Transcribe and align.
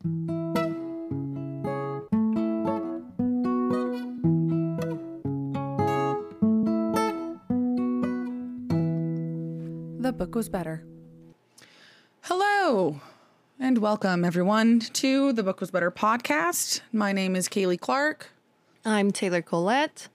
The 0.00 0.12
book 10.12 10.36
was 10.36 10.48
better. 10.48 10.84
Hello, 12.20 13.00
and 13.58 13.78
welcome 13.78 14.24
everyone 14.24 14.78
to 14.78 15.32
the 15.32 15.42
Book 15.42 15.58
Was 15.60 15.72
Better 15.72 15.90
podcast. 15.90 16.82
My 16.92 17.10
name 17.10 17.34
is 17.34 17.48
Kaley 17.48 17.80
Clark, 17.80 18.30
I'm 18.84 19.10
Taylor 19.10 19.42
Colette. 19.42 20.06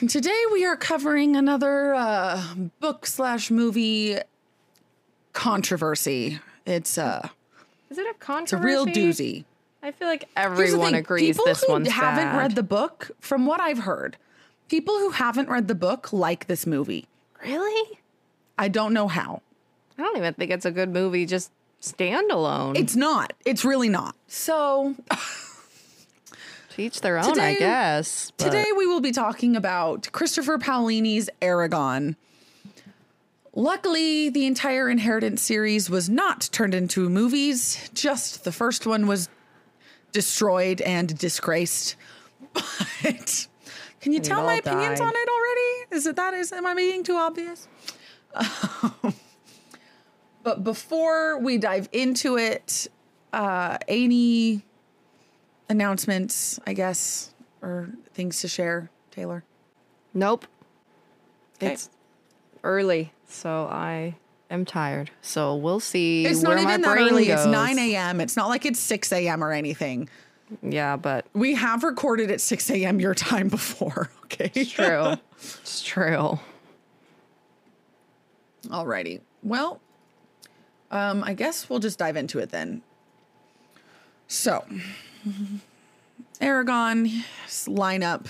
and 0.00 0.08
today 0.08 0.42
we 0.54 0.64
are 0.64 0.76
covering 0.76 1.36
another 1.36 1.92
uh, 1.92 2.54
book 2.80 3.04
slash 3.04 3.50
movie 3.50 4.16
controversy. 5.34 6.40
It's 6.64 6.96
uh, 6.96 7.28
Is 7.90 7.98
it 7.98 8.06
a 8.10 8.14
controversy? 8.18 8.72
it's 8.72 8.74
a 8.74 8.76
real 8.76 8.86
doozy. 8.86 9.44
I 9.82 9.92
feel 9.92 10.08
like 10.08 10.28
everyone 10.36 10.94
agrees 10.94 11.36
people 11.36 11.44
this 11.46 11.62
who 11.62 11.72
haven't 11.72 11.86
bad. 11.94 12.36
read 12.36 12.54
the 12.56 12.62
book, 12.62 13.10
from 13.20 13.46
what 13.46 13.60
I've 13.60 13.78
heard, 13.78 14.16
people 14.68 14.98
who 14.98 15.10
haven't 15.10 15.48
read 15.48 15.68
the 15.68 15.74
book 15.74 16.12
like 16.12 16.46
this 16.48 16.66
movie. 16.66 17.06
Really? 17.44 17.98
I 18.58 18.68
don't 18.68 18.92
know 18.92 19.06
how. 19.08 19.42
I 19.96 20.02
don't 20.02 20.16
even 20.16 20.34
think 20.34 20.50
it's 20.50 20.64
a 20.64 20.70
good 20.72 20.88
movie. 20.90 21.26
Just 21.26 21.52
standalone. 21.80 22.76
It's 22.76 22.96
not. 22.96 23.32
It's 23.44 23.64
really 23.64 23.88
not. 23.88 24.16
So 24.26 24.96
each 26.76 27.00
their 27.00 27.18
own, 27.18 27.38
I 27.40 27.54
guess. 27.54 28.30
but- 28.36 28.44
Today 28.44 28.66
we 28.76 28.86
will 28.86 29.00
be 29.00 29.10
talking 29.12 29.56
about 29.56 30.10
Christopher 30.12 30.58
Paolini's 30.58 31.28
Eragon. 31.42 32.14
Luckily, 33.54 34.28
the 34.28 34.46
entire 34.46 34.88
Inheritance 34.88 35.42
series 35.42 35.88
was 35.90 36.08
not 36.08 36.48
turned 36.52 36.74
into 36.74 37.08
movies. 37.08 37.90
Just 37.94 38.44
the 38.44 38.52
first 38.52 38.86
one 38.86 39.06
was 39.06 39.28
destroyed 40.12 40.80
and 40.80 41.16
disgraced. 41.18 41.96
But 43.02 43.46
can 44.00 44.12
you 44.12 44.20
tell 44.20 44.40
all 44.40 44.46
my 44.46 44.56
opinions 44.56 44.98
died. 44.98 45.06
on 45.06 45.12
it 45.14 45.28
already? 45.28 45.96
Is 45.96 46.06
it 46.06 46.16
that 46.16 46.34
is 46.34 46.52
am 46.52 46.66
I 46.66 46.74
being 46.74 47.02
too 47.04 47.16
obvious? 47.16 47.68
but 50.42 50.64
before 50.64 51.38
we 51.38 51.58
dive 51.58 51.88
into 51.92 52.36
it, 52.36 52.88
uh 53.32 53.78
any 53.86 54.64
announcements, 55.68 56.58
I 56.66 56.72
guess, 56.74 57.32
or 57.62 57.90
things 58.14 58.40
to 58.40 58.48
share, 58.48 58.90
Taylor? 59.10 59.44
Nope. 60.14 60.46
'Kay. 61.58 61.72
It's 61.72 61.90
early, 62.64 63.12
so 63.28 63.68
I 63.70 64.16
am 64.50 64.64
tired. 64.64 65.10
So 65.22 65.54
we'll 65.54 65.80
see. 65.80 66.26
It's 66.26 66.42
where 66.42 66.56
not 66.56 66.64
my 66.64 66.70
even 66.72 66.82
that 66.82 66.98
early. 66.98 67.28
It's 67.28 67.46
9 67.46 67.78
a.m. 67.78 68.20
It's 68.20 68.36
not 68.36 68.48
like 68.48 68.66
it's 68.66 68.80
6 68.80 69.12
a.m. 69.12 69.44
or 69.44 69.52
anything. 69.52 70.08
Yeah, 70.62 70.96
but 70.96 71.26
We 71.34 71.54
have 71.54 71.84
recorded 71.84 72.30
at 72.30 72.40
6 72.40 72.70
a.m. 72.70 73.00
your 73.00 73.14
time 73.14 73.48
before, 73.48 74.10
okay? 74.24 74.50
it's 74.54 74.70
true. 74.70 75.14
it's 75.36 75.82
true. 75.82 76.38
Alrighty. 78.66 79.20
Well, 79.42 79.80
um, 80.90 81.22
I 81.22 81.34
guess 81.34 81.68
we'll 81.68 81.78
just 81.78 81.98
dive 81.98 82.16
into 82.16 82.38
it 82.38 82.50
then. 82.50 82.82
So, 84.26 84.64
Eragon 86.40 87.24
line 87.66 88.02
up 88.02 88.28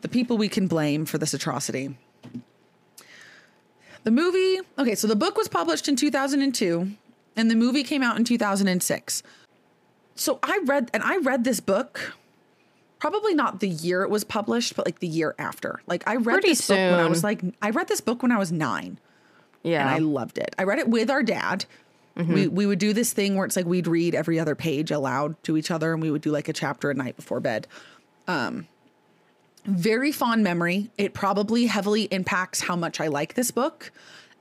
the 0.00 0.08
people 0.08 0.36
we 0.38 0.48
can 0.48 0.66
blame 0.66 1.04
for 1.04 1.18
this 1.18 1.34
atrocity. 1.34 1.96
The 4.04 4.10
movie, 4.10 4.58
okay, 4.78 4.94
so 4.94 5.06
the 5.06 5.16
book 5.16 5.36
was 5.36 5.48
published 5.48 5.88
in 5.88 5.96
2002 5.96 6.90
and 7.36 7.50
the 7.50 7.54
movie 7.54 7.84
came 7.84 8.02
out 8.02 8.16
in 8.16 8.24
2006. 8.24 9.22
So 10.16 10.38
I 10.42 10.60
read, 10.64 10.90
and 10.92 11.02
I 11.02 11.18
read 11.18 11.44
this 11.44 11.60
book 11.60 12.14
probably 12.98 13.34
not 13.34 13.60
the 13.60 13.68
year 13.68 14.02
it 14.02 14.10
was 14.10 14.22
published, 14.22 14.76
but 14.76 14.86
like 14.86 15.00
the 15.00 15.06
year 15.08 15.34
after. 15.38 15.80
Like 15.86 16.06
I 16.06 16.16
read 16.16 16.34
Pretty 16.34 16.48
this 16.48 16.68
book 16.68 16.76
when 16.76 17.00
I 17.00 17.08
was 17.08 17.24
like, 17.24 17.42
I 17.60 17.70
read 17.70 17.88
this 17.88 18.00
book 18.00 18.22
when 18.22 18.30
I 18.32 18.38
was 18.38 18.52
nine 18.52 18.98
Yeah. 19.62 19.80
and 19.82 19.90
I 19.90 19.98
loved 19.98 20.38
it. 20.38 20.54
I 20.58 20.64
read 20.64 20.78
it 20.78 20.88
with 20.88 21.10
our 21.10 21.22
dad. 21.22 21.64
We 22.14 22.46
we 22.46 22.66
would 22.66 22.78
do 22.78 22.92
this 22.92 23.14
thing 23.14 23.36
where 23.36 23.46
it's 23.46 23.56
like 23.56 23.64
we'd 23.64 23.86
read 23.86 24.14
every 24.14 24.38
other 24.38 24.54
page 24.54 24.90
aloud 24.90 25.42
to 25.44 25.56
each 25.56 25.70
other, 25.70 25.94
and 25.94 26.02
we 26.02 26.10
would 26.10 26.20
do 26.20 26.30
like 26.30 26.46
a 26.46 26.52
chapter 26.52 26.90
a 26.90 26.94
night 26.94 27.16
before 27.16 27.40
bed. 27.40 27.66
Um, 28.28 28.68
very 29.64 30.12
fond 30.12 30.42
memory. 30.42 30.90
It 30.98 31.14
probably 31.14 31.66
heavily 31.66 32.04
impacts 32.04 32.60
how 32.60 32.76
much 32.76 33.00
I 33.00 33.08
like 33.08 33.34
this 33.34 33.50
book, 33.50 33.92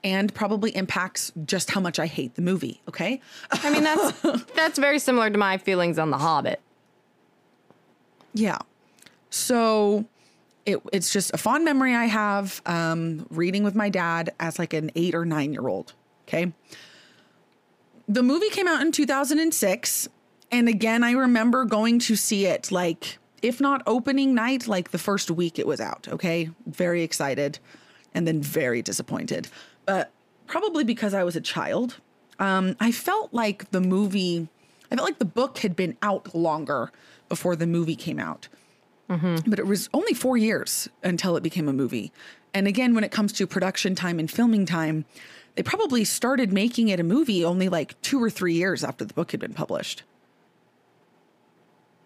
and 0.04 0.34
probably 0.34 0.76
impacts 0.76 1.32
just 1.46 1.72
how 1.72 1.82
much 1.82 2.00
I 2.00 2.08
hate 2.08 2.36
the 2.36 2.42
movie. 2.42 2.82
Okay, 2.88 3.22
I 3.52 3.70
mean, 3.70 3.84
that's 3.84 4.22
that's 4.56 4.80
very 4.80 5.00
similar 5.00 5.30
to 5.30 5.38
my 5.38 5.58
feelings 5.58 6.00
on 6.00 6.10
The 6.10 6.18
Hobbit. 6.18 6.62
Yeah. 8.34 8.60
So 9.30 10.06
it, 10.66 10.82
it's 10.92 11.12
just 11.12 11.34
a 11.34 11.38
fond 11.38 11.66
memory 11.66 11.96
I 11.96 12.06
have 12.06 12.62
um, 12.66 13.26
reading 13.30 13.64
with 13.64 13.76
my 13.76 13.90
dad 13.90 14.34
as 14.40 14.60
like 14.60 14.74
an 14.74 14.92
eight 14.96 15.16
or 15.16 15.26
nine 15.26 15.54
year 15.54 15.68
old. 15.68 15.94
Okay. 16.28 16.52
The 18.08 18.24
movie 18.24 18.50
came 18.50 18.68
out 18.68 18.82
in 18.82 18.92
2006. 18.92 20.08
And 20.52 20.68
again, 20.68 21.04
I 21.04 21.12
remember 21.12 21.64
going 21.66 22.00
to 22.00 22.16
see 22.16 22.46
it 22.46 22.72
like, 22.72 23.20
if 23.42 23.60
not 23.60 23.82
opening 23.88 24.34
night, 24.34 24.68
like 24.68 24.92
the 24.92 24.98
first 24.98 25.32
week 25.32 25.58
it 25.58 25.68
was 25.68 25.80
out. 25.82 26.08
Okay. 26.10 26.50
Very 26.66 27.04
excited 27.04 27.60
and 28.14 28.28
then 28.28 28.42
very 28.42 28.82
disappointed. 28.82 29.48
But 29.86 30.12
probably 30.48 30.84
because 30.84 31.14
I 31.14 31.24
was 31.24 31.36
a 31.36 31.42
child, 31.42 31.98
um, 32.40 32.76
I 32.80 32.92
felt 32.92 33.34
like 33.34 33.72
the 33.72 33.82
movie, 33.82 34.48
I 34.92 34.96
felt 34.96 35.08
like 35.08 35.20
the 35.20 35.26
book 35.26 35.60
had 35.60 35.76
been 35.76 35.98
out 36.02 36.36
longer 36.36 36.92
before 37.30 37.56
the 37.56 37.68
movie 37.68 37.96
came 37.96 38.20
out. 38.20 38.48
But 39.46 39.60
it 39.60 39.68
was 39.68 39.90
only 39.94 40.14
four 40.14 40.38
years 40.38 40.90
until 41.04 41.36
it 41.36 41.44
became 41.44 41.68
a 41.68 41.74
movie. 41.74 42.12
And 42.54 42.68
again, 42.68 42.94
when 42.94 43.04
it 43.04 43.12
comes 43.12 43.34
to 43.34 43.48
production 43.48 43.96
time 43.96 44.20
and 44.20 44.30
filming 44.30 44.66
time, 44.66 45.06
they 45.56 45.64
probably 45.64 46.04
started 46.06 46.54
making 46.54 46.88
it 46.90 47.00
a 47.00 47.04
movie 47.04 47.44
only 47.44 47.68
like 47.70 48.00
two 48.02 48.22
or 48.24 48.30
three 48.30 48.54
years 48.54 48.84
after 48.84 49.04
the 49.04 49.14
book 49.14 49.32
had 49.32 49.40
been 49.40 49.54
published. 49.54 50.04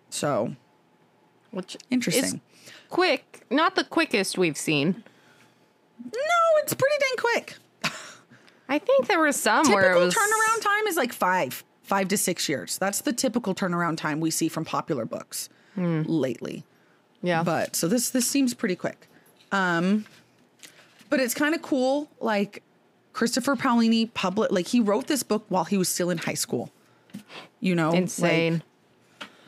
So 0.09 0.55
Which 1.55 1.77
interesting. 1.89 2.41
quick, 2.89 3.45
not 3.49 3.75
the 3.75 3.83
quickest 3.85 4.37
we've 4.37 4.57
seen. 4.57 5.03
No, 6.03 6.11
it's 6.61 6.73
pretty 6.73 6.95
dang 6.99 7.17
quick. 7.17 7.55
I 8.69 8.77
think 8.79 9.07
there 9.07 9.21
was 9.21 9.37
some 9.37 9.71
where 9.71 9.91
it 9.91 9.93
Typical 9.93 10.05
was 10.05 10.15
turnaround 10.15 10.61
time 10.63 10.87
is 10.87 10.97
like 10.97 11.13
five, 11.13 11.63
five 11.83 12.09
to 12.09 12.17
six 12.17 12.49
years. 12.49 12.77
That's 12.77 13.01
the 13.01 13.13
typical 13.13 13.55
turnaround 13.55 13.97
time 13.97 14.19
we 14.19 14.31
see 14.31 14.49
from 14.49 14.65
popular 14.65 15.05
books 15.05 15.49
lately. 15.77 16.63
Yeah, 17.21 17.43
But 17.43 17.75
so 17.75 17.87
this 17.87 18.09
this 18.09 18.27
seems 18.27 18.53
pretty 18.53 18.75
quick. 18.75 19.07
Um 19.51 20.05
but 21.09 21.19
it's 21.19 21.33
kind 21.33 21.55
of 21.55 21.61
cool 21.61 22.09
like 22.19 22.63
Christopher 23.13 23.55
Paolini 23.55 24.13
public 24.13 24.51
like 24.51 24.67
he 24.67 24.81
wrote 24.81 25.07
this 25.07 25.23
book 25.23 25.45
while 25.47 25.63
he 25.63 25.77
was 25.77 25.87
still 25.87 26.09
in 26.09 26.17
high 26.17 26.33
school. 26.33 26.71
You 27.61 27.75
know, 27.75 27.93
insane. 27.93 28.61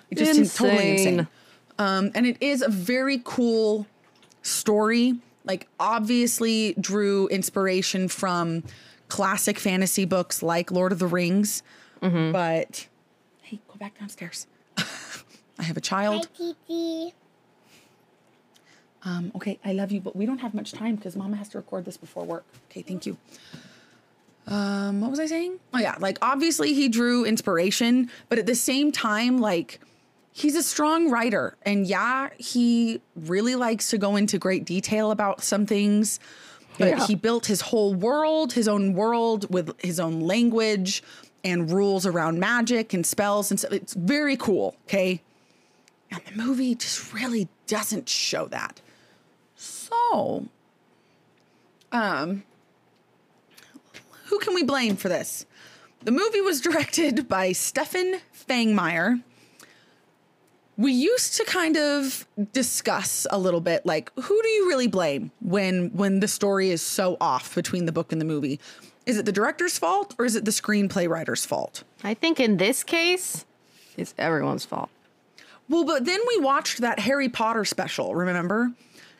it 0.10 0.18
just 0.18 0.34
seems 0.34 0.56
totally 0.56 0.92
Insane. 0.92 1.28
Insane. 1.78 1.98
Um, 1.98 2.12
and 2.16 2.26
it 2.26 2.38
is 2.42 2.62
a 2.62 2.70
very 2.70 3.22
cool 3.24 3.88
story. 4.42 5.16
Like, 5.46 5.68
obviously, 5.80 6.76
drew 6.80 7.28
inspiration 7.28 8.08
from 8.08 8.64
classic 9.08 9.60
fantasy 9.60 10.06
books 10.06 10.44
like 10.44 10.72
Lord 10.72 10.92
of 10.92 11.00
the 11.00 11.08
Rings. 11.08 11.64
Mm-hmm. 12.02 12.32
But 12.32 12.88
hey, 13.42 13.60
go 13.68 13.76
back 13.76 13.98
downstairs. 14.00 14.48
I 14.78 15.64
have 15.64 15.78
a 15.78 15.82
child. 15.82 16.28
Titi. 16.38 17.14
Um, 19.04 19.32
okay, 19.36 19.58
I 19.64 19.72
love 19.72 19.92
you, 19.92 20.02
but 20.02 20.16
we 20.16 20.26
don't 20.26 20.40
have 20.40 20.54
much 20.54 20.74
time 20.74 20.96
because 20.96 21.16
Mama 21.16 21.38
has 21.38 21.50
to 21.50 21.58
record 21.58 21.86
this 21.86 21.98
before 21.98 22.26
work. 22.26 22.44
Okay, 22.70 22.82
thank 22.82 23.06
you. 23.06 23.18
Um, 24.48 25.02
what 25.02 25.10
was 25.10 25.20
I 25.20 25.26
saying? 25.26 25.60
Oh 25.74 25.80
yeah, 25.80 25.96
like 26.00 26.18
obviously 26.22 26.74
he 26.74 26.90
drew 26.90 27.26
inspiration, 27.26 28.10
but 28.30 28.38
at 28.40 28.46
the 28.46 28.56
same 28.56 28.92
time, 28.92 29.40
like 29.40 29.80
he's 30.38 30.56
a 30.56 30.62
strong 30.62 31.10
writer, 31.10 31.58
and 31.64 31.88
yeah, 31.88 32.30
he 32.38 33.02
really 33.16 33.56
likes 33.56 33.90
to 33.90 33.98
go 33.98 34.16
into 34.16 34.38
great 34.38 34.66
detail 34.66 35.10
about 35.10 35.44
some 35.44 35.66
things. 35.66 36.20
But 36.78 36.90
Yeah. 36.90 37.08
he 37.08 37.16
built 37.16 37.48
his 37.48 37.62
whole 37.62 37.96
world, 37.96 38.54
his 38.54 38.68
own 38.68 38.94
world 38.94 39.52
with 39.52 39.74
his 39.82 40.00
own 40.00 40.20
language 40.22 41.02
and 41.44 41.72
rules 41.72 42.06
around 42.06 42.40
magic 42.40 42.94
and 42.94 43.04
spells 43.04 43.50
and 43.50 43.60
stuff. 43.60 43.72
It's 43.74 43.96
very 43.96 44.38
cool. 44.38 44.76
Okay. 44.86 45.24
And 46.12 46.22
the 46.28 46.36
movie 46.44 46.76
just 46.76 47.14
really 47.14 47.48
doesn't 47.66 48.08
show 48.08 48.46
that. 48.50 48.80
So, 49.56 50.46
um, 51.92 52.44
who 54.26 54.38
can 54.40 54.54
we 54.54 54.62
blame 54.64 54.98
for 54.98 55.10
this? 55.10 55.48
The 56.04 56.12
movie 56.12 56.42
was 56.42 56.62
directed 56.68 57.28
by 57.28 57.54
Stefen 57.54 58.20
Fangmeier. 58.48 59.24
We 60.78 60.92
used 60.92 61.36
to 61.38 61.44
kind 61.46 61.76
of 61.76 62.28
discuss 62.54 63.26
a 63.32 63.40
little 63.40 63.62
bit 63.62 63.86
like 63.86 64.12
who 64.16 64.42
do 64.42 64.48
you 64.48 64.68
really 64.68 64.88
blame 64.88 65.32
when 65.42 65.90
when 65.90 66.20
the 66.20 66.28
story 66.28 66.70
is 66.70 66.82
so 66.82 67.18
off 67.20 67.56
between 67.56 67.86
the 67.86 67.92
book 67.92 68.12
and 68.12 68.22
the 68.22 68.26
movie? 68.26 68.60
Is 69.06 69.18
it 69.18 69.26
the 69.26 69.32
director's 69.32 69.80
fault 69.80 70.14
or 70.20 70.26
is 70.26 70.36
it 70.36 70.46
the 70.46 70.52
screenplay 70.52 71.10
writer's 71.10 71.46
fault? 71.46 71.84
I 72.04 72.14
think 72.14 72.40
in 72.40 72.58
this 72.58 72.84
case, 72.84 73.46
it's 73.98 74.14
everyone's 74.18 74.66
fault. 74.66 74.90
Well, 75.70 75.84
but 75.84 76.06
then 76.06 76.20
we 76.28 76.40
watched 76.40 76.80
that 76.82 77.00
Harry 77.00 77.30
Potter 77.30 77.66
special, 77.66 78.16
remember? 78.16 78.72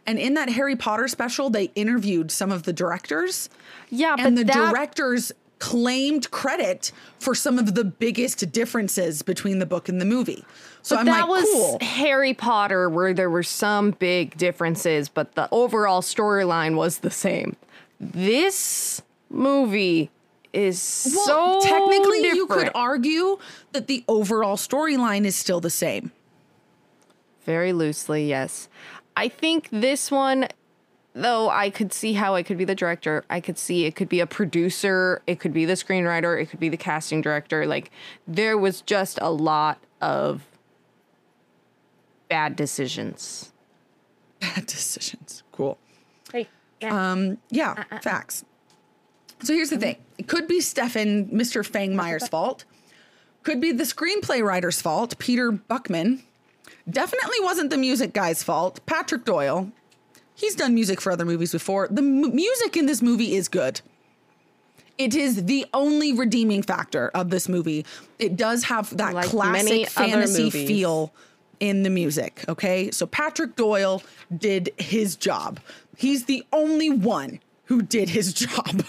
And 0.06 0.18
in 0.18 0.36
that 0.36 0.50
Harry 0.50 0.76
Potter 0.76 1.08
special, 1.10 1.50
they 1.50 1.66
interviewed 1.76 2.32
some 2.32 2.52
of 2.52 2.64
the 2.64 2.72
directors. 2.72 3.50
Yeah, 3.90 4.16
but 4.16 4.26
and 4.26 4.38
the 4.38 4.46
that, 4.46 4.72
directors 4.72 5.34
claimed 5.60 6.32
credit 6.32 6.92
for 7.20 7.36
some 7.36 7.60
of 7.60 7.76
the 7.76 7.84
biggest 7.84 8.52
differences 8.52 9.22
between 9.22 9.60
the 9.60 9.66
book 9.66 9.90
and 9.90 10.00
the 10.00 10.06
movie. 10.06 10.46
So 10.88 10.96
but 10.96 11.00
I'm 11.02 11.06
that 11.08 11.28
like, 11.28 11.42
was 11.42 11.50
cool. 11.52 11.78
Harry 11.82 12.34
Potter, 12.34 12.90
where 12.90 13.14
there 13.14 13.30
were 13.30 13.44
some 13.44 13.92
big 13.92 14.38
differences, 14.38 15.10
but 15.10 15.36
the 15.36 15.50
overall 15.52 16.02
storyline 16.02 16.78
was 16.78 17.00
the 17.00 17.12
same. 17.12 17.58
This 18.00 19.02
movie 19.30 20.10
is 20.54 20.82
so 20.82 21.60
technically, 21.62 22.30
you 22.30 22.48
could 22.48 22.70
argue 22.74 23.38
that 23.74 23.88
the 23.88 24.06
overall 24.08 24.56
storyline 24.56 25.26
is 25.26 25.36
still 25.36 25.60
the 25.60 25.70
same. 25.70 26.14
Very 27.44 27.74
loosely, 27.74 28.26
yes. 28.26 28.70
I 29.18 29.28
think 29.28 29.68
this 29.74 30.10
one, 30.10 30.48
though, 31.12 31.50
I 31.50 31.70
could 31.70 31.92
see 31.92 32.14
how 32.14 32.34
I 32.34 32.44
could 32.44 32.58
be 32.58 32.64
the 32.64 32.76
director. 32.76 33.26
I 33.30 33.42
could 33.42 33.58
see 33.58 33.84
it 33.84 33.98
could 33.98 34.08
be 34.08 34.22
a 34.22 34.26
producer. 34.26 35.22
It 35.28 35.42
could 35.42 35.52
be 35.52 35.66
the 35.66 35.74
screenwriter. 35.74 36.42
It 36.42 36.46
could 36.46 36.62
be 36.62 36.70
the 36.70 36.78
casting 36.78 37.20
director. 37.20 37.66
Like, 37.68 37.92
there 38.26 38.58
was 38.58 38.80
just 38.80 39.20
a 39.22 39.32
lot 39.32 39.80
of 40.00 40.46
bad 42.30 42.56
decisions. 42.56 43.52
Bad 44.40 44.68
decisions. 44.68 45.42
Cool. 45.52 45.80
Hey, 46.32 46.48
Um, 46.84 47.40
yeah, 47.50 47.84
facts. 48.02 48.46
So 49.42 49.54
here's 49.54 49.72
the 49.72 49.80
thing. 49.80 49.98
It 50.20 50.28
could 50.28 50.48
be 50.48 50.60
Stefen, 50.60 51.32
Mr. 51.32 51.68
Fangmeier's 51.68 52.28
fault. 52.28 52.64
Could 53.42 53.60
be 53.60 53.72
the 53.72 53.84
screenplay 53.84 54.44
writer's 54.44 54.80
fault, 54.80 55.18
Peter 55.18 55.52
Buckman. 55.52 56.22
Definitely 56.88 57.40
wasn't 57.42 57.72
the 57.72 57.78
music 57.78 58.14
guy's 58.14 58.44
fault, 58.44 58.80
Patrick 58.86 59.26
Doyle. 59.26 59.72
He's 60.36 60.54
done 60.56 60.76
music 60.76 61.02
for 61.02 61.12
other 61.12 61.26
movies 61.26 61.52
before. 61.52 61.88
The 61.90 62.02
m- 62.04 62.36
music 62.36 62.78
in 62.78 62.86
this 62.86 63.02
movie 63.02 63.34
is 63.36 63.48
good. 63.48 63.82
It 65.00 65.16
is 65.16 65.46
the 65.46 65.66
only 65.74 66.14
redeeming 66.14 66.62
factor 66.62 67.10
of 67.16 67.32
this 67.32 67.50
movie. 67.50 67.86
It 68.20 68.36
does 68.38 68.66
have 68.66 68.96
that 68.98 69.14
Like 69.16 69.26
classic 69.30 69.90
fantasy 69.90 70.44
movies. 70.44 70.68
feel 70.68 71.12
in 71.60 71.84
the 71.84 71.90
music. 71.90 72.44
Okay. 72.48 72.92
So 72.92 73.06
Patrick 73.06 73.56
Doyle 73.56 74.02
did 74.36 74.70
his 74.78 75.16
job. 75.16 75.60
He's 75.96 76.26
the 76.26 76.46
only 76.54 76.90
one 76.90 77.40
who 77.66 77.82
did 77.82 78.10
his 78.10 78.34
job. 78.46 78.84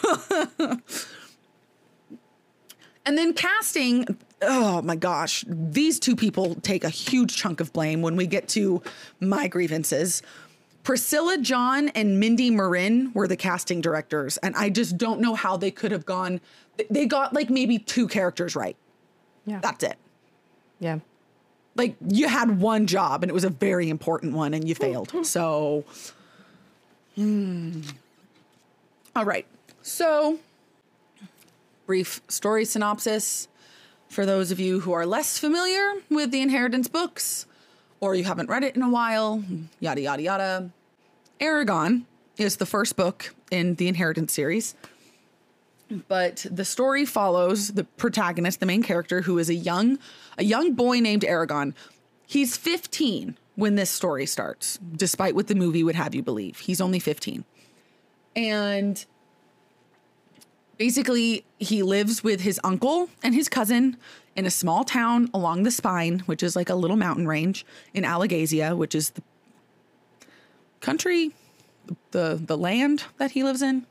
and 3.06 3.18
then 3.18 3.32
casting, 3.32 4.06
oh 4.42 4.82
my 4.82 4.96
gosh, 4.96 5.44
these 5.48 5.98
two 5.98 6.16
people 6.16 6.54
take 6.56 6.84
a 6.84 6.90
huge 6.90 7.36
chunk 7.36 7.60
of 7.60 7.72
blame 7.72 8.02
when 8.02 8.16
we 8.16 8.26
get 8.26 8.48
to 8.48 8.82
my 9.20 9.48
grievances. 9.48 10.22
Priscilla 10.84 11.36
John 11.38 11.88
and 11.90 12.18
Mindy 12.18 12.50
Marin 12.50 13.12
were 13.12 13.28
the 13.28 13.36
casting 13.36 13.80
directors, 13.80 14.38
and 14.38 14.56
I 14.56 14.70
just 14.70 14.96
don't 14.96 15.20
know 15.20 15.34
how 15.34 15.56
they 15.56 15.70
could 15.70 15.92
have 15.92 16.06
gone. 16.06 16.40
They 16.88 17.04
got 17.04 17.34
like 17.34 17.50
maybe 17.50 17.78
two 17.78 18.08
characters 18.08 18.56
right. 18.56 18.76
Yeah. 19.44 19.60
That's 19.60 19.84
it 19.84 19.98
yeah. 20.80 20.98
Like 21.78 21.94
you 22.06 22.26
had 22.28 22.60
one 22.60 22.88
job 22.88 23.22
and 23.22 23.30
it 23.30 23.32
was 23.32 23.44
a 23.44 23.50
very 23.50 23.88
important 23.88 24.34
one 24.34 24.52
and 24.52 24.68
you 24.68 24.74
failed. 24.74 25.12
So, 25.24 25.84
hmm. 27.14 27.82
all 29.14 29.24
right. 29.24 29.46
So, 29.82 30.40
brief 31.86 32.20
story 32.28 32.64
synopsis 32.64 33.46
for 34.08 34.26
those 34.26 34.50
of 34.50 34.58
you 34.58 34.80
who 34.80 34.92
are 34.92 35.06
less 35.06 35.38
familiar 35.38 35.92
with 36.10 36.32
the 36.32 36.40
Inheritance 36.40 36.88
books 36.88 37.46
or 38.00 38.14
you 38.14 38.24
haven't 38.24 38.48
read 38.48 38.64
it 38.64 38.74
in 38.74 38.82
a 38.82 38.90
while, 38.90 39.44
yada, 39.80 40.00
yada, 40.00 40.22
yada. 40.22 40.70
Eragon 41.40 42.02
is 42.36 42.56
the 42.56 42.66
first 42.66 42.96
book 42.96 43.34
in 43.50 43.76
the 43.76 43.86
Inheritance 43.86 44.32
series. 44.32 44.74
But 46.08 46.46
the 46.50 46.64
story 46.64 47.04
follows 47.04 47.68
the 47.68 47.84
protagonist, 47.84 48.60
the 48.60 48.66
main 48.66 48.82
character, 48.82 49.22
who 49.22 49.38
is 49.38 49.48
a 49.48 49.54
young, 49.54 49.98
a 50.36 50.44
young 50.44 50.74
boy 50.74 51.00
named 51.00 51.22
Eragon. 51.22 51.74
He's 52.26 52.56
15 52.56 53.38
when 53.54 53.74
this 53.74 53.90
story 53.90 54.26
starts, 54.26 54.78
despite 54.94 55.34
what 55.34 55.46
the 55.46 55.54
movie 55.54 55.82
would 55.82 55.94
have 55.94 56.14
you 56.14 56.22
believe. 56.22 56.58
He's 56.60 56.80
only 56.80 56.98
15. 56.98 57.44
And 58.36 59.04
basically, 60.76 61.44
he 61.58 61.82
lives 61.82 62.22
with 62.22 62.42
his 62.42 62.60
uncle 62.62 63.08
and 63.22 63.34
his 63.34 63.48
cousin 63.48 63.96
in 64.36 64.46
a 64.46 64.50
small 64.50 64.84
town 64.84 65.30
along 65.34 65.64
the 65.64 65.70
spine, 65.70 66.20
which 66.20 66.42
is 66.42 66.54
like 66.54 66.68
a 66.68 66.74
little 66.74 66.96
mountain 66.96 67.26
range 67.26 67.66
in 67.94 68.04
Alagaësia, 68.04 68.76
which 68.76 68.94
is 68.94 69.10
the 69.10 69.22
country, 70.80 71.32
the 72.12 72.40
the 72.40 72.56
land 72.56 73.04
that 73.16 73.32
he 73.32 73.42
lives 73.42 73.62
in. 73.62 73.86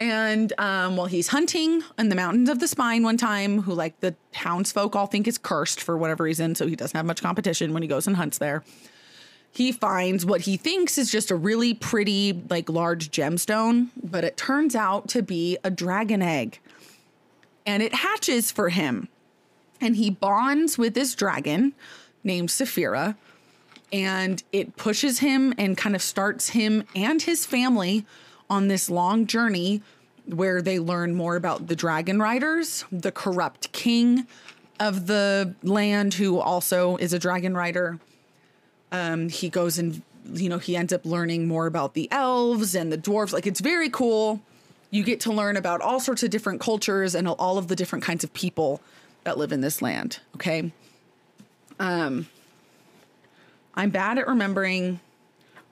And 0.00 0.54
um, 0.56 0.96
while 0.96 1.06
he's 1.06 1.28
hunting 1.28 1.82
in 1.98 2.08
the 2.08 2.16
mountains 2.16 2.48
of 2.48 2.58
the 2.58 2.66
spine 2.66 3.02
one 3.02 3.18
time, 3.18 3.60
who 3.62 3.74
like 3.74 4.00
the 4.00 4.14
townsfolk 4.32 4.96
all 4.96 5.06
think 5.06 5.28
is 5.28 5.36
cursed 5.36 5.82
for 5.82 5.98
whatever 5.98 6.24
reason, 6.24 6.54
so 6.54 6.66
he 6.66 6.74
doesn't 6.74 6.96
have 6.96 7.04
much 7.04 7.22
competition 7.22 7.74
when 7.74 7.82
he 7.82 7.88
goes 7.88 8.06
and 8.06 8.16
hunts 8.16 8.38
there. 8.38 8.64
He 9.52 9.72
finds 9.72 10.24
what 10.24 10.42
he 10.42 10.56
thinks 10.56 10.96
is 10.96 11.10
just 11.10 11.30
a 11.30 11.34
really 11.34 11.74
pretty, 11.74 12.40
like 12.48 12.70
large 12.70 13.10
gemstone, 13.10 13.88
but 14.02 14.24
it 14.24 14.36
turns 14.36 14.74
out 14.74 15.08
to 15.08 15.22
be 15.22 15.58
a 15.62 15.70
dragon 15.70 16.22
egg. 16.22 16.60
And 17.66 17.82
it 17.82 17.94
hatches 17.94 18.50
for 18.50 18.70
him. 18.70 19.08
And 19.80 19.96
he 19.96 20.08
bonds 20.08 20.78
with 20.78 20.94
this 20.94 21.14
dragon 21.14 21.74
named 22.24 22.48
Saphira 22.48 23.16
and 23.92 24.42
it 24.52 24.76
pushes 24.76 25.18
him 25.18 25.52
and 25.58 25.76
kind 25.76 25.96
of 25.96 26.02
starts 26.02 26.50
him 26.50 26.84
and 26.94 27.22
his 27.22 27.44
family 27.44 28.06
on 28.50 28.68
this 28.68 28.90
long 28.90 29.26
journey 29.26 29.80
where 30.26 30.60
they 30.60 30.78
learn 30.78 31.14
more 31.14 31.36
about 31.36 31.68
the 31.68 31.76
dragon 31.76 32.18
riders, 32.20 32.84
the 32.92 33.12
corrupt 33.12 33.72
king 33.72 34.26
of 34.78 35.06
the 35.06 35.54
land 35.62 36.14
who 36.14 36.38
also 36.38 36.96
is 36.96 37.12
a 37.12 37.18
dragon 37.18 37.54
rider. 37.54 37.98
Um, 38.92 39.28
he 39.28 39.48
goes 39.48 39.78
and 39.78 40.02
you 40.32 40.48
know 40.48 40.58
he 40.58 40.76
ends 40.76 40.92
up 40.92 41.04
learning 41.04 41.48
more 41.48 41.66
about 41.66 41.94
the 41.94 42.08
elves 42.10 42.74
and 42.74 42.92
the 42.92 42.98
dwarves. 42.98 43.32
Like 43.32 43.46
it's 43.46 43.60
very 43.60 43.88
cool. 43.88 44.40
You 44.90 45.04
get 45.04 45.20
to 45.20 45.32
learn 45.32 45.56
about 45.56 45.80
all 45.80 46.00
sorts 46.00 46.22
of 46.22 46.30
different 46.30 46.60
cultures 46.60 47.14
and 47.14 47.28
all 47.28 47.58
of 47.58 47.68
the 47.68 47.76
different 47.76 48.04
kinds 48.04 48.24
of 48.24 48.32
people 48.32 48.80
that 49.24 49.38
live 49.38 49.52
in 49.52 49.60
this 49.60 49.80
land. 49.80 50.18
Okay. 50.34 50.72
Um, 51.78 52.26
I'm 53.74 53.90
bad 53.90 54.18
at 54.18 54.26
remembering 54.26 55.00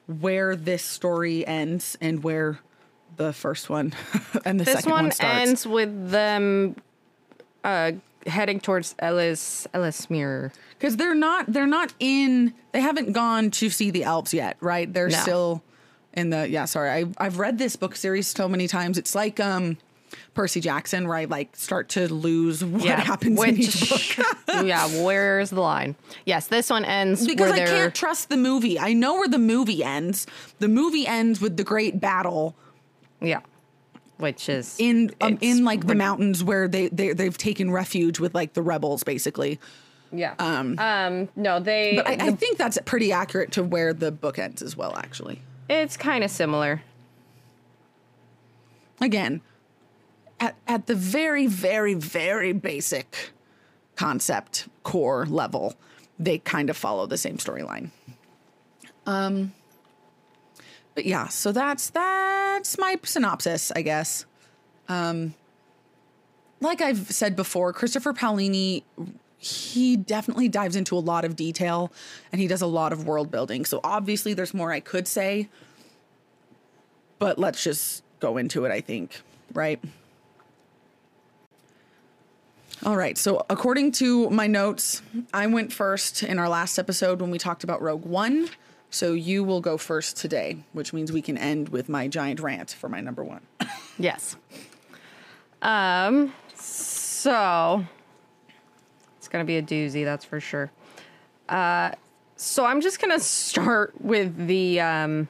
where 0.06 0.56
this 0.56 0.82
story 0.82 1.46
ends 1.46 1.98
and 2.00 2.22
where 2.22 2.60
the 3.18 3.32
first 3.32 3.68
one 3.68 3.92
and 4.44 4.58
the 4.58 4.64
This 4.64 4.74
second 4.74 4.90
one, 4.92 5.04
This 5.04 5.18
one, 5.20 5.28
starts. 5.28 5.48
ends 5.48 5.66
with 5.66 6.10
them 6.10 6.76
uh, 7.64 7.92
heading 8.26 8.60
towards 8.60 8.94
Ellis 8.98 9.66
Ellesméra. 9.74 10.52
because 10.78 10.96
they're 10.96 11.14
not 11.14 11.52
they're 11.52 11.66
not 11.66 11.92
in 12.00 12.54
they 12.72 12.80
haven't 12.80 13.12
gone 13.12 13.50
to 13.52 13.68
see 13.70 13.90
the 13.90 14.04
Alps 14.04 14.32
yet, 14.32 14.56
right? 14.60 14.92
They're 14.92 15.08
No. 15.08 15.18
still 15.18 15.62
in 16.14 16.30
the 16.30 16.48
yeah. 16.48 16.64
Sorry, 16.64 16.90
I 16.90 17.04
I've 17.18 17.38
read 17.38 17.58
this 17.58 17.76
book 17.76 17.94
series 17.96 18.26
so 18.28 18.48
many 18.48 18.66
times. 18.68 18.96
It's 18.98 19.14
like 19.14 19.38
um 19.40 19.76
Percy 20.34 20.60
Jackson, 20.60 21.06
where 21.06 21.16
I 21.18 21.24
like 21.26 21.54
start 21.56 21.88
to 21.90 22.12
lose 22.12 22.64
what 22.64 22.98
happens 22.98 23.42
in 23.42 23.56
each 23.58 23.88
book. 23.90 24.26
yeah, 24.64 24.86
where's 25.02 25.50
the 25.50 25.60
line? 25.60 25.96
Yes, 26.24 26.46
this 26.46 26.70
one 26.70 26.84
ends 26.84 27.26
because 27.26 27.50
where 27.50 27.52
I 27.52 27.56
they're 27.56 27.66
can't 27.66 27.94
trust 27.94 28.28
the 28.30 28.36
movie. 28.38 28.78
I 28.78 28.92
know 28.94 29.14
where 29.14 29.28
the 29.28 29.38
movie 29.38 29.84
ends. 29.84 30.26
The 30.60 30.68
movie 30.68 31.06
ends 31.06 31.40
with 31.40 31.56
the 31.56 31.64
great 31.64 32.00
battle 32.00 32.54
yeah, 33.20 33.40
which 34.18 34.48
is 34.48 34.76
in 34.78 35.12
um, 35.20 35.38
in 35.40 35.64
like 35.64 35.86
the 35.86 35.94
mountains 35.94 36.42
where 36.44 36.68
they 36.68 36.88
they 36.88 37.12
they've 37.12 37.36
taken 37.38 37.70
refuge 37.70 38.18
with 38.18 38.34
like 38.34 38.54
the 38.54 38.62
rebels, 38.62 39.04
basically. 39.04 39.58
yeah. 40.12 40.34
Um, 40.38 40.78
um, 40.78 41.28
no, 41.36 41.60
they. 41.60 41.94
But 41.96 42.08
I, 42.08 42.28
I 42.28 42.30
think 42.32 42.58
that's 42.58 42.78
pretty 42.84 43.12
accurate 43.12 43.52
to 43.52 43.62
where 43.62 43.92
the 43.92 44.10
book 44.10 44.38
ends 44.38 44.62
as 44.62 44.76
well. 44.76 44.96
Actually, 44.96 45.40
it's 45.68 45.96
kind 45.96 46.24
of 46.24 46.30
similar. 46.30 46.82
again, 49.00 49.40
at 50.40 50.56
at 50.66 50.86
the 50.86 50.94
very 50.94 51.46
very 51.46 51.94
very 51.94 52.52
basic 52.52 53.30
concept 53.96 54.68
core 54.82 55.26
level, 55.26 55.74
they 56.18 56.38
kind 56.38 56.70
of 56.70 56.76
follow 56.76 57.06
the 57.06 57.18
same 57.18 57.36
storyline. 57.36 57.90
Um. 59.06 59.52
But 60.98 61.06
yeah, 61.06 61.28
so 61.28 61.52
that's 61.52 61.90
that's 61.90 62.76
my 62.76 62.96
synopsis, 63.04 63.70
I 63.76 63.82
guess. 63.82 64.26
Um, 64.88 65.36
like 66.60 66.80
I've 66.80 67.12
said 67.12 67.36
before, 67.36 67.72
Christopher 67.72 68.12
Paolini 68.12 68.82
he 69.36 69.96
definitely 69.96 70.48
dives 70.48 70.74
into 70.74 70.96
a 70.96 70.98
lot 70.98 71.24
of 71.24 71.36
detail 71.36 71.92
and 72.32 72.40
he 72.40 72.48
does 72.48 72.62
a 72.62 72.66
lot 72.66 72.92
of 72.92 73.06
world 73.06 73.30
building. 73.30 73.64
So 73.64 73.78
obviously 73.84 74.34
there's 74.34 74.52
more 74.52 74.72
I 74.72 74.80
could 74.80 75.06
say. 75.06 75.48
But 77.20 77.38
let's 77.38 77.62
just 77.62 78.02
go 78.18 78.36
into 78.36 78.64
it, 78.64 78.72
I 78.72 78.80
think, 78.80 79.20
right? 79.54 79.78
All 82.84 82.96
right. 82.96 83.16
So, 83.16 83.46
according 83.48 83.92
to 83.92 84.28
my 84.30 84.48
notes, 84.48 85.02
I 85.32 85.46
went 85.46 85.72
first 85.72 86.24
in 86.24 86.40
our 86.40 86.48
last 86.48 86.76
episode 86.76 87.20
when 87.20 87.30
we 87.30 87.38
talked 87.38 87.62
about 87.62 87.80
Rogue 87.80 88.04
One. 88.04 88.48
So, 88.90 89.12
you 89.12 89.44
will 89.44 89.60
go 89.60 89.76
first 89.76 90.16
today, 90.16 90.64
which 90.72 90.92
means 90.92 91.12
we 91.12 91.20
can 91.22 91.36
end 91.36 91.68
with 91.68 91.88
my 91.88 92.08
giant 92.08 92.40
rant 92.40 92.70
for 92.70 92.88
my 92.88 93.00
number 93.00 93.22
one. 93.24 93.42
Yes. 94.00 94.36
Um. 95.60 96.32
So 96.54 97.84
it's 99.16 99.26
gonna 99.26 99.44
be 99.44 99.56
a 99.56 99.62
doozy, 99.62 100.04
that's 100.04 100.24
for 100.24 100.38
sure. 100.38 100.70
Uh. 101.48 101.90
So 102.36 102.64
I'm 102.64 102.80
just 102.80 103.00
gonna 103.00 103.18
start 103.18 104.00
with 104.00 104.46
the 104.46 104.80
um. 104.80 105.28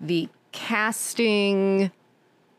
The 0.00 0.28
casting 0.52 1.90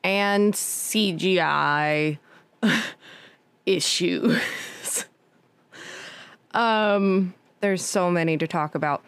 and 0.04 0.54
CGI 0.54 2.18
issues. 3.66 5.06
um. 6.52 7.34
There's 7.64 7.82
so 7.82 8.12
many 8.12 8.36
to 8.40 8.46
talk 8.46 8.76
about. 8.76 9.06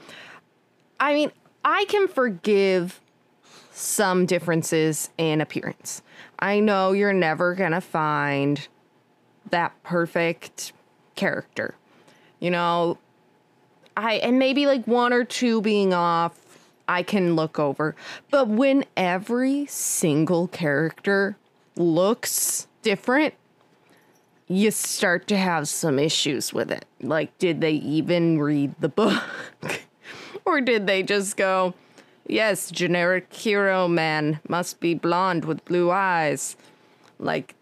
I 0.98 1.14
mean, 1.14 1.30
I 1.66 1.84
can 1.90 2.08
forgive 2.08 3.02
some 3.74 4.26
differences 4.26 5.10
in 5.18 5.42
appearance. 5.42 6.02
I 6.40 6.62
know 6.62 6.94
you're 6.94 7.12
never 7.12 7.54
going 7.54 7.74
to 7.74 7.82
find 7.82 8.66
that 9.50 9.74
perfect 9.84 10.72
character. 11.16 11.76
You 12.40 12.50
know, 12.50 12.98
I 13.98 14.14
and 14.14 14.40
maybe 14.40 14.68
like 14.68 14.88
one 14.88 15.12
or 15.12 15.26
two 15.26 15.60
being 15.60 15.94
off, 15.94 16.40
I 16.88 17.04
can 17.04 17.36
look 17.36 17.60
over. 17.60 17.94
But 18.32 18.48
when 18.48 18.86
every 18.96 19.66
single 19.66 20.48
character 20.48 21.36
looks 21.76 22.68
different, 22.84 23.34
you 24.48 24.72
start 24.72 25.28
to 25.28 25.38
have 25.38 25.68
some 25.68 25.98
issues 25.98 26.54
with 26.54 26.72
it. 26.72 26.86
Like, 27.02 27.36
did 27.38 27.62
they 27.62 27.74
even 27.74 28.40
read 28.40 28.76
the 28.80 28.90
book? 28.90 29.24
or 30.46 30.62
did 30.62 30.86
they 30.86 31.02
just 31.02 31.36
go, 31.36 31.74
yes, 32.28 32.70
generic 32.70 33.34
hero 33.34 33.88
man 33.88 34.40
must 34.48 34.80
be 34.80 34.94
blonde 34.94 35.46
with 35.46 35.66
blue 35.66 35.90
eyes? 35.90 36.56
Like, 37.18 37.56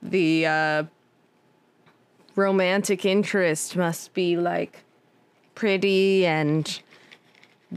the 0.00 0.46
uh, 0.46 0.84
romantic 2.36 3.04
interest 3.04 3.74
must 3.76 4.14
be 4.14 4.36
like 4.36 4.84
pretty 5.56 6.24
and 6.24 6.80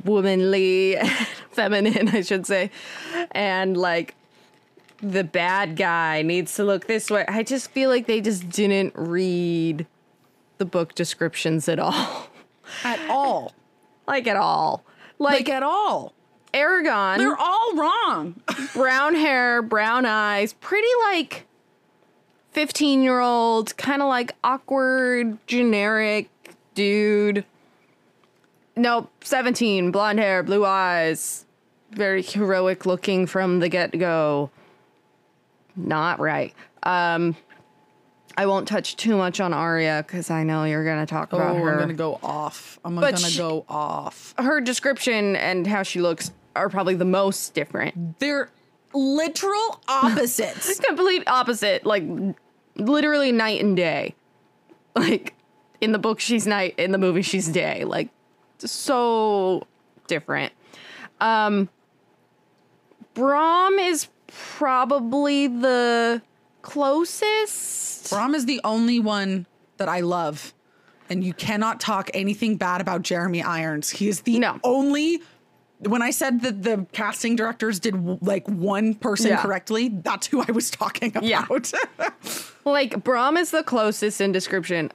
womanly, 0.05 0.97
feminine, 1.51 2.09
I 2.09 2.21
should 2.21 2.45
say. 2.45 2.69
And 3.31 3.75
like, 3.75 4.13
the 5.01 5.23
bad 5.23 5.75
guy 5.75 6.21
needs 6.21 6.55
to 6.55 6.63
look 6.63 6.87
this 6.87 7.09
way. 7.09 7.25
I 7.27 7.43
just 7.43 7.71
feel 7.71 7.89
like 7.89 8.07
they 8.07 8.21
just 8.21 8.49
didn't 8.49 8.93
read 8.95 9.87
the 10.57 10.65
book 10.65 10.93
descriptions 10.95 11.67
at 11.67 11.79
all. 11.79 12.27
At 12.85 12.99
all. 13.09 13.53
like 14.07 14.27
at 14.27 14.37
all. 14.37 14.85
Like, 15.19 15.47
Like, 15.47 15.49
at 15.49 15.61
all. 15.63 16.13
Eragon, 16.53 17.17
They're 17.17 17.35
all 17.37 17.75
wrong. 17.75 18.41
brown 18.73 19.13
hair, 19.15 19.61
brown 19.61 20.05
eyes, 20.05 20.53
pretty 20.53 20.87
like 21.11 21.47
15 22.51 23.03
year 23.03 23.19
old, 23.19 23.75
kind 23.75 24.01
of 24.01 24.07
like 24.07 24.35
awkward, 24.43 25.37
generic 25.47 26.29
dude. 26.75 27.43
Nope, 28.77 29.11
17, 29.21 29.91
blonde 29.91 30.19
hair, 30.19 30.43
blue 30.43 30.65
eyes, 30.65 31.45
very 31.91 32.21
heroic 32.21 32.85
looking 32.85 33.25
from 33.27 33.59
the 33.59 33.67
get 33.67 33.97
go. 33.99 34.49
Not 35.75 36.19
right. 36.19 36.53
Um, 36.83 37.35
I 38.37 38.45
won't 38.45 38.67
touch 38.67 38.95
too 38.95 39.17
much 39.17 39.39
on 39.39 39.53
Arya 39.53 40.03
because 40.05 40.29
I 40.31 40.43
know 40.43 40.63
you're 40.63 40.85
gonna 40.85 41.05
talk 41.05 41.29
Oh, 41.33 41.37
about 41.37 41.55
her. 41.57 41.69
I'm 41.71 41.77
going 41.77 41.89
to 41.89 41.93
go 41.93 42.19
off. 42.23 42.79
I'm 42.85 42.95
going 42.95 43.13
to 43.15 43.37
go 43.37 43.65
off. 43.67 44.33
her 44.37 44.61
description 44.61 45.35
and 45.35 45.67
how 45.67 45.83
she 45.83 46.01
looks 46.01 46.31
are 46.55 46.69
probably 46.69 46.95
the 46.95 47.05
most 47.05 47.53
different. 47.53 48.19
They're 48.19 48.49
literal 48.93 49.81
opposites. 49.87 50.79
complete 50.87 51.23
opposite 51.27 51.85
like 51.85 52.03
literally 52.75 53.31
night 53.31 53.61
and 53.61 53.75
day 53.77 54.15
like 54.95 55.33
in 55.79 55.91
the 55.93 55.99
book 55.99 56.19
she's 56.19 56.45
night 56.47 56.73
in 56.77 56.91
the 56.91 56.97
movie 56.97 57.21
she's 57.21 57.47
day 57.47 57.83
like 57.85 58.09
so 58.57 59.65
different 60.07 60.51
um 61.21 61.69
Brom 63.13 63.77
is 63.79 64.07
probably 64.31 65.47
the 65.47 66.21
closest 66.61 68.09
Brom 68.09 68.35
is 68.35 68.45
the 68.45 68.61
only 68.63 68.99
one 68.99 69.45
that 69.77 69.89
I 69.89 70.01
love. 70.01 70.53
And 71.09 71.23
you 71.23 71.33
cannot 71.33 71.79
talk 71.79 72.09
anything 72.13 72.55
bad 72.57 72.79
about 72.81 73.01
Jeremy 73.01 73.41
Irons. 73.41 73.89
He 73.89 74.07
is 74.07 74.21
the 74.21 74.39
No. 74.39 74.59
only. 74.63 75.21
When 75.79 76.01
I 76.01 76.11
said 76.11 76.41
that 76.41 76.61
the 76.63 76.85
casting 76.93 77.35
directors 77.35 77.79
did 77.79 78.21
like 78.23 78.47
one 78.47 78.93
person 78.95 79.27
Yeah. 79.31 79.41
correctly, 79.41 79.89
that's 79.89 80.27
who 80.27 80.41
I 80.47 80.51
was 80.51 80.69
talking 80.69 81.09
about. 81.09 81.23
Yeah. 81.23 81.45
like 82.65 83.03
Brom 83.03 83.35
is 83.37 83.51
the 83.51 83.63
closest 83.63 84.21
in 84.21 84.31
description. 84.31 84.91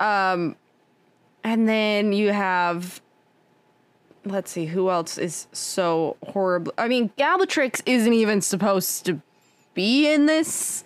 Um 0.00 0.56
and 1.44 1.68
then 1.68 2.12
you 2.12 2.32
have 2.32 3.00
let's 4.26 4.50
see 4.50 4.66
who 4.66 4.90
else 4.90 5.18
is 5.18 5.46
so 5.52 6.16
horrible. 6.22 6.72
I 6.76 6.88
mean, 6.88 7.10
Galbatorix 7.18 7.82
isn't 7.86 8.12
even 8.12 8.40
supposed 8.40 9.06
to 9.06 9.20
be 9.74 10.12
in 10.12 10.26
this 10.26 10.84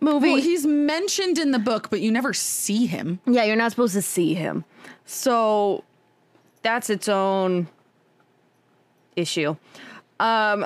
movie. 0.00 0.32
well, 0.32 0.40
he's 0.40 0.66
mentioned 0.66 1.38
in 1.38 1.50
the 1.50 1.58
book, 1.58 1.90
but 1.90 2.00
you 2.00 2.12
never 2.12 2.32
see 2.32 2.86
him. 2.86 3.20
yeah, 3.26 3.44
you're 3.44 3.56
not 3.56 3.72
supposed 3.72 3.94
to 3.94 4.02
see 4.02 4.34
him. 4.34 4.64
So 5.04 5.84
that's 6.62 6.90
its 6.90 7.08
own 7.08 7.68
issue. 9.16 9.56
Um 10.20 10.64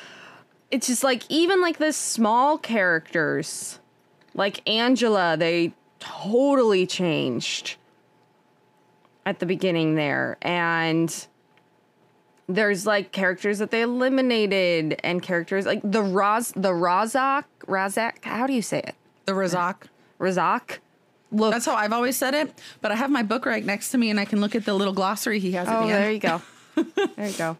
it's 0.70 0.86
just 0.86 1.04
like 1.04 1.22
even 1.28 1.60
like 1.60 1.78
the 1.78 1.92
small 1.92 2.58
characters 2.58 3.80
like 4.34 4.68
Angela, 4.68 5.36
they 5.36 5.72
totally 6.00 6.86
changed 6.86 7.76
at 9.26 9.38
the 9.38 9.46
beginning 9.46 9.94
there 9.94 10.36
and 10.42 11.26
there's 12.48 12.86
like 12.86 13.10
characters 13.10 13.58
that 13.58 13.70
they 13.70 13.80
eliminated 13.82 15.00
and 15.02 15.22
characters 15.22 15.64
like 15.64 15.80
the 15.82 16.02
Raz 16.02 16.52
the 16.54 16.70
Ra'zac 16.72 17.44
Ra'zac 17.66 18.22
how 18.24 18.46
do 18.46 18.52
you 18.52 18.60
say 18.62 18.78
it? 18.80 18.94
The 19.24 19.32
Ra'zac. 19.32 19.84
Ra'zac 20.20 20.78
look 21.32 21.52
That's 21.52 21.64
how 21.66 21.74
I've 21.74 21.92
always 21.92 22.16
said 22.16 22.34
it. 22.34 22.52
But 22.82 22.92
I 22.92 22.96
have 22.96 23.10
my 23.10 23.22
book 23.22 23.46
right 23.46 23.64
next 23.64 23.90
to 23.92 23.98
me, 23.98 24.10
and 24.10 24.20
I 24.20 24.24
can 24.26 24.40
look 24.40 24.54
at 24.54 24.64
the 24.66 24.74
little 24.74 24.92
glossary 24.92 25.40
he 25.40 25.52
has 25.52 25.66
at 25.66 25.76
Oh, 25.76 25.86
the 25.86 25.92
there 25.92 26.04
end. 26.04 26.14
you 26.14 26.20
go. 26.20 26.42
there 27.16 27.28
you 27.28 27.36
go. 27.36 27.56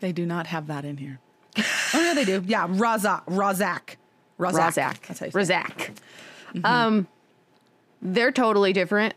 They 0.00 0.12
do 0.12 0.26
not 0.26 0.46
have 0.48 0.66
that 0.68 0.84
in 0.84 0.96
here. 0.96 1.18
oh 1.58 1.62
yeah, 2.02 2.14
they 2.14 2.24
do. 2.24 2.42
Yeah, 2.46 2.66
Ra'zac. 2.66 3.24
Ra'zac. 3.26 3.96
Ra'zac. 4.38 4.74
Ra'zac. 4.74 5.00
That's 5.06 5.20
how 5.20 5.26
you 5.26 5.32
say 5.32 5.38
it. 5.38 5.94
Ra'zac. 6.54 6.64
Um, 6.64 7.06
they're 8.02 8.32
totally 8.32 8.72
different. 8.72 9.14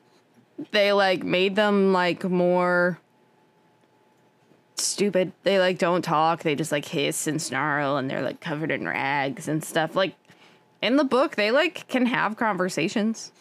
They 0.71 0.93
like 0.93 1.23
made 1.23 1.55
them 1.55 1.93
like 1.93 2.23
more 2.23 2.99
stupid. 4.75 5.31
They 5.43 5.59
like 5.59 5.77
don't 5.77 6.03
talk. 6.03 6.43
They 6.43 6.55
just 6.55 6.71
like 6.71 6.85
hiss 6.85 7.27
and 7.27 7.41
snarl, 7.41 7.97
and 7.97 8.09
they're 8.09 8.21
like 8.21 8.39
covered 8.39 8.71
in 8.71 8.87
rags 8.87 9.47
and 9.47 9.63
stuff. 9.63 9.95
Like 9.95 10.15
in 10.81 10.97
the 10.97 11.03
book, 11.03 11.35
they 11.35 11.51
like 11.51 11.87
can 11.87 12.05
have 12.05 12.37
conversations. 12.37 13.31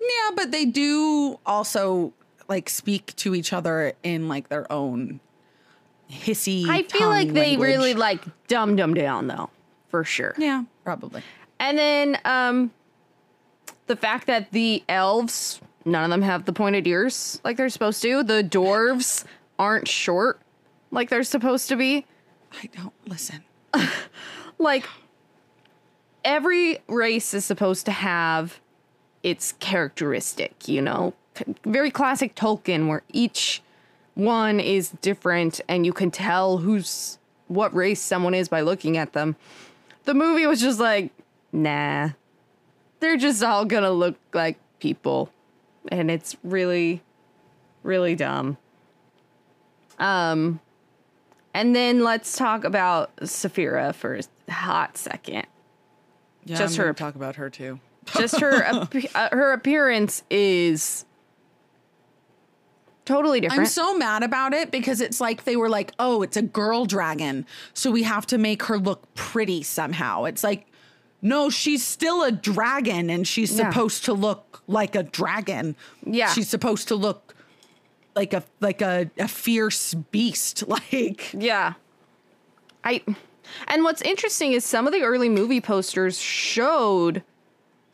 Yeah, 0.00 0.30
but 0.36 0.50
they 0.50 0.64
do 0.64 1.38
also 1.44 2.12
like 2.48 2.68
speak 2.68 3.14
to 3.16 3.34
each 3.34 3.52
other 3.52 3.92
in 4.02 4.28
like 4.28 4.48
their 4.48 4.70
own 4.72 5.20
hissy. 6.10 6.68
I 6.68 6.82
feel 6.82 7.08
like 7.08 7.32
they 7.32 7.50
language. 7.50 7.68
really 7.68 7.94
like 7.94 8.22
dumb 8.46 8.76
them 8.76 8.94
down 8.94 9.26
though, 9.26 9.50
for 9.88 10.04
sure. 10.04 10.34
Yeah, 10.38 10.64
probably. 10.84 11.22
And 11.60 11.78
then 11.78 12.18
um 12.24 12.70
the 13.88 13.96
fact 13.96 14.26
that 14.26 14.52
the 14.52 14.82
elves, 14.88 15.60
none 15.84 16.04
of 16.04 16.10
them 16.10 16.22
have 16.22 16.44
the 16.44 16.52
pointed 16.52 16.86
ears 16.86 17.40
like 17.44 17.56
they're 17.56 17.68
supposed 17.68 18.00
to. 18.02 18.22
The 18.22 18.42
dwarves 18.44 19.24
aren't 19.58 19.88
short 19.88 20.40
like 20.90 21.10
they're 21.10 21.22
supposed 21.22 21.68
to 21.68 21.76
be. 21.76 22.06
I 22.62 22.66
don't 22.66 22.94
listen. 23.06 23.44
Like 24.58 24.86
every 26.24 26.78
race 26.88 27.32
is 27.32 27.44
supposed 27.44 27.86
to 27.86 27.92
have 27.92 28.60
its 29.22 29.52
characteristic, 29.52 30.68
you 30.68 30.82
know? 30.82 31.14
Very 31.64 31.90
classic 31.90 32.34
Tolkien 32.34 32.88
where 32.88 33.02
each 33.12 33.62
one 34.14 34.58
is 34.58 34.90
different 35.00 35.60
and 35.68 35.86
you 35.86 35.92
can 35.92 36.10
tell 36.10 36.58
who's 36.58 37.18
what 37.46 37.72
race 37.74 38.00
someone 38.00 38.34
is 38.34 38.48
by 38.48 38.60
looking 38.60 38.96
at 38.96 39.12
them. 39.12 39.36
The 40.04 40.14
movie 40.14 40.46
was 40.46 40.60
just 40.60 40.80
like, 40.80 41.12
nah. 41.52 42.10
They're 43.00 43.16
just 43.16 43.42
all 43.42 43.64
gonna 43.64 43.90
look 43.92 44.16
like 44.34 44.58
people. 44.80 45.30
And 45.90 46.10
it's 46.10 46.36
really, 46.42 47.02
really 47.82 48.14
dumb. 48.14 48.56
Um 49.98 50.60
And 51.54 51.74
then 51.74 52.02
let's 52.04 52.36
talk 52.36 52.64
about 52.64 53.14
Saphira 53.18 53.94
for 53.94 54.16
a 54.48 54.52
hot 54.52 54.96
second. 54.96 55.46
Yeah, 56.44 56.56
Just 56.56 56.78
I'm 56.78 56.86
her- 56.86 56.92
talk 56.94 57.14
about 57.14 57.36
her 57.36 57.50
too. 57.50 57.80
Just 58.16 58.40
her 58.40 58.62
appe- 58.62 59.10
uh, 59.14 59.28
her 59.32 59.52
appearance 59.52 60.22
is 60.30 61.04
totally 63.04 63.40
different. 63.40 63.60
I'm 63.60 63.66
so 63.66 63.96
mad 63.96 64.22
about 64.22 64.52
it 64.54 64.70
because 64.70 65.00
it's 65.00 65.20
like 65.20 65.44
they 65.44 65.56
were 65.56 65.68
like, 65.68 65.92
oh, 65.98 66.22
it's 66.22 66.36
a 66.36 66.42
girl 66.42 66.84
dragon. 66.84 67.46
So 67.74 67.90
we 67.90 68.02
have 68.04 68.26
to 68.28 68.38
make 68.38 68.62
her 68.64 68.78
look 68.78 69.12
pretty 69.14 69.62
somehow. 69.62 70.24
It's 70.24 70.44
like, 70.44 70.67
no, 71.20 71.50
she's 71.50 71.84
still 71.84 72.22
a 72.22 72.30
dragon 72.32 73.10
and 73.10 73.26
she's 73.26 73.50
Yeah. 73.58 73.68
supposed 73.70 74.04
to 74.04 74.12
look 74.12 74.62
like 74.66 74.94
a 74.94 75.02
dragon. 75.02 75.74
Yeah. 76.04 76.28
She's 76.32 76.48
supposed 76.48 76.88
to 76.88 76.94
look 76.94 77.34
like 78.14 78.32
a 78.32 78.42
like 78.60 78.80
a, 78.82 79.10
a 79.18 79.28
fierce 79.28 79.94
beast. 79.94 80.64
Like 80.68 81.32
Yeah. 81.32 81.74
I 82.84 83.02
and 83.66 83.82
what's 83.82 84.02
interesting 84.02 84.52
is 84.52 84.64
some 84.64 84.86
of 84.86 84.92
the 84.92 85.02
early 85.02 85.28
movie 85.28 85.60
posters 85.60 86.18
showed 86.20 87.22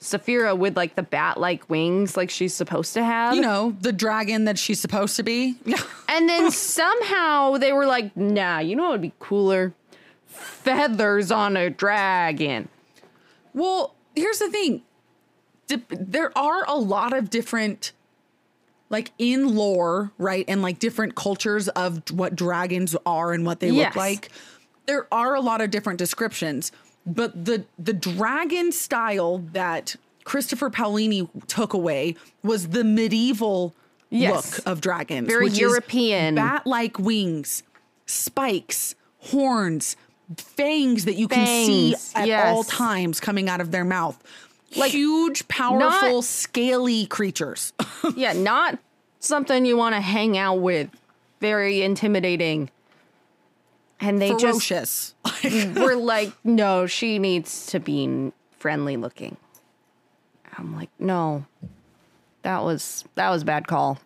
Saphira 0.00 0.54
with 0.58 0.76
like 0.76 0.96
the 0.96 1.02
bat 1.02 1.38
like 1.40 1.70
wings 1.70 2.16
like 2.16 2.28
she's 2.28 2.52
supposed 2.52 2.92
to 2.94 3.02
have. 3.04 3.34
you 3.34 3.40
know, 3.40 3.74
the 3.80 3.92
dragon 3.92 4.44
that 4.44 4.58
she's 4.58 4.78
supposed 4.80 5.16
to 5.16 5.22
be. 5.22 5.54
Yeah. 5.64 5.80
And 6.06 6.28
then 6.28 6.50
somehow 6.52 7.56
they 7.56 7.72
were 7.72 7.86
like, 7.86 8.14
nah, 8.16 8.58
you 8.60 8.76
know 8.76 8.84
what 8.84 8.92
would 8.92 9.00
be 9.00 9.12
cooler? 9.18 9.72
Feathers 10.28 11.32
on 11.32 11.56
a 11.56 11.70
dragon. 11.70 12.68
Well, 13.54 13.94
here's 14.14 14.38
the 14.40 14.50
thing. 14.50 14.82
There 15.88 16.36
are 16.36 16.64
a 16.68 16.74
lot 16.76 17.12
of 17.14 17.30
different, 17.30 17.92
like 18.90 19.12
in 19.18 19.54
lore, 19.54 20.12
right? 20.18 20.44
And 20.46 20.60
like 20.60 20.78
different 20.78 21.14
cultures 21.14 21.68
of 21.68 22.02
what 22.10 22.36
dragons 22.36 22.94
are 23.06 23.32
and 23.32 23.46
what 23.46 23.60
they 23.60 23.70
Yes. 23.70 23.94
look 23.94 23.96
like. 23.96 24.30
There 24.86 25.06
are 25.12 25.34
a 25.34 25.40
lot 25.40 25.62
of 25.62 25.70
different 25.70 25.98
descriptions, 25.98 26.70
but 27.06 27.46
the 27.46 27.64
the 27.78 27.94
dragon 27.94 28.70
style 28.72 29.38
that 29.52 29.96
Christopher 30.24 30.68
Paolini 30.70 31.28
took 31.46 31.72
away 31.72 32.16
was 32.42 32.68
the 32.68 32.84
medieval 32.84 33.74
Yes. 34.10 34.58
look 34.58 34.66
of 34.66 34.80
dragons, 34.82 35.26
Very 35.26 35.48
European. 35.48 36.34
bat-like 36.34 36.98
wings, 36.98 37.62
spikes, 38.06 38.94
horns, 39.18 39.96
fangs 40.40 41.04
that 41.04 41.14
you 41.14 41.28
can 41.28 41.46
see 41.46 41.94
at 42.14 42.26
yes. 42.26 42.46
all 42.46 42.64
times 42.64 43.20
coming 43.20 43.48
out 43.48 43.60
of 43.60 43.70
their 43.70 43.84
mouth. 43.84 44.22
Like 44.76 44.92
huge, 44.92 45.46
powerful, 45.48 46.22
scaly 46.22 47.06
creatures. 47.06 47.72
Yeah, 48.16 48.34
not 48.34 48.78
something 49.18 49.64
you 49.64 49.78
want 49.78 49.94
to 49.94 50.00
hang 50.00 50.36
out 50.36 50.60
with. 50.60 50.90
Very 51.40 51.80
intimidating. 51.80 52.70
And 53.98 54.20
they 54.20 54.34
just 54.34 55.14
were 55.74 55.96
like, 55.96 56.32
no, 56.44 56.86
she 56.86 57.18
needs 57.18 57.66
to 57.68 57.80
be 57.80 58.30
friendly 58.58 58.98
looking. 58.98 59.38
I'm 60.58 60.76
like, 60.76 60.90
no, 60.98 61.46
that 62.42 62.62
was 62.62 63.04
that 63.14 63.30
was 63.30 63.42
a 63.42 63.44
bad 63.46 63.66
call. 63.66 63.98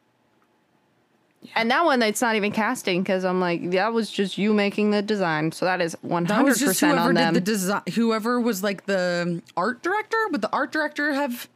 And 1.55 1.71
that 1.71 1.85
one, 1.85 2.03
it's 2.03 2.21
not 2.21 2.35
even 2.37 2.51
casting 2.53 3.03
because 3.03 3.25
I'm 3.25 3.41
like, 3.41 3.71
that 3.71 3.93
was 3.93 4.11
just 4.11 4.39
you 4.39 4.53
making 4.53 4.91
the 4.91 5.03
design. 5.03 5.53
So 5.53 5.65
that 5.67 5.81
is 5.81 5.97
100% 6.05 6.29
that 6.29 6.45
was 6.45 6.59
just 6.59 6.81
whoever 6.81 6.99
on 6.99 7.15
did 7.15 7.25
them. 7.25 7.35
the 7.35 7.41
design. 7.41 7.83
Whoever 7.95 8.41
was 8.41 8.63
like 8.63 8.87
the 8.87 9.41
art 9.57 9.83
director. 9.83 10.17
Would 10.31 10.43
the 10.43 10.51
art 10.53 10.73
director 10.73 11.13
have 11.13 11.49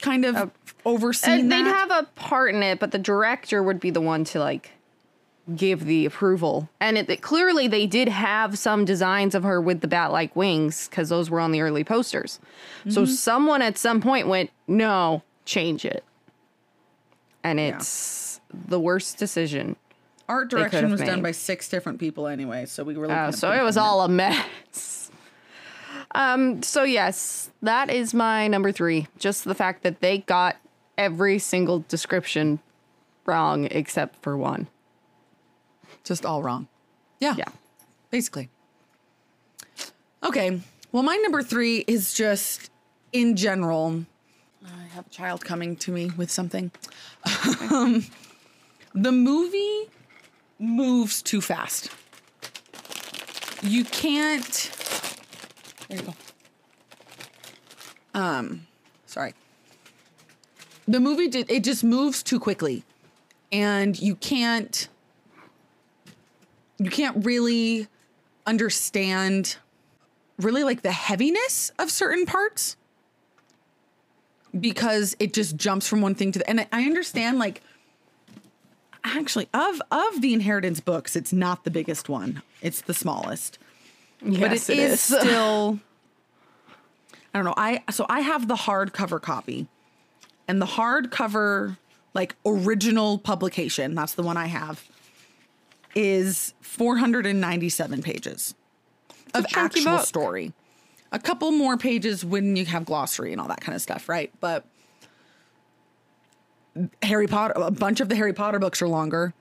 kind 0.00 0.24
of 0.24 0.50
overseen 0.84 1.46
Uh, 1.50 1.56
they'd 1.56 1.68
have 1.68 1.90
a 1.90 2.02
part 2.14 2.54
in 2.54 2.62
it, 2.62 2.78
but 2.78 2.90
the 2.92 2.98
director 2.98 3.62
would 3.62 3.80
be 3.80 3.90
the 3.90 4.00
one 4.02 4.24
to 4.24 4.38
like 4.38 4.72
give 5.56 5.84
the 5.86 6.04
approval. 6.06 6.68
And 6.80 6.96
it, 6.98 7.08
it- 7.08 7.22
clearly 7.22 7.66
they 7.66 7.86
did 7.86 8.08
have 8.08 8.58
some 8.58 8.84
designs 8.84 9.34
of 9.34 9.42
her 9.42 9.60
with 9.60 9.80
the 9.80 9.88
bat-like 9.88 10.36
wings 10.36 10.86
because 10.88 11.08
those 11.08 11.30
were 11.30 11.40
on 11.40 11.50
the 11.52 11.60
early 11.62 11.82
posters. 11.84 12.40
So 12.90 13.02
Mm-hmm. 13.02 13.12
someone 13.12 13.62
at 13.62 13.78
some 13.78 14.00
point 14.02 14.28
went, 14.28 14.50
"No, 14.68 15.22
change 15.46 15.84
it," 15.86 16.04
and 17.42 17.58
it's 17.60 18.33
the 18.68 18.80
worst 18.80 19.18
decision. 19.18 19.76
art 20.28 20.50
could've 20.50 20.70
direction 20.70 20.90
was 20.90 21.00
done 21.00 21.22
by 21.22 21.32
six 21.32 21.68
different 21.68 21.98
people 21.98 22.26
anyway, 22.26 22.66
so 22.66 22.84
we 22.84 22.96
were. 22.96 23.10
Uh, 23.10 23.32
so 23.32 23.50
it 23.52 23.62
was 23.62 23.76
all 23.76 24.02
a 24.02 24.08
mess. 24.08 25.10
Um. 26.14 26.62
So 26.62 26.84
yes, 26.84 27.50
that 27.62 27.90
is 27.90 28.14
my 28.14 28.46
number 28.48 28.72
three. 28.72 29.08
Just 29.18 29.44
the 29.44 29.54
fact 29.54 29.82
that 29.82 30.00
they 30.00 30.18
got 30.18 30.56
every 30.96 31.38
single 31.38 31.84
description 31.88 32.60
wrong 33.26 33.66
except 33.70 34.22
for 34.22 34.36
one. 34.36 34.68
just 36.04 36.24
all 36.26 36.42
wrong. 36.42 36.68
Yeah. 37.20 37.34
Yeah. 37.36 37.48
Basically. 38.10 38.50
Okay. 40.22 40.60
Well, 40.92 41.02
my 41.02 41.16
number 41.16 41.42
three 41.42 41.84
is 41.86 42.14
just 42.14 42.70
in 43.12 43.36
general. 43.36 44.04
I 44.64 44.86
have 44.94 45.06
a 45.06 45.10
child 45.10 45.44
coming 45.44 45.76
to 45.76 45.90
me 45.90 46.10
with 46.16 46.30
something. 46.30 46.70
um, 47.70 48.04
the 48.94 49.12
movie 49.12 49.90
moves 50.58 51.22
too 51.22 51.40
fast. 51.40 51.90
You 53.62 53.84
can't. 53.84 54.70
There 55.88 55.98
you 55.98 56.04
go. 56.04 56.14
Um, 58.14 58.66
sorry. 59.06 59.34
The 60.86 61.00
movie 61.00 61.28
did 61.28 61.50
it 61.50 61.64
just 61.64 61.82
moves 61.82 62.22
too 62.22 62.38
quickly, 62.38 62.84
and 63.50 63.98
you 64.00 64.14
can't 64.16 64.88
you 66.78 66.90
can't 66.90 67.24
really 67.24 67.88
understand 68.46 69.56
really 70.38 70.64
like 70.64 70.82
the 70.82 70.92
heaviness 70.92 71.72
of 71.78 71.90
certain 71.90 72.26
parts 72.26 72.76
because 74.58 75.16
it 75.18 75.32
just 75.32 75.56
jumps 75.56 75.88
from 75.88 76.00
one 76.02 76.14
thing 76.14 76.32
to 76.32 76.38
the 76.40 76.48
and 76.50 76.60
I- 76.60 76.68
I 76.72 76.82
understand 76.82 77.38
like 77.38 77.62
actually 79.04 79.48
of 79.52 79.80
of 79.90 80.20
the 80.20 80.32
inheritance 80.32 80.80
books 80.80 81.14
it's 81.14 81.32
not 81.32 81.64
the 81.64 81.70
biggest 81.70 82.08
one 82.08 82.42
it's 82.62 82.80
the 82.82 82.94
smallest 82.94 83.58
but 84.22 84.32
Yes, 84.32 84.70
it 84.70 84.78
is 84.78 85.00
still 85.00 85.78
I 87.34 87.38
don't 87.38 87.44
know 87.44 87.54
I 87.56 87.82
so 87.90 88.06
I 88.08 88.20
have 88.20 88.48
the 88.48 88.54
hardcover 88.54 89.20
copy 89.20 89.66
and 90.48 90.60
the 90.60 90.66
hardcover 90.66 91.76
like 92.14 92.34
original 92.46 93.18
publication 93.18 93.94
that's 93.94 94.14
the 94.14 94.22
one 94.22 94.36
I 94.36 94.46
have 94.46 94.88
is 95.94 96.54
497 96.60 98.02
pages 98.02 98.54
of 99.34 99.46
actual 99.54 99.96
book. 99.98 100.06
story. 100.06 100.52
A 101.12 101.18
couple 101.18 101.52
more 101.52 101.76
pages 101.76 102.24
when 102.24 102.56
you 102.56 102.64
have 102.66 102.84
glossary 102.84 103.32
and 103.32 103.40
all 103.40 103.48
that 103.48 103.60
kind 103.60 103.76
of 103.76 103.82
stuff, 103.82 104.08
right? 104.08 104.32
But 104.40 104.64
Harry 107.02 107.26
Potter, 107.26 107.54
a 107.56 107.70
bunch 107.70 108.00
of 108.00 108.08
the 108.08 108.16
Harry 108.16 108.32
Potter 108.32 108.58
books 108.58 108.82
are 108.82 108.88
longer, 108.88 109.34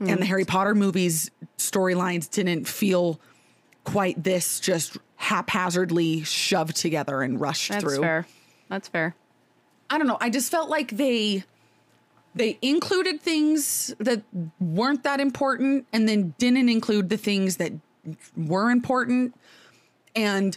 and 0.00 0.18
the 0.18 0.24
Harry 0.24 0.44
Potter 0.44 0.74
movies 0.74 1.30
storylines 1.58 2.30
didn't 2.30 2.66
feel 2.66 3.20
quite 3.84 4.22
this 4.22 4.60
just 4.60 4.96
haphazardly 5.16 6.22
shoved 6.22 6.76
together 6.76 7.22
and 7.22 7.40
rushed 7.40 7.68
through. 7.68 7.80
That's 7.80 7.94
through. 7.94 8.02
fair. 8.02 8.26
That's 8.68 8.88
fair. 8.88 9.14
I 9.90 9.98
don't 9.98 10.06
know. 10.06 10.18
I 10.20 10.30
just 10.30 10.50
felt 10.50 10.70
like 10.70 10.96
they 10.96 11.44
they 12.34 12.58
included 12.62 13.20
things 13.20 13.94
that 13.98 14.22
weren't 14.60 15.02
that 15.02 15.20
important 15.20 15.86
and 15.92 16.08
then 16.08 16.34
didn't 16.38 16.68
include 16.68 17.08
the 17.08 17.16
things 17.16 17.56
that 17.56 17.72
were 18.36 18.70
important. 18.70 19.34
And 20.14 20.56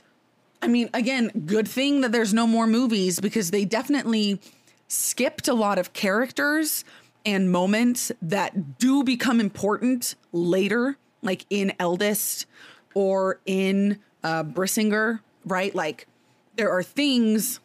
I 0.62 0.68
mean, 0.68 0.90
again, 0.94 1.32
good 1.46 1.68
thing 1.68 2.02
that 2.02 2.12
there's 2.12 2.34
no 2.34 2.46
more 2.46 2.68
movies 2.68 3.20
because 3.20 3.52
they 3.52 3.66
definitely 3.66 4.40
skipped 4.88 5.48
a 5.48 5.54
lot 5.54 5.78
of 5.78 5.94
characters 5.94 6.86
and 7.26 7.52
moments 7.52 8.12
that 8.22 8.78
do 8.78 9.04
become 9.04 9.40
important 9.40 10.16
later, 10.32 10.98
like 11.22 11.46
in 11.50 11.74
Eldest 11.80 12.46
or 12.94 13.40
in 13.46 14.00
uh, 14.24 14.44
Brisingr, 14.44 15.20
right? 15.46 15.74
Like 15.74 16.08
there 16.56 16.72
are 16.72 16.84
things 16.84 17.60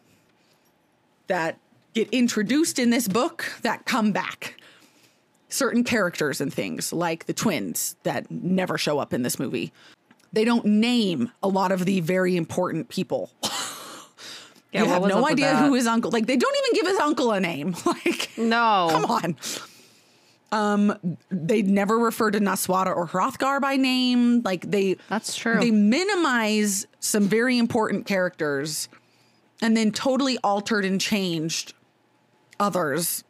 that 1.27 1.59
get 1.93 2.09
introduced 2.09 2.79
in 2.79 2.89
this 2.89 3.07
book 3.07 3.45
that 3.61 3.85
come 3.85 4.11
back. 4.11 4.55
Certain 5.49 5.83
characters 5.83 6.41
and 6.41 6.53
things 6.53 6.93
like 6.93 7.25
the 7.25 7.33
twins 7.33 7.95
that 8.03 8.29
never 8.29 8.77
show 8.77 8.99
up 8.99 9.13
in 9.13 9.23
this 9.23 9.39
movie. 9.39 9.73
They 10.31 10.45
don't 10.45 10.65
name 10.65 11.31
a 11.41 11.47
lot 11.47 11.71
of 11.71 11.85
the 11.85 12.01
very 12.01 12.35
important 12.35 12.89
people. 12.89 13.31
Yeah, 14.71 14.83
you 14.83 14.89
have 14.89 15.03
no 15.05 15.27
idea 15.27 15.55
who 15.57 15.73
his 15.73 15.87
uncle. 15.87 16.11
Like 16.11 16.27
they 16.27 16.37
don't 16.37 16.55
even 16.57 16.73
give 16.81 16.87
his 16.91 16.99
uncle 16.99 17.31
a 17.31 17.39
name. 17.39 17.75
Like 17.85 18.29
No. 18.37 18.87
come 18.91 19.05
on. 19.05 19.35
Um, 20.51 21.19
they 21.29 21.61
never 21.61 21.97
refer 21.97 22.31
to 22.31 22.39
Nasuada 22.39 22.95
or 22.95 23.07
Hrothgar 23.07 23.61
by 23.61 23.75
name. 23.75 24.41
Like 24.43 24.69
they 24.69 24.97
That's 25.07 25.35
true. 25.35 25.59
They 25.59 25.71
minimize 25.71 26.87
some 26.99 27.23
very 27.27 27.57
important 27.57 28.05
characters 28.05 28.89
and 29.61 29.75
then 29.77 29.91
totally 29.91 30.37
altered 30.43 30.85
and 30.85 30.99
changed 31.01 31.73
others. 32.59 33.23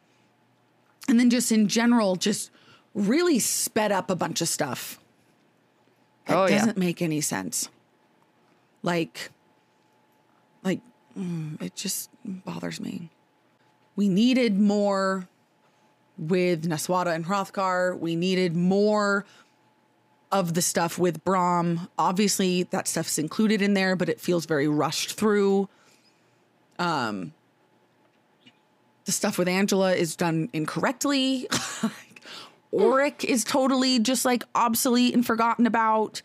And 1.08 1.18
then 1.18 1.28
just 1.30 1.50
in 1.52 1.68
general, 1.68 2.16
just 2.16 2.50
really 2.94 3.38
sped 3.38 3.92
up 3.92 4.10
a 4.10 4.16
bunch 4.16 4.40
of 4.40 4.48
stuff. 4.48 4.98
That 6.26 6.36
Oh, 6.36 6.48
doesn't 6.48 6.76
make 6.78 7.02
any 7.02 7.20
sense. 7.20 7.68
Like 8.82 9.30
mm, 11.18 11.60
it 11.62 11.74
just 11.74 12.10
bothers 12.24 12.80
me. 12.80 13.10
We 13.96 14.08
needed 14.08 14.58
more 14.58 15.28
with 16.16 16.68
Nasuada 16.68 17.14
and 17.14 17.26
Hrothgar. 17.26 17.98
We 17.98 18.16
needed 18.16 18.56
more 18.56 19.24
of 20.32 20.54
the 20.54 20.62
stuff 20.62 20.98
with 20.98 21.24
Brom. 21.24 21.88
Obviously, 21.98 22.64
that 22.64 22.86
stuff's 22.86 23.18
included 23.18 23.62
in 23.62 23.74
there, 23.74 23.96
but 23.96 24.08
it 24.08 24.20
feels 24.20 24.46
very 24.46 24.68
rushed 24.68 25.12
through. 25.12 25.68
Um, 26.78 27.32
the 29.04 29.12
stuff 29.12 29.38
with 29.38 29.48
Angela 29.48 29.94
is 29.94 30.14
done 30.14 30.48
incorrectly. 30.52 31.48
Orik 32.72 33.24
is 33.24 33.42
totally 33.42 33.98
just 33.98 34.24
like 34.24 34.44
obsolete 34.54 35.14
and 35.14 35.26
forgotten 35.26 35.66
about. 35.66 36.22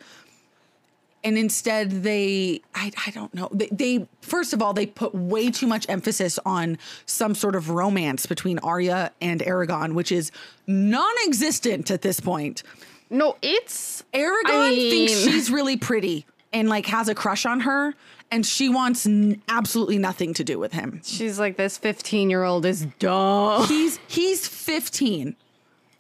And 1.26 1.38
instead, 1.40 2.04
they, 2.04 2.62
I, 2.76 2.92
I 3.08 3.10
don't 3.10 3.34
know. 3.34 3.50
They, 3.52 3.68
they, 3.72 4.08
first 4.22 4.54
of 4.54 4.62
all, 4.62 4.74
they 4.74 4.86
put 4.86 5.14
way 5.16 5.50
too 5.50 5.66
much 5.66 5.88
emphasis 5.90 6.38
on 6.46 6.78
some 7.08 7.34
sort 7.34 7.56
of 7.56 7.72
romance 7.72 8.28
between 8.28 8.60
Arya 8.60 9.12
and 9.20 9.42
Eragon, 9.42 9.94
which 9.94 10.12
is 10.12 10.32
non 10.68 11.14
existent 11.26 11.90
at 11.90 12.04
this 12.04 12.20
point. 12.20 12.62
No, 13.10 13.38
it's 13.42 14.04
Eragon 14.14 14.46
I 14.46 14.76
thinks 14.76 15.14
she's 15.14 15.50
really 15.50 15.78
pretty 15.78 16.26
and 16.54 16.70
like 16.70 16.86
has 16.86 17.10
a 17.10 17.16
crush 17.16 17.46
on 17.46 17.62
her, 17.62 17.94
and 18.32 18.46
she 18.46 18.70
wants 18.70 19.06
n- 19.06 19.42
absolutely 19.50 19.98
nothing 19.98 20.34
to 20.36 20.44
do 20.44 20.58
with 20.60 20.74
him. 20.74 21.02
she's 21.04 21.40
like 21.40 21.58
this 21.58 21.78
15 21.78 22.30
year 22.30 22.44
old 22.44 22.66
is 22.66 22.86
dumb. 23.00 23.66
He's 23.68 24.00
he's 24.08 24.48
15 24.48 25.36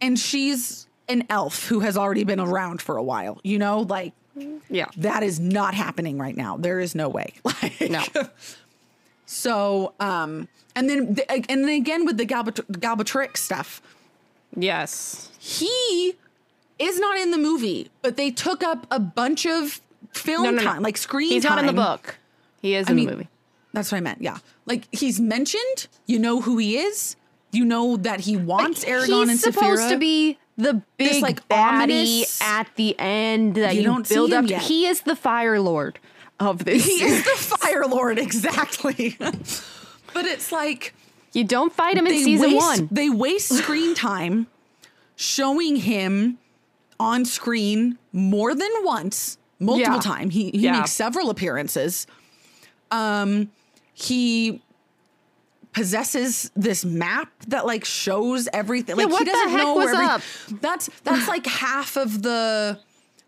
and 0.02 0.20
she's 0.20 0.88
an 1.10 1.26
elf 1.30 1.68
who 1.68 1.80
has 1.82 1.98
already 1.98 2.24
been 2.24 2.40
around 2.40 2.82
for 2.82 2.98
a 2.98 3.04
while. 3.04 3.40
You 3.44 3.60
know, 3.60 3.82
like 3.82 4.14
Yeah. 4.70 4.86
that 4.98 5.24
is 5.24 5.40
not 5.40 5.74
happening 5.74 6.18
right 6.18 6.36
now. 6.36 6.58
There 6.58 6.80
is 6.80 6.96
no 6.96 7.10
way. 7.10 7.34
Like, 7.44 7.90
No. 7.90 8.04
So, 9.26 9.94
um, 10.00 10.48
and 10.76 10.90
then 10.90 11.18
and 11.30 11.64
then 11.64 11.70
again 11.70 12.06
with 12.06 12.18
the 12.18 12.26
Galbat- 12.26 12.66
Galbatorix 12.80 13.38
stuff, 13.38 13.82
Yes. 14.56 15.32
he 15.40 16.14
is 16.78 17.00
not 17.00 17.18
in 17.18 17.32
the 17.32 17.38
movie, 17.38 17.90
but 18.02 18.18
they 18.18 18.30
took 18.30 18.62
up 18.64 18.86
a 18.92 19.00
bunch 19.00 19.46
of 19.48 19.82
film 20.14 20.44
No, 20.44 20.50
no, 20.52 20.58
no. 20.58 20.64
time, 20.64 20.84
like 20.84 20.98
screen 20.98 21.30
He's 21.32 21.44
not 21.44 21.58
in 21.60 21.66
the 21.66 21.74
book. 21.74 22.18
He 22.62 22.76
is 22.76 22.88
in 22.90 22.96
mean, 22.96 23.08
the 23.08 23.12
movie. 23.14 23.30
That's 23.74 23.92
what 23.92 23.98
I 23.98 24.02
meant. 24.02 24.22
Yeah, 24.22 24.38
like 24.66 24.88
he's 24.94 25.20
mentioned. 25.20 25.88
You 26.06 26.20
know 26.20 26.42
who 26.42 26.58
he 26.58 26.78
is. 26.78 27.16
You 27.52 27.66
know 27.66 27.98
that 27.98 28.20
he 28.22 28.36
wants 28.38 28.84
Eragon 28.86 29.30
He's 29.30 29.42
supposed 29.42 29.90
to 29.90 29.98
be 29.98 30.38
the 30.58 30.82
big 30.98 31.22
like, 31.22 31.48
baddie 31.50 31.82
ominous- 32.22 32.42
at 32.42 32.68
the 32.76 32.96
end 33.00 33.56
that 33.56 33.76
You 33.76 33.82
you, 33.82 33.88
don't 33.88 34.08
see 34.08 34.16
build 34.16 34.34
up 34.34 34.48
yet. 34.48 34.62
He 34.62 34.86
is 34.88 35.02
the 35.02 35.16
Fire 35.16 35.60
Lord 35.60 36.00
of 36.40 36.64
this. 36.66 36.86
he 36.86 37.04
is 37.04 37.24
the 37.24 37.58
Fire 37.58 37.86
Lord 37.86 38.18
exactly. 38.20 39.16
but 39.20 40.26
it's 40.26 40.52
like 40.52 40.94
you 41.34 41.44
don't 41.44 41.74
fight 41.74 41.98
him 41.98 42.08
in 42.08 42.24
season 42.24 42.52
waste, 42.54 42.66
one. 42.82 42.90
They 42.92 43.10
waste 43.10 43.50
screen 43.50 43.96
time 44.10 44.48
showing 45.16 45.76
him 45.78 46.38
on 47.00 47.26
screen 47.26 47.98
more 48.14 48.56
than 48.56 48.70
once, 48.84 49.38
multiple 49.60 49.96
Yeah. 49.96 50.00
time. 50.00 50.30
He 50.30 50.52
he 50.52 50.60
Yeah. 50.60 50.80
makes 50.80 50.92
several 50.94 51.30
appearances. 51.30 52.08
Um, 52.92 53.52
he 53.94 54.62
possesses 55.76 56.50
this 56.56 56.84
map 56.84 57.30
that 57.50 57.66
like 57.66 57.86
shows 57.86 58.48
everything. 58.54 58.96
Like 58.96 59.10
what 59.10 59.20
he 59.20 59.26
the 59.26 59.32
doesn't 59.32 59.50
heck 59.50 59.58
know 59.60 59.74
was 59.76 59.86
where 59.86 59.94
every- 59.96 60.06
up? 60.08 60.22
That's 60.62 60.90
that's 61.04 61.28
like 61.28 61.46
half 61.46 61.98
of 61.98 62.24
the 62.24 62.80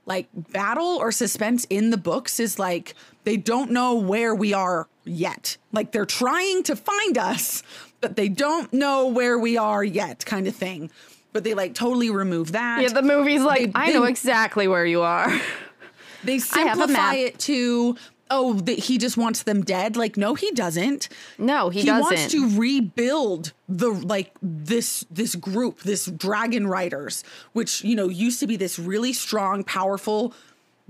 like 0.06 0.28
battle 0.34 0.98
or 0.98 1.12
suspense 1.12 1.66
in 1.70 1.90
the 1.90 1.98
books 1.98 2.40
is 2.40 2.58
like 2.58 2.96
they 3.26 3.36
don't 3.38 3.70
know 3.72 3.96
where 3.96 4.34
we 4.34 4.54
are 4.54 4.88
yet. 5.04 5.58
Like 5.74 5.92
they're 5.92 6.06
trying 6.06 6.64
to 6.64 6.76
find 6.78 7.18
us, 7.18 7.62
but 8.02 8.16
they 8.16 8.30
don't 8.30 8.72
know 8.72 9.08
where 9.08 9.38
we 9.38 9.58
are 9.58 9.84
yet, 9.84 10.26
kind 10.26 10.48
of 10.48 10.56
thing. 10.56 10.90
But 11.34 11.44
they 11.44 11.54
like 11.54 11.74
totally 11.76 12.10
remove 12.10 12.54
that. 12.54 12.82
Yeah, 12.82 12.88
the 12.88 13.02
movie's 13.02 13.42
like, 13.44 13.74
They- 13.74 13.80
I 13.80 13.92
know 13.92 14.06
exactly 14.06 14.68
where 14.70 14.86
you 14.86 15.02
are. 15.02 15.30
they 16.24 16.40
I 16.54 16.60
have 16.62 16.78
a 16.78 16.88
simplify 16.88 17.16
it 17.16 17.38
to 17.40 17.98
oh 18.30 18.54
that 18.54 18.80
he 18.80 18.98
just 18.98 19.18
wants 19.18 19.44
them 19.44 19.64
dead. 19.64 19.96
Like 19.96 20.18
no, 20.18 20.34
he 20.36 20.52
doesn't. 20.52 21.10
No, 21.38 21.70
he, 21.70 21.82
he 21.82 21.86
doesn't. 21.86 22.02
wants 22.02 22.32
to 22.32 22.58
rebuild 22.58 23.54
the 23.68 23.90
like 23.90 24.32
this 24.42 25.06
this 25.10 25.36
group 25.36 25.82
this 25.82 26.06
dragon 26.06 26.68
riders 26.68 27.24
which 27.54 27.84
you 27.84 27.96
know 27.96 28.08
used 28.08 28.40
to 28.40 28.48
be 28.48 28.56
this 28.56 28.80
really 28.80 29.14
strong 29.14 29.64
powerful 29.64 30.34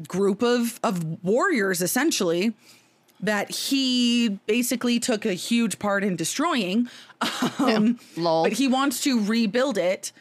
group 0.08 0.44
of 0.44 0.80
of 0.84 1.24
warriors 1.24 1.82
essentially 1.82 2.54
that 3.20 3.50
he 3.50 4.30
basically 4.46 5.00
took 5.00 5.26
a 5.26 5.34
huge 5.34 5.80
part 5.80 6.04
in 6.04 6.16
destroying 6.16 6.88
um, 7.60 8.00
Lol. 8.16 8.44
but 8.44 8.54
he 8.54 8.68
wants 8.68 9.02
to 9.02 9.24
rebuild 9.24 9.78
it 9.78 10.12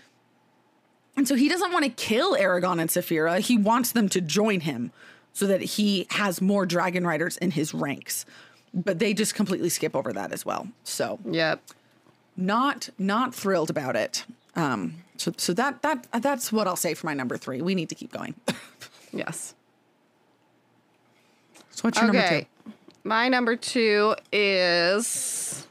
and 1.16 1.26
so 1.26 1.34
he 1.34 1.48
doesn't 1.48 1.72
want 1.72 1.84
to 1.84 1.90
kill 1.90 2.36
Eragon 2.36 2.78
and 2.78 2.90
Saphira. 2.90 3.40
He 3.40 3.56
wants 3.56 3.92
them 3.92 4.08
to 4.10 4.20
join 4.20 4.60
him 4.60 4.92
so 5.36 5.46
that 5.46 5.60
he 5.60 6.06
has 6.12 6.40
more 6.40 6.64
dragon 6.64 7.06
riders 7.06 7.36
in 7.36 7.50
his 7.50 7.74
ranks. 7.74 8.24
But 8.72 8.98
they 8.98 9.12
just 9.12 9.34
completely 9.34 9.68
skip 9.68 9.94
over 9.94 10.10
that 10.14 10.32
as 10.32 10.46
well. 10.46 10.68
So 10.82 11.18
Yep. 11.30 11.60
not 12.38 12.88
not 12.98 13.34
thrilled 13.34 13.68
about 13.68 13.96
it. 13.96 14.24
Um, 14.54 14.94
so 15.18 15.34
so 15.36 15.52
that 15.52 15.82
that 15.82 16.06
that's 16.22 16.50
what 16.50 16.66
I'll 16.66 16.74
say 16.74 16.94
for 16.94 17.04
my 17.06 17.12
number 17.12 17.36
three. 17.36 17.60
We 17.60 17.74
need 17.74 17.90
to 17.90 17.94
keep 17.94 18.10
going. 18.12 18.34
Yes. 19.12 19.54
so 21.70 21.82
what's 21.82 21.96
your 21.98 22.06
number 22.06 22.22
Okay. 22.22 22.48
My 23.04 23.28
number 23.28 23.56
two 23.56 24.14
is. 24.32 25.66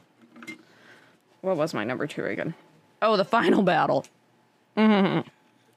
What 1.42 1.56
was 1.56 1.74
my 1.74 1.84
number 1.84 2.06
two 2.06 2.24
again? 2.24 2.54
Oh, 3.02 3.16
the 3.16 3.24
final 3.24 3.62
battle. 3.62 4.04
two? 4.76 5.22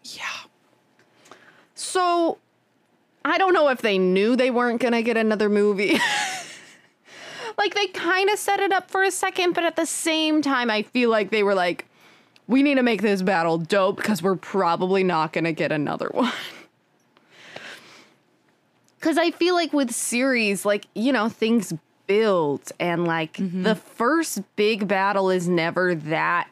Yeah. 0.04 0.24
So, 1.76 2.38
I 3.24 3.38
don't 3.38 3.54
know 3.54 3.70
if 3.70 3.82
they 3.82 3.98
knew 3.98 4.36
they 4.36 4.52
weren't 4.52 4.82
going 4.82 4.94
to 4.94 5.02
get 5.02 5.18
another 5.18 5.50
movie. 5.50 6.00
like, 7.58 7.76
they 7.76 7.88
kind 7.88 8.30
of 8.30 8.40
set 8.40 8.60
it 8.60 8.72
up 8.72 8.90
for 8.90 9.04
a 9.04 9.12
second, 9.12 9.54
but 9.54 9.64
at 9.64 9.76
the 9.76 9.86
same 9.86 10.42
time, 10.42 10.70
I 10.70 10.84
feel 10.84 11.10
like 11.10 11.30
they 11.30 11.44
were 11.44 11.56
like, 11.56 11.86
we 12.48 12.64
need 12.64 12.76
to 12.76 12.84
make 12.84 13.02
this 13.02 13.22
battle 13.22 13.58
dope 13.58 13.98
because 13.98 14.24
we're 14.24 14.36
probably 14.36 15.04
not 15.04 15.34
going 15.34 15.44
to 15.44 15.54
get 15.54 15.72
another 15.72 16.10
one. 16.14 16.34
Because 19.00 19.18
I 19.18 19.32
feel 19.32 19.54
like 19.54 19.72
with 19.72 19.92
series, 19.92 20.66
like, 20.66 20.86
you 20.94 21.12
know, 21.12 21.30
things 21.30 21.74
build 22.10 22.72
and 22.80 23.06
like 23.06 23.34
mm-hmm. 23.34 23.62
the 23.62 23.76
first 23.76 24.42
big 24.56 24.88
battle 24.88 25.30
is 25.30 25.48
never 25.48 25.94
that 25.94 26.50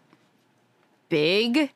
big. 1.10 1.58
Like, 1.58 1.72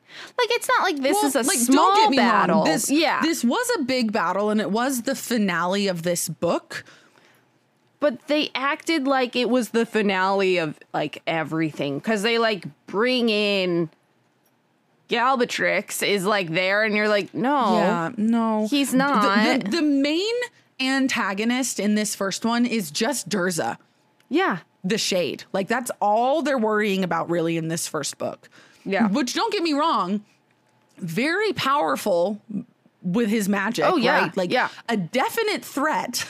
it's 0.50 0.68
not 0.68 0.82
like 0.82 0.96
this 1.00 1.14
Well, 1.14 1.26
is 1.26 1.34
a 1.36 1.42
like, 1.42 1.58
small 1.58 2.14
battle. 2.14 2.56
wrong. 2.56 2.64
This, 2.66 2.90
yeah. 2.90 3.20
This 3.22 3.44
was 3.44 3.70
a 3.78 3.82
big 3.82 4.12
battle 4.12 4.50
and 4.50 4.60
it 4.60 4.70
was 4.70 5.02
the 5.02 5.14
finale 5.14 5.88
of 5.88 6.02
this 6.02 6.28
book. 6.28 6.84
but 8.00 8.26
they 8.26 8.50
acted 8.54 9.06
like 9.06 9.36
it 9.36 9.48
was 9.48 9.70
the 9.70 9.86
finale 9.86 10.58
of 10.58 10.78
like 10.92 11.22
everything 11.26 11.98
because 11.98 12.22
they 12.22 12.36
like 12.38 12.64
bring 12.86 13.28
in 13.28 13.88
Galbatorix 15.08 16.06
is 16.06 16.24
like 16.24 16.50
there 16.50 16.84
and 16.84 16.94
you're 16.96 17.08
like 17.08 17.34
no 17.34 17.74
Yeah, 17.76 18.10
no. 18.16 18.66
He's 18.68 18.92
The- 18.92 18.96
not. 18.96 19.64
The, 19.64 19.70
the 19.70 19.82
main 19.82 20.34
antagonist 20.80 21.78
in 21.78 21.94
this 21.94 22.14
first 22.14 22.44
one 22.44 22.64
is 22.66 22.90
just 22.90 23.28
Durza. 23.28 23.76
yeah 24.28 24.58
the 24.84 24.98
shade. 24.98 25.44
Like 25.52 25.68
that's 25.68 25.92
all 26.00 26.42
they're 26.42 26.58
worrying 26.58 27.04
about 27.04 27.30
really 27.30 27.56
in 27.56 27.68
this 27.68 27.86
first 27.86 28.18
book. 28.18 28.48
Yeah. 28.84 29.08
Which 29.08 29.34
don't 29.34 29.52
get 29.52 29.62
me 29.62 29.72
wrong, 29.72 30.24
very 30.98 31.52
powerful 31.52 32.40
with 33.02 33.28
his 33.28 33.48
magic, 33.48 33.84
Oh, 33.86 33.96
yeah, 33.96 34.22
right? 34.22 34.36
Like 34.36 34.52
yeah. 34.52 34.68
a 34.88 34.96
definite 34.96 35.64
threat. 35.64 36.26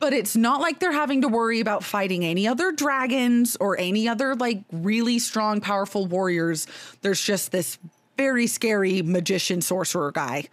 But 0.00 0.12
it's 0.12 0.36
not 0.36 0.60
like 0.60 0.80
they're 0.80 0.92
having 0.92 1.22
to 1.22 1.28
worry 1.28 1.60
about 1.60 1.82
fighting 1.82 2.24
any 2.26 2.46
other 2.46 2.72
dragons 2.72 3.56
or 3.58 3.78
any 3.78 4.06
other 4.06 4.34
like 4.34 4.62
really 4.70 5.18
strong 5.18 5.60
powerful 5.62 6.04
warriors. 6.06 6.66
There's 7.00 7.22
just 7.22 7.52
this 7.52 7.78
very 8.18 8.46
scary 8.46 9.00
magician 9.00 9.62
sorcerer 9.62 10.12
guy, 10.12 10.48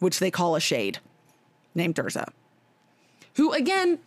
which 0.00 0.18
they 0.18 0.30
call 0.32 0.56
a 0.56 0.60
shade, 0.60 0.98
named 1.74 1.94
Durza. 1.94 2.26
Who 3.36 3.52
again 3.52 4.00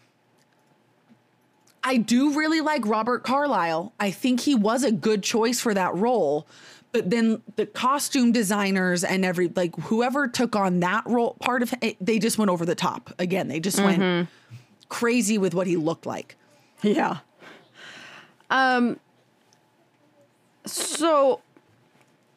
I 1.84 1.98
do 1.98 2.34
really 2.38 2.62
like 2.62 2.86
Robert 2.86 3.24
Carlyle. 3.24 3.94
I 4.00 4.12
think 4.12 4.42
he 4.42 4.54
was 4.56 4.84
a 4.84 4.92
good 4.92 5.24
choice 5.24 5.60
for 5.62 5.74
that 5.74 5.96
role. 5.96 6.46
But 6.92 7.10
then 7.12 7.42
the 7.56 7.66
costume 7.68 8.32
designers 8.32 9.04
and 9.04 9.24
every 9.24 9.48
like 9.56 9.76
whoever 9.76 10.28
took 10.28 10.56
on 10.56 10.80
that 10.82 11.06
role 11.06 11.36
part 11.40 11.62
of 11.62 11.74
it, 11.82 11.98
they 12.04 12.18
just 12.20 12.38
went 12.38 12.50
over 12.50 12.66
the 12.66 12.76
top. 12.76 13.14
Again, 13.20 13.48
they 13.48 13.60
just 13.60 13.80
went 13.80 14.28
crazy 14.90 15.38
with 15.38 15.54
what 15.54 15.68
he 15.68 15.78
looked 15.78 16.06
like. 16.08 16.36
yeah 16.82 17.18
um 18.52 19.00
so 20.66 21.42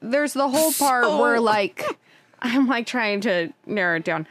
there's 0.00 0.33
the 0.35 0.48
whole 0.48 0.72
part 0.72 1.05
So- 1.05 1.20
where 1.20 1.40
like 1.40 1.85
I'm 2.42 2.66
like 2.66 2.87
trying 2.87 3.20
to 3.22 3.52
narrow 3.66 3.96
it 3.96 4.05
down 4.05 4.26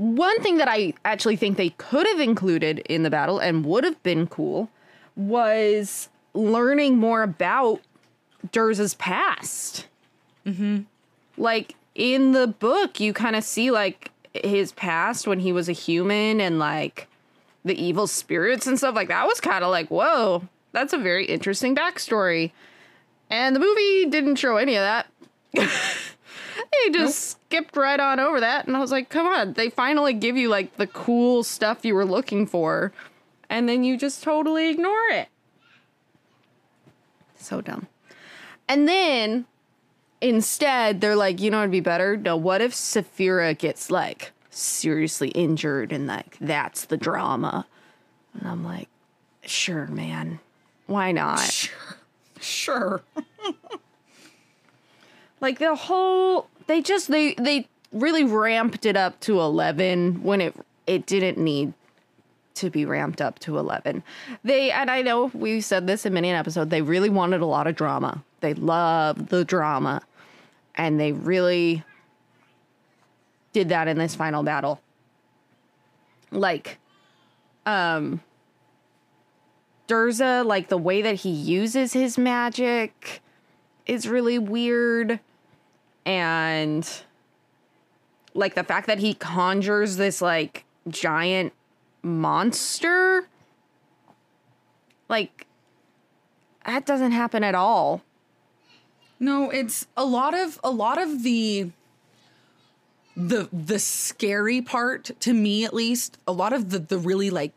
one 0.00 0.40
thing 0.42 0.56
that 0.56 0.68
I 0.68 0.94
actually 1.04 1.36
think 1.36 1.56
they 1.58 1.70
could 1.70 2.06
have 2.06 2.20
included 2.20 2.78
in 2.80 3.02
the 3.02 3.10
battle 3.10 3.38
and 3.38 3.64
would 3.66 3.84
have 3.84 4.02
been 4.02 4.26
cool 4.26 4.70
was 5.14 6.08
learning 6.32 6.96
more 6.96 7.22
about 7.22 7.80
Durza's 8.50 8.94
past. 8.94 9.86
Mm-hmm. 10.46 10.80
Like 11.36 11.74
in 11.94 12.32
the 12.32 12.46
book, 12.46 12.98
you 12.98 13.12
kind 13.12 13.36
of 13.36 13.44
see 13.44 13.70
like 13.70 14.10
his 14.32 14.72
past 14.72 15.26
when 15.26 15.40
he 15.40 15.52
was 15.52 15.68
a 15.68 15.72
human 15.72 16.40
and 16.40 16.58
like 16.58 17.06
the 17.64 17.74
evil 17.74 18.06
spirits 18.06 18.66
and 18.66 18.78
stuff 18.78 18.94
like 18.94 19.08
that 19.08 19.26
was 19.26 19.38
kind 19.38 19.62
of 19.62 19.70
like, 19.70 19.88
whoa, 19.88 20.48
that's 20.72 20.94
a 20.94 20.98
very 20.98 21.26
interesting 21.26 21.76
backstory. 21.76 22.52
And 23.28 23.54
the 23.54 23.60
movie 23.60 24.06
didn't 24.06 24.36
show 24.36 24.56
any 24.56 24.76
of 24.76 24.82
that. 24.82 25.06
they 26.72 26.90
just 26.90 27.36
nope. 27.36 27.40
skipped 27.48 27.76
right 27.76 27.98
on 27.98 28.20
over 28.20 28.40
that. 28.40 28.66
And 28.66 28.76
I 28.76 28.80
was 28.80 28.92
like, 28.92 29.08
come 29.08 29.26
on, 29.26 29.54
they 29.54 29.70
finally 29.70 30.12
give 30.12 30.36
you 30.36 30.48
like 30.48 30.76
the 30.76 30.86
cool 30.86 31.42
stuff 31.42 31.84
you 31.84 31.94
were 31.94 32.04
looking 32.04 32.46
for. 32.46 32.92
And 33.48 33.68
then 33.68 33.82
you 33.82 33.96
just 33.96 34.22
totally 34.22 34.68
ignore 34.68 35.08
it. 35.10 35.28
So 37.36 37.60
dumb. 37.60 37.88
And 38.68 38.86
then 38.86 39.46
instead, 40.20 41.00
they're 41.00 41.16
like, 41.16 41.40
you 41.40 41.50
know, 41.50 41.60
it'd 41.60 41.70
be 41.70 41.80
better. 41.80 42.16
No, 42.16 42.36
what 42.36 42.60
if 42.60 42.72
Saphira 42.72 43.56
gets 43.56 43.90
like 43.90 44.32
seriously 44.50 45.30
injured 45.30 45.92
and 45.92 46.06
like 46.06 46.36
that's 46.40 46.84
the 46.84 46.96
drama? 46.96 47.66
And 48.34 48.48
I'm 48.48 48.64
like, 48.64 48.88
sure, 49.44 49.86
man. 49.86 50.38
Why 50.86 51.12
not? 51.12 51.40
Sure. 51.40 51.74
Sure. 52.42 53.02
like 55.42 55.58
the 55.58 55.74
whole 55.74 56.48
they 56.70 56.80
just 56.80 57.10
they 57.10 57.34
they 57.34 57.68
really 57.92 58.22
ramped 58.22 58.86
it 58.86 58.96
up 58.96 59.18
to 59.20 59.40
11 59.40 60.22
when 60.22 60.40
it 60.40 60.54
it 60.86 61.04
didn't 61.04 61.36
need 61.36 61.72
to 62.54 62.70
be 62.70 62.84
ramped 62.84 63.20
up 63.20 63.38
to 63.40 63.58
11. 63.58 64.02
They 64.44 64.70
and 64.70 64.90
I 64.90 65.02
know 65.02 65.30
we've 65.34 65.64
said 65.64 65.86
this 65.86 66.06
in 66.06 66.14
many 66.14 66.30
an 66.30 66.36
episode, 66.36 66.70
they 66.70 66.82
really 66.82 67.10
wanted 67.10 67.40
a 67.40 67.46
lot 67.46 67.66
of 67.66 67.74
drama. 67.74 68.22
They 68.40 68.54
love 68.54 69.28
the 69.28 69.44
drama. 69.44 70.02
And 70.76 71.00
they 71.00 71.12
really 71.12 71.82
did 73.52 73.70
that 73.70 73.88
in 73.88 73.98
this 73.98 74.14
final 74.14 74.42
battle. 74.42 74.80
Like 76.30 76.78
um 77.66 78.20
Durza, 79.88 80.46
like 80.46 80.68
the 80.68 80.78
way 80.78 81.02
that 81.02 81.16
he 81.16 81.30
uses 81.30 81.92
his 81.94 82.16
magic 82.16 83.22
is 83.86 84.06
really 84.06 84.38
weird. 84.38 85.18
And 86.06 86.88
like 88.34 88.54
the 88.54 88.64
fact 88.64 88.86
that 88.86 88.98
he 88.98 89.14
conjures 89.14 89.96
this 89.96 90.22
like 90.22 90.64
giant 90.88 91.52
monster 92.02 93.28
like 95.08 95.46
that 96.64 96.86
doesn't 96.86 97.12
happen 97.12 97.42
at 97.42 97.54
all. 97.54 98.02
No, 99.18 99.50
it's 99.50 99.86
a 99.96 100.04
lot 100.04 100.34
of 100.34 100.58
a 100.62 100.70
lot 100.70 101.00
of 101.00 101.22
the 101.22 101.70
the 103.16 103.48
the 103.52 103.78
scary 103.78 104.62
part 104.62 105.10
to 105.20 105.34
me 105.34 105.64
at 105.64 105.74
least, 105.74 106.18
a 106.26 106.32
lot 106.32 106.52
of 106.52 106.70
the 106.70 106.78
the 106.78 106.98
really 106.98 107.28
like 107.28 107.52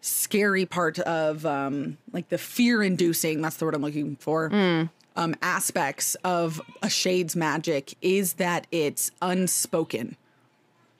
scary 0.00 0.64
part 0.64 1.00
of 1.00 1.44
um 1.44 1.98
like 2.12 2.28
the 2.28 2.38
fear 2.38 2.80
inducing 2.80 3.42
that's 3.42 3.56
the 3.56 3.64
word 3.64 3.74
i'm 3.74 3.82
looking 3.82 4.14
for 4.14 4.48
mm. 4.50 4.88
Um 5.16 5.34
aspects 5.42 6.14
of 6.16 6.60
a 6.82 6.88
shade's 6.88 7.36
magic 7.36 7.94
is 8.00 8.34
that 8.34 8.66
it's 8.70 9.10
unspoken. 9.22 10.16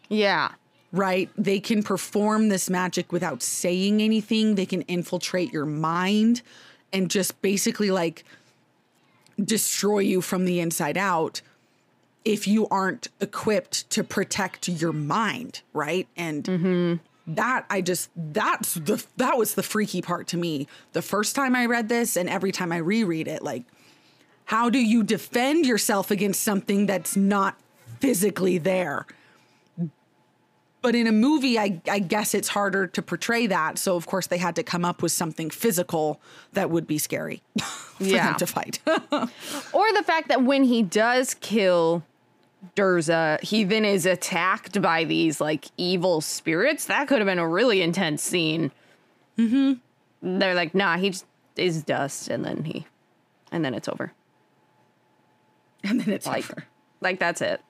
Yeah. 0.08 0.52
Right? 0.92 1.30
They 1.36 1.60
can 1.60 1.82
perform 1.82 2.48
this 2.48 2.70
magic 2.70 3.12
without 3.12 3.42
saying 3.42 4.00
anything. 4.00 4.54
They 4.54 4.66
can 4.66 4.82
infiltrate 4.82 5.52
your 5.52 5.66
mind 5.66 6.42
and 6.92 7.10
just 7.10 7.40
basically 7.42 7.90
like 7.90 8.24
destroy 9.42 9.98
you 9.98 10.20
from 10.20 10.44
the 10.46 10.60
inside 10.60 10.96
out 10.96 11.42
if 12.24 12.48
you 12.48 12.66
aren't 12.68 13.08
equipped 13.20 13.88
to 13.90 14.02
protect 14.02 14.68
your 14.68 14.92
mind 14.92 15.60
right? 15.72 16.08
And 16.16 16.44
mm-hmm. 16.44 17.34
that 17.34 17.66
I 17.68 17.80
just 17.82 18.10
that's 18.16 18.74
the 18.74 19.04
that 19.16 19.36
was 19.36 19.54
the 19.54 19.62
freaky 19.62 20.02
part 20.02 20.26
to 20.28 20.36
me. 20.36 20.66
The 20.92 21.02
first 21.02 21.36
time 21.36 21.54
I 21.54 21.66
read 21.66 21.88
this 21.88 22.16
and 22.16 22.28
every 22.28 22.52
time 22.52 22.72
I 22.72 22.78
reread 22.78 23.28
it 23.28 23.42
like 23.42 23.64
how 24.46 24.70
do 24.70 24.78
you 24.78 25.02
defend 25.02 25.66
yourself 25.66 26.10
against 26.10 26.42
something 26.42 26.86
that's 26.86 27.16
not 27.16 27.58
physically 28.00 28.58
there? 28.58 29.06
But 30.82 30.94
in 30.94 31.08
a 31.08 31.12
movie, 31.12 31.58
I, 31.58 31.80
I 31.90 31.98
guess 31.98 32.32
it's 32.32 32.46
harder 32.46 32.86
to 32.86 33.02
portray 33.02 33.48
that. 33.48 33.76
So, 33.76 33.96
of 33.96 34.06
course, 34.06 34.28
they 34.28 34.38
had 34.38 34.54
to 34.54 34.62
come 34.62 34.84
up 34.84 35.02
with 35.02 35.10
something 35.10 35.50
physical 35.50 36.20
that 36.52 36.70
would 36.70 36.86
be 36.86 36.98
scary 36.98 37.42
for 37.60 38.04
yeah. 38.04 38.28
them 38.28 38.36
to 38.36 38.46
fight. 38.46 38.78
or 38.86 39.92
the 39.94 40.04
fact 40.04 40.28
that 40.28 40.44
when 40.44 40.62
he 40.62 40.84
does 40.84 41.34
kill 41.34 42.04
Durza, 42.76 43.42
he 43.42 43.64
then 43.64 43.84
is 43.84 44.06
attacked 44.06 44.80
by 44.80 45.02
these 45.02 45.40
like 45.40 45.66
evil 45.76 46.20
spirits. 46.20 46.84
That 46.84 47.08
could 47.08 47.18
have 47.18 47.26
been 47.26 47.40
a 47.40 47.48
really 47.48 47.82
intense 47.82 48.22
scene. 48.22 48.70
Mm-hmm. 49.38 50.38
They're 50.38 50.54
like, 50.54 50.72
nah, 50.72 50.98
he 50.98 51.10
just 51.10 51.26
is 51.56 51.82
dust, 51.82 52.28
and 52.28 52.44
then 52.44 52.62
he, 52.62 52.86
and 53.50 53.64
then 53.64 53.74
it's 53.74 53.88
over. 53.88 54.12
And 55.90 56.00
then 56.00 56.12
it's 56.12 56.26
like, 56.26 56.50
over. 56.50 56.64
Like 57.00 57.18
that's 57.18 57.40
it. 57.40 57.60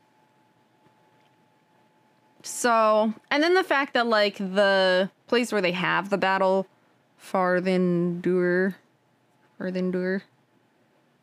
So, 2.43 3.13
and 3.31 3.43
then 3.43 3.55
the 3.55 3.65
fact 3.65 3.95
that 3.95 4.07
like 4.07 4.37
the 4.39 5.11
place 5.27 5.53
where 5.53 5.61
they 5.61 5.73
have 5.73 6.11
the 6.11 6.19
battle, 6.19 6.67
Farthen 7.21 8.23
Dûr, 8.23 8.75
Farthendur, 9.61 10.23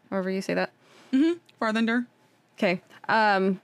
however 0.10 0.29
you 0.29 0.41
say 0.41 0.53
that. 0.53 0.71
Mm-hmm. 1.12 1.39
Farthen 1.63 1.88
Dûr. 1.88 2.06
Okay. 2.58 2.82
Um, 3.08 3.62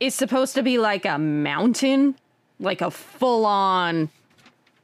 is 0.00 0.14
supposed 0.14 0.54
to 0.54 0.62
be 0.62 0.78
like 0.78 1.04
a 1.04 1.18
mountain, 1.18 2.16
like 2.60 2.80
a 2.80 2.90
full 2.90 3.46
on 3.46 4.10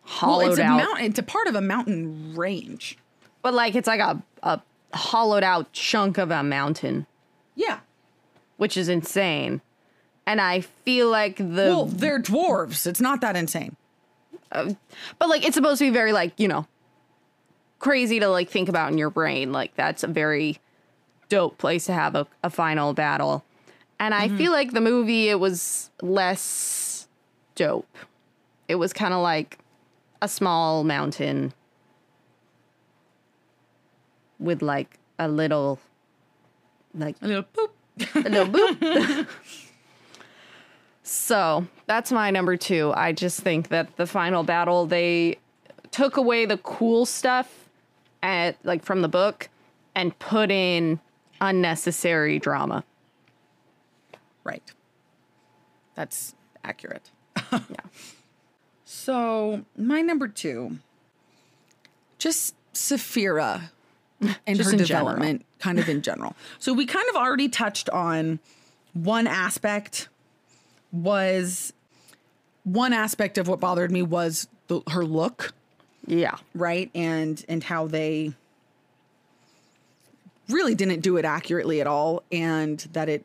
hollowed 0.05 0.39
well, 0.39 0.51
it's 0.51 0.59
a 0.59 0.65
out. 0.65 0.77
Mountain, 0.77 1.05
it's 1.07 1.19
a 1.19 1.23
part 1.23 1.47
of 1.47 1.55
a 1.55 1.61
mountain 1.61 2.35
range, 2.35 2.99
but 3.43 3.55
like 3.55 3.75
it's 3.75 3.87
like 3.87 4.01
a 4.01 4.23
a 4.43 4.61
hollowed 4.93 5.43
out 5.43 5.73
chunk 5.73 6.19
of 6.19 6.31
a 6.31 6.43
mountain. 6.43 7.07
Yeah, 7.55 7.81
which 8.57 8.77
is 8.77 8.89
insane. 8.89 9.61
And 10.27 10.41
I 10.41 10.61
feel 10.61 11.11
like 11.11 11.37
the 11.37 11.45
well, 11.45 11.87
they're 11.87 12.21
dwarves. 12.21 12.87
It's 12.87 13.01
not 13.01 13.21
that 13.21 13.37
insane. 13.37 13.77
Uh, 14.51 14.75
but 15.19 15.29
like 15.29 15.45
it's 15.45 15.55
supposed 15.55 15.79
to 15.81 15.85
be 15.85 15.91
very 15.91 16.13
like 16.13 16.33
you 16.39 16.49
know 16.49 16.67
crazy 17.79 18.19
to 18.21 18.29
like 18.29 18.49
think 18.49 18.69
about 18.69 18.91
in 18.91 18.99
your 18.99 19.11
brain. 19.11 19.53
Like 19.53 19.75
that's 19.75 20.03
a 20.03 20.07
very 20.07 20.59
dope 21.29 21.59
place 21.59 21.87
to 21.87 21.93
have 21.93 22.15
a, 22.15 22.27
a 22.43 22.51
final 22.51 22.95
battle. 22.95 23.45
And 24.01 24.15
I 24.15 24.29
mm-hmm. 24.29 24.37
feel 24.39 24.53
like 24.53 24.73
the 24.73 24.81
movie, 24.81 25.29
it 25.29 25.39
was 25.39 25.91
less 26.01 27.09
dope. 27.55 27.97
It 28.69 28.77
was 28.77 28.93
kind 28.93 29.15
of 29.15 29.21
like 29.23 29.59
a 30.23 30.29
small 30.29 30.85
mountain 30.85 31.53
with 34.39 34.63
like 34.63 34.99
a 35.19 35.29
little, 35.29 35.79
like 36.95 37.17
a 37.23 37.27
little 37.27 37.45
boop, 37.55 37.71
a 38.15 38.21
little 38.21 38.47
boop. 38.47 39.27
so 41.03 41.67
that's 41.87 42.13
my 42.13 42.31
number 42.31 42.57
two. 42.57 42.93
I 42.95 43.13
just 43.13 43.41
think 43.41 43.69
that 43.69 43.97
the 43.97 44.07
final 44.07 44.43
battle 44.43 44.87
they 44.87 45.39
took 45.91 46.17
away 46.17 46.45
the 46.45 46.59
cool 46.59 47.07
stuff 47.07 47.69
at 48.23 48.57
like 48.65 48.83
from 48.85 49.03
the 49.03 49.09
book 49.09 49.49
and 49.95 50.19
put 50.19 50.51
in 50.51 51.01
unnecessary 51.41 52.39
drama. 52.39 52.85
Right. 54.43 54.73
That's 55.95 56.35
accurate. 56.65 57.11
yeah. 57.53 57.61
So, 58.87 59.65
my 59.77 60.03
number 60.03 60.29
two, 60.29 60.79
just 62.17 62.55
Saphira 62.73 63.71
and 64.47 64.57
just 64.57 64.71
her 64.71 64.77
development, 64.77 65.41
general. 65.41 65.59
kind 65.59 65.79
of 65.79 65.89
in 65.89 66.03
general. 66.03 66.35
So, 66.59 66.73
we 66.73 66.87
kind 66.87 67.07
of 67.11 67.17
already 67.17 67.49
touched 67.49 67.91
on 67.91 68.39
one 68.93 69.27
aspect 69.27 70.09
was 70.93 71.73
one 72.63 72.93
aspect 72.93 73.37
of 73.37 73.49
what 73.49 73.61
bothered 73.61 73.91
me 73.91 74.03
was 74.03 74.49
the, 74.69 74.81
her 74.91 75.05
look. 75.05 75.53
Yeah. 76.07 76.37
Right. 76.55 76.91
And, 76.95 77.45
and 77.49 77.63
how 77.63 77.87
they 77.87 78.33
really 80.49 80.75
didn't 80.75 81.01
do 81.01 81.17
it 81.17 81.25
accurately 81.25 81.81
at 81.81 81.87
all. 81.87 82.23
And 82.31 82.79
that 82.93 83.09
it 83.09 83.25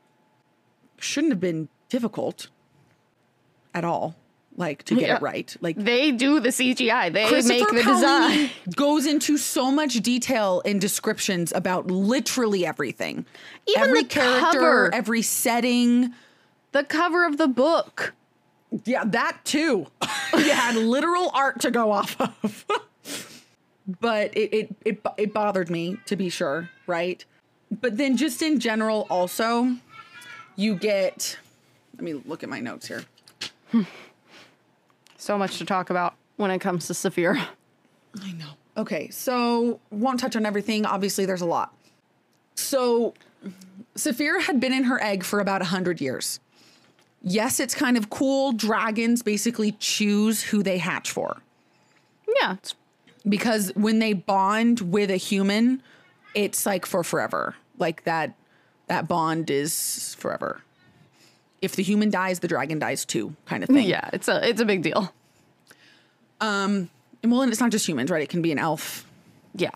shouldn't 0.98 1.32
have 1.32 1.40
been 1.40 1.70
difficult 1.90 2.50
at 3.74 3.86
all 3.86 4.16
like 4.60 4.84
to 4.84 4.96
get 4.96 5.08
yeah. 5.08 5.16
it 5.16 5.22
right. 5.22 5.56
Like 5.62 5.78
they 5.78 6.12
do 6.12 6.40
the 6.40 6.50
CGI. 6.50 7.12
They 7.12 7.32
make 7.48 7.68
the 7.70 7.82
design. 7.84 8.50
Goes 8.76 9.06
into 9.06 9.38
so 9.38 9.72
much 9.72 9.96
detail 9.96 10.62
in 10.66 10.78
descriptions 10.80 11.52
about 11.54 11.88
literally 11.88 12.66
everything. 12.66 13.26
Even 13.68 13.82
every 13.82 14.04
the 14.04 14.10
character, 14.10 14.60
cover, 14.60 14.94
every 14.94 15.22
setting. 15.22 16.14
The 16.74 16.84
cover 16.84 17.26
of 17.26 17.38
the 17.38 17.48
book 17.48 18.14
Yeah, 18.86 19.04
that 19.06 19.44
too. 19.46 19.88
you 20.34 20.52
had 20.52 20.76
literal 20.76 21.32
art 21.34 21.62
to 21.62 21.72
go 21.72 21.92
off 21.92 22.20
of. 22.20 22.66
but 24.02 24.36
it, 24.38 24.54
it 24.54 24.76
it 24.86 25.02
it 25.18 25.34
bothered 25.34 25.70
me 25.70 25.98
to 26.06 26.16
be 26.16 26.30
sure, 26.30 26.70
right? 26.86 27.24
But 27.82 27.98
then 27.98 28.18
just 28.18 28.42
in 28.42 28.60
general 28.60 29.08
also 29.10 29.78
you 30.56 30.76
get 30.76 31.40
let 31.96 32.04
me 32.04 32.14
look 32.14 32.44
at 32.44 32.50
my 32.50 32.60
notes 32.60 32.88
here. 32.88 33.04
So 35.20 35.38
much 35.38 35.58
to 35.58 35.66
talk 35.66 35.90
about 35.90 36.16
when 36.38 36.50
it 36.50 36.60
comes 36.60 36.88
to 36.88 36.94
Saphira. 36.94 37.46
I 38.22 38.32
know. 38.32 38.52
Okay, 38.78 39.10
so 39.10 39.82
won't 39.92 40.20
touch 40.20 40.38
on 40.38 40.46
everything. 40.46 40.86
Obviously, 40.86 41.26
there's 41.26 41.42
a 41.42 41.46
lot. 41.46 41.76
So, 42.56 43.14
Saphira 43.96 44.42
had 44.42 44.62
been 44.62 44.72
in 44.72 44.86
her 44.86 45.02
egg 45.04 45.26
for 45.26 45.42
about 45.42 45.60
100 45.60 46.00
years. 46.00 46.40
Yes, 47.22 47.60
it's 47.60 47.76
kind 47.76 47.98
of 47.98 48.10
cool. 48.10 48.54
Dragons 48.54 49.22
basically 49.22 49.74
choose 49.74 50.42
who 50.42 50.64
they 50.64 50.78
hatch 50.78 51.12
for 51.12 51.42
Yeah, 52.40 52.56
because 53.28 53.74
when 53.76 54.00
they 54.00 54.14
bond 54.14 54.80
with 54.80 55.12
a 55.12 55.18
human, 55.18 55.84
it's 56.34 56.66
like 56.66 56.86
for 56.86 57.04
forever. 57.04 57.56
Like 57.78 58.06
that 58.06 58.36
that 58.88 59.10
bond 59.10 59.50
is 59.50 60.16
forever. 60.18 60.62
If 61.62 61.76
the 61.76 61.84
human 61.84 62.10
dies, 62.10 62.40
the 62.40 62.48
dragon 62.48 62.80
dies 62.80 63.06
too, 63.06 63.36
kind 63.46 63.64
of 63.64 63.70
thing. 63.76 63.88
yeah, 63.88 64.10
it's 64.14 64.28
a 64.28 64.48
it's 64.48 64.62
a 64.62 64.66
big 64.66 64.82
deal. 64.84 65.14
Um, 66.42 66.90
and 67.22 67.32
well, 67.32 67.42
and 67.42 67.52
it's 67.52 67.62
not 67.62 67.72
just 67.72 67.88
humans, 67.88 68.10
right? 68.10 68.22
It 68.22 68.30
can 68.30 68.42
be 68.42 68.52
an 68.52 68.60
elf. 68.60 69.06
Yeah. 69.54 69.72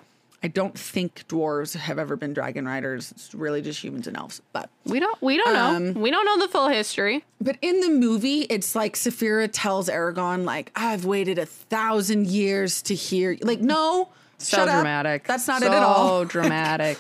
I 0.46 0.48
don't 0.50 0.78
think 0.78 1.26
dwarves 1.30 1.74
have 1.76 1.98
ever 1.98 2.18
been 2.18 2.34
dragon 2.34 2.66
riders. 2.66 3.12
It's 3.12 3.34
really 3.34 3.62
just 3.62 3.82
humans 3.82 4.08
and 4.08 4.18
elves. 4.18 4.42
But 4.52 4.70
We 4.86 5.00
don't 5.00 5.22
we 5.22 5.38
don't 5.38 5.56
Um, 5.56 5.94
know. 5.94 6.00
We 6.02 6.12
don't 6.12 6.26
know 6.26 6.38
the 6.46 6.52
full 6.52 6.68
history. 6.68 7.24
but 7.40 7.58
in 7.62 7.80
the 7.80 7.90
movie, 7.90 8.42
it's 8.42 8.76
like 8.76 8.96
Saphira 8.96 9.50
tells 9.52 9.88
Eragon, 9.88 10.44
like, 10.44 10.72
I've 10.76 11.06
waited 11.06 11.38
a 11.40 11.46
thousand 11.46 12.28
years 12.28 12.82
to 12.84 12.96
hear 12.96 13.38
like, 13.42 13.62
no. 13.62 14.10
So 14.38 14.58
shut 14.58 14.68
up. 14.68 15.24
That's 15.26 15.48
not 15.48 15.62
so 15.62 15.68
it 15.68 15.72
at 15.72 15.82
all. 15.84 16.20
So 16.24 16.26
dramatic. 16.36 16.98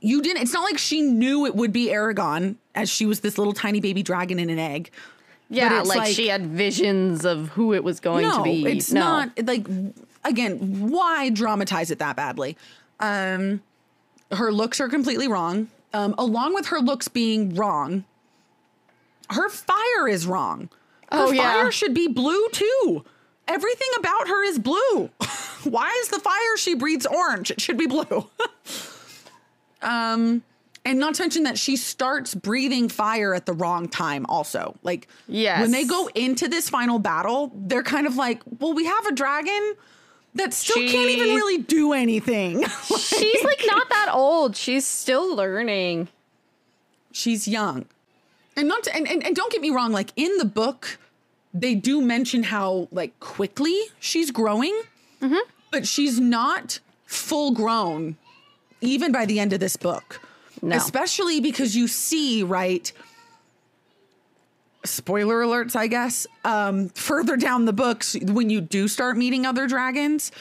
You 0.00 0.20
didn't 0.22 0.42
it's 0.42 0.52
not 0.52 0.64
like 0.64 0.78
she 0.78 1.02
knew 1.02 1.46
it 1.46 1.54
would 1.54 1.72
be 1.72 1.86
Eragon 1.86 2.56
as 2.78 2.88
she 2.88 3.06
was 3.06 3.20
this 3.20 3.36
little 3.38 3.52
tiny 3.52 3.80
baby 3.80 4.02
dragon 4.02 4.38
in 4.38 4.48
an 4.50 4.58
egg. 4.58 4.90
Yeah, 5.50 5.82
like, 5.82 5.98
like- 5.98 6.14
she 6.14 6.28
had 6.28 6.46
visions 6.46 7.24
of 7.24 7.48
who 7.50 7.72
it 7.74 7.82
was 7.82 8.00
going 8.00 8.22
no, 8.22 8.38
to 8.38 8.42
be. 8.44 8.66
it's 8.66 8.92
no. 8.92 9.00
not 9.00 9.46
like 9.46 9.66
again, 10.24 10.88
why 10.90 11.30
dramatize 11.30 11.90
it 11.90 11.98
that 11.98 12.16
badly? 12.16 12.56
Um 13.00 13.60
her 14.30 14.52
looks 14.52 14.80
are 14.80 14.88
completely 14.88 15.26
wrong. 15.26 15.68
Um, 15.94 16.14
along 16.18 16.52
with 16.54 16.66
her 16.66 16.80
looks 16.80 17.08
being 17.08 17.54
wrong, 17.54 18.04
her 19.30 19.48
fire 19.48 20.06
is 20.06 20.26
wrong. 20.26 20.68
Her 21.10 21.28
Oh, 21.28 21.30
yeah. 21.30 21.42
fire 21.54 21.72
should 21.72 21.94
be 21.94 22.08
blue 22.08 22.48
too. 22.50 23.04
Everything 23.48 23.88
about 23.98 24.28
her 24.28 24.44
is 24.44 24.58
blue. 24.58 25.08
why 25.64 25.90
is 26.02 26.08
the 26.10 26.20
fire 26.20 26.56
she 26.58 26.74
breathes 26.74 27.06
orange? 27.06 27.50
It 27.50 27.60
should 27.62 27.78
be 27.78 27.86
blue. 27.86 28.28
um 29.82 30.42
and 30.88 30.98
not 30.98 31.14
to 31.16 31.22
mention 31.22 31.42
that 31.42 31.58
she 31.58 31.76
starts 31.76 32.34
breathing 32.34 32.88
fire 32.88 33.34
at 33.34 33.44
the 33.44 33.52
wrong 33.52 33.88
time 33.88 34.24
also. 34.26 34.74
Like 34.82 35.06
Yes. 35.28 35.60
when 35.60 35.70
they 35.70 35.84
go 35.84 36.08
into 36.14 36.48
this 36.48 36.70
final 36.70 36.98
battle, 36.98 37.52
they're 37.54 37.82
kind 37.82 38.06
of 38.06 38.16
like, 38.16 38.40
well, 38.58 38.72
we 38.72 38.86
have 38.86 39.06
a 39.06 39.12
dragon 39.12 39.74
that 40.34 40.54
still 40.54 40.76
can't 40.76 41.10
even 41.10 41.34
really 41.36 41.58
do 41.58 41.92
anything. 41.92 42.64
She's 42.96 43.44
like 43.44 43.62
not 43.66 43.90
that 43.90 44.08
old. 44.12 44.56
She's 44.56 44.86
still 44.86 45.36
learning. 45.36 46.08
she's 47.12 47.46
young. 47.46 47.84
And 48.56 48.66
not 48.66 48.82
to, 48.84 48.96
and, 48.96 49.06
and, 49.06 49.24
and 49.24 49.36
don't 49.36 49.52
get 49.52 49.60
me 49.60 49.70
wrong, 49.70 49.92
like 49.92 50.10
in 50.16 50.38
the 50.38 50.44
book, 50.44 50.98
they 51.52 51.74
do 51.74 52.00
mention 52.00 52.44
how 52.44 52.88
like 52.90 53.18
quickly 53.20 53.78
she's 54.00 54.30
growing, 54.30 54.80
mm-hmm. 55.20 55.36
but 55.70 55.86
she's 55.86 56.18
not 56.18 56.80
full 57.04 57.52
grown 57.52 58.16
even 58.80 59.12
by 59.12 59.26
the 59.26 59.38
end 59.38 59.52
of 59.52 59.60
this 59.60 59.76
book. 59.76 60.20
No. 60.62 60.76
Especially 60.76 61.40
because 61.40 61.76
you 61.76 61.88
see, 61.88 62.42
right? 62.42 62.90
Spoiler 64.84 65.42
alerts, 65.42 65.76
I 65.76 65.86
guess. 65.86 66.26
Um, 66.44 66.88
further 66.90 67.36
down 67.36 67.64
the 67.64 67.72
books, 67.72 68.16
when 68.22 68.48
you 68.50 68.60
do 68.60 68.88
start 68.88 69.16
meeting 69.16 69.44
other 69.44 69.66
dragons, 69.66 70.32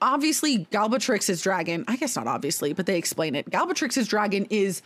obviously 0.00 0.66
Galbatorix's 0.66 1.42
dragon, 1.42 1.84
I 1.88 1.96
guess 1.96 2.16
not 2.16 2.26
obviously, 2.26 2.72
but 2.72 2.86
they 2.86 2.98
explain 2.98 3.34
it. 3.34 3.50
Galbatorix's 3.50 4.08
dragon 4.08 4.46
is 4.50 4.82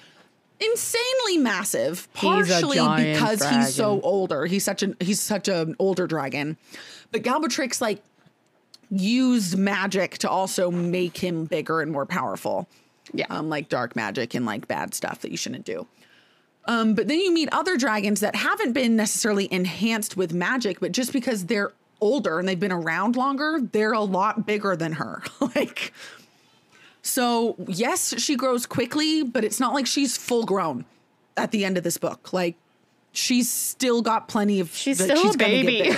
insanely 0.61 1.39
massive, 1.39 2.09
partially 2.13 2.79
because 3.13 3.43
he's 3.49 3.75
so 3.75 4.01
older. 4.03 4.47
He's 4.47 4.65
such 4.65 4.83
an 4.83 4.97
he's 5.01 5.21
such 5.21 5.49
an 5.49 5.75
older 5.79 6.07
dragon. 6.07 6.57
But 7.11 7.23
Galbatorix 7.23 7.81
like 7.81 8.03
used 8.91 9.57
magic 9.57 10.19
to 10.19 10.29
also 10.29 10.71
make 10.71 11.17
him 11.17 11.45
bigger 11.45 11.81
and 11.81 11.91
more 11.91 12.07
powerful. 12.07 12.69
Yeah. 13.13 13.27
Um, 13.31 13.49
like 13.49 13.69
dark 13.69 13.97
magic 13.97 14.35
and 14.35 14.47
like 14.47 14.69
bad 14.69 14.95
stuff 14.95 15.21
that 15.21 15.31
you 15.31 15.37
shouldn't 15.37 15.65
do. 15.65 15.87
Um, 16.67 16.95
but 16.95 17.09
then 17.09 17.19
you 17.21 17.33
meet 17.33 17.49
other 17.53 17.77
dragons 17.77 18.21
that 18.21 18.37
haven't 18.37 18.73
been 18.73 18.95
necessarily 18.95 19.53
enhanced 19.53 20.17
with 20.17 20.33
magic, 20.33 20.79
but 20.81 20.93
just 20.93 21.13
because 21.13 21.47
they're 21.47 21.73
older 22.01 22.39
and 22.39 22.47
they've 22.49 22.61
been 22.61 22.73
around 22.73 23.17
longer, 23.17 23.61
they're 23.73 23.93
a 23.93 24.01
lot 24.01 24.47
bigger 24.47 24.77
than 24.77 24.93
her. 24.93 25.23
like, 25.55 25.93
so 27.03 27.57
yes, 27.67 28.15
she 28.19 28.37
grows 28.37 28.67
quickly, 28.67 29.23
but 29.23 29.45
it's 29.45 29.59
not 29.59 29.75
like 29.75 29.87
she's 29.87 30.17
full 30.17 30.45
grown 30.45 30.85
at 31.37 31.51
the 31.51 31.65
end 31.65 31.79
of 31.79 31.85
this 31.85 31.97
book. 31.97 32.33
Like, 32.33 32.57
she's 33.13 33.51
still 33.51 34.03
got 34.03 34.29
plenty 34.29 34.61
of. 34.61 34.75
She's 34.75 35.03
still 35.03 35.31
a 35.31 35.37
baby. 35.37 35.93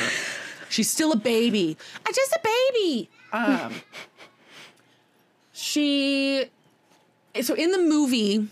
she's 0.69 0.91
still 0.91 1.13
a 1.13 1.17
baby. 1.17 1.77
I'm 2.07 2.15
just 2.15 2.33
a 2.33 2.41
baby. 2.43 3.11
Um, 3.35 3.73
she. 5.55 6.45
So 7.41 7.55
in 7.55 7.71
the 7.71 7.79
movie, 7.79 8.49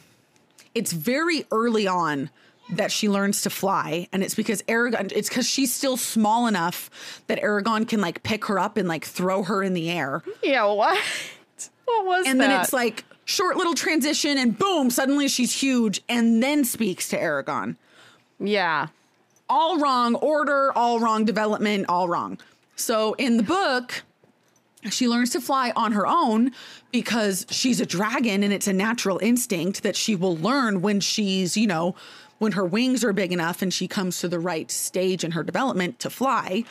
it's 0.75 0.93
very 0.93 1.45
early 1.53 1.87
on 1.87 2.31
that 2.73 2.93
she 2.93 3.09
learns 3.09 3.43
to 3.43 3.51
fly 3.51 4.07
and 4.13 4.23
it's 4.23 4.35
because 4.37 4.63
Eragon 4.63 5.11
it's 5.13 5.29
cuz 5.29 5.45
she's 5.49 5.75
still 5.75 5.97
small 5.97 6.47
enough 6.47 6.89
that 7.27 7.43
Eragon 7.43 7.87
can 7.87 8.01
like 8.01 8.23
pick 8.23 8.45
her 8.45 8.61
up 8.61 8.77
and 8.77 8.87
like 8.89 9.05
throw 9.05 9.43
her 9.43 9.63
in 9.63 9.75
the 9.75 9.91
air. 9.91 10.23
Yeah, 10.43 10.67
what? 10.67 10.99
What 11.87 12.07
was 12.07 12.25
that? 12.25 12.31
And 12.31 12.41
that? 12.41 12.47
then 12.47 12.61
it's 12.61 12.73
like 12.73 13.05
short 13.25 13.57
little 13.57 13.75
transition 13.75 14.39
and 14.39 14.57
boom, 14.57 14.89
suddenly 14.91 15.27
she's 15.27 15.61
huge 15.61 16.01
and 16.09 16.41
then 16.43 16.65
speaks 16.65 17.09
to 17.09 17.19
Eragon. 17.19 17.77
yeah. 18.39 18.89
All 19.49 19.79
wrong 19.81 20.15
order, 20.15 20.73
all 20.77 21.01
wrong 21.01 21.25
development, 21.25 21.87
all 21.89 22.09
wrong. 22.09 22.39
So 22.77 23.15
in 23.15 23.37
the 23.37 23.43
book, 23.43 24.05
she 24.89 25.09
learns 25.09 25.31
to 25.31 25.41
fly 25.41 25.73
on 25.77 25.93
her 25.93 26.07
own 26.07 26.53
because 26.91 27.47
she's 27.51 27.81
a 27.81 27.87
dragon 27.87 28.43
and 28.43 28.53
it's 28.53 28.67
a 28.67 28.73
natural 28.73 29.19
instinct 29.23 29.83
that 29.83 29.97
she 29.97 30.17
will 30.17 30.37
learn 30.37 30.81
when 30.81 31.01
she's, 31.01 31.57
you 31.57 31.67
know, 31.67 31.95
when 32.39 32.53
her 32.53 32.65
wings 32.65 33.05
are 33.05 33.13
big 33.13 33.33
enough 33.33 33.61
and 33.61 33.73
she 33.73 33.87
comes 33.87 34.19
to 34.21 34.29
the 34.29 34.39
right 34.39 34.71
stage 34.71 35.23
in 35.23 35.33
her 35.33 35.43
development 35.43 35.99
to 35.99 36.09
fly. 36.09 36.65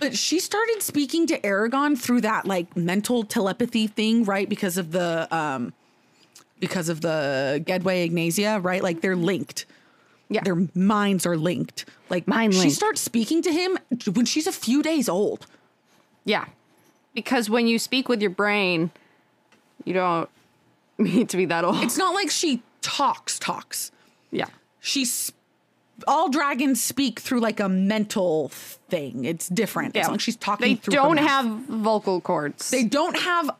But 0.00 0.16
she 0.16 0.40
started 0.40 0.82
speaking 0.82 1.26
to 1.28 1.38
Eragon 1.40 1.96
through 1.96 2.22
that 2.22 2.46
like 2.46 2.76
mental 2.76 3.22
telepathy 3.22 3.86
thing, 3.86 4.24
right? 4.24 4.48
Because 4.48 4.76
of 4.76 4.90
the 4.90 5.28
um 5.34 5.72
because 6.58 6.88
of 6.88 7.00
the 7.00 7.62
gedwëy 7.66 8.04
ignasia, 8.04 8.60
right? 8.60 8.82
Like 8.82 9.00
they're 9.00 9.16
linked. 9.16 9.66
Yeah. 10.28 10.42
Their 10.42 10.66
minds 10.74 11.24
are 11.24 11.36
linked. 11.36 11.84
Like 12.10 12.26
Mind 12.26 12.54
she 12.54 12.70
starts 12.70 13.00
speaking 13.00 13.42
to 13.42 13.52
him 13.52 13.78
when 14.12 14.26
she's 14.26 14.46
a 14.46 14.52
few 14.52 14.82
days 14.82 15.08
old. 15.08 15.46
Yeah. 16.24 16.46
Because 17.16 17.48
when 17.50 17.66
you 17.66 17.78
speak 17.80 18.08
with 18.08 18.20
your 18.20 18.30
brain, 18.30 18.90
you 19.84 19.94
don't 19.94 20.28
need 20.98 21.28
to 21.30 21.36
be 21.36 21.46
that 21.46 21.64
old. 21.64 21.82
It's 21.82 21.96
not 21.98 22.14
like 22.14 22.30
she 22.30 22.62
talks, 22.82 23.38
talks. 23.40 23.90
yeah. 24.30 24.46
She's 24.80 25.32
all 26.06 26.28
dragons 26.28 26.80
speak 26.80 27.18
through 27.20 27.40
like 27.40 27.58
a 27.58 27.68
mental 27.70 28.50
thing. 28.50 29.24
It's 29.24 29.48
different. 29.48 29.88
It's 29.88 29.96
Yeah. 29.96 30.02
not 30.02 30.10
like 30.12 30.20
she's 30.20 30.36
talking 30.36 30.74
They 30.84 30.92
don't 30.94 31.16
have 31.16 31.46
vocal 31.46 32.20
cords. 32.20 32.70
They 32.70 32.84
don't 32.84 33.16
have 33.16 33.50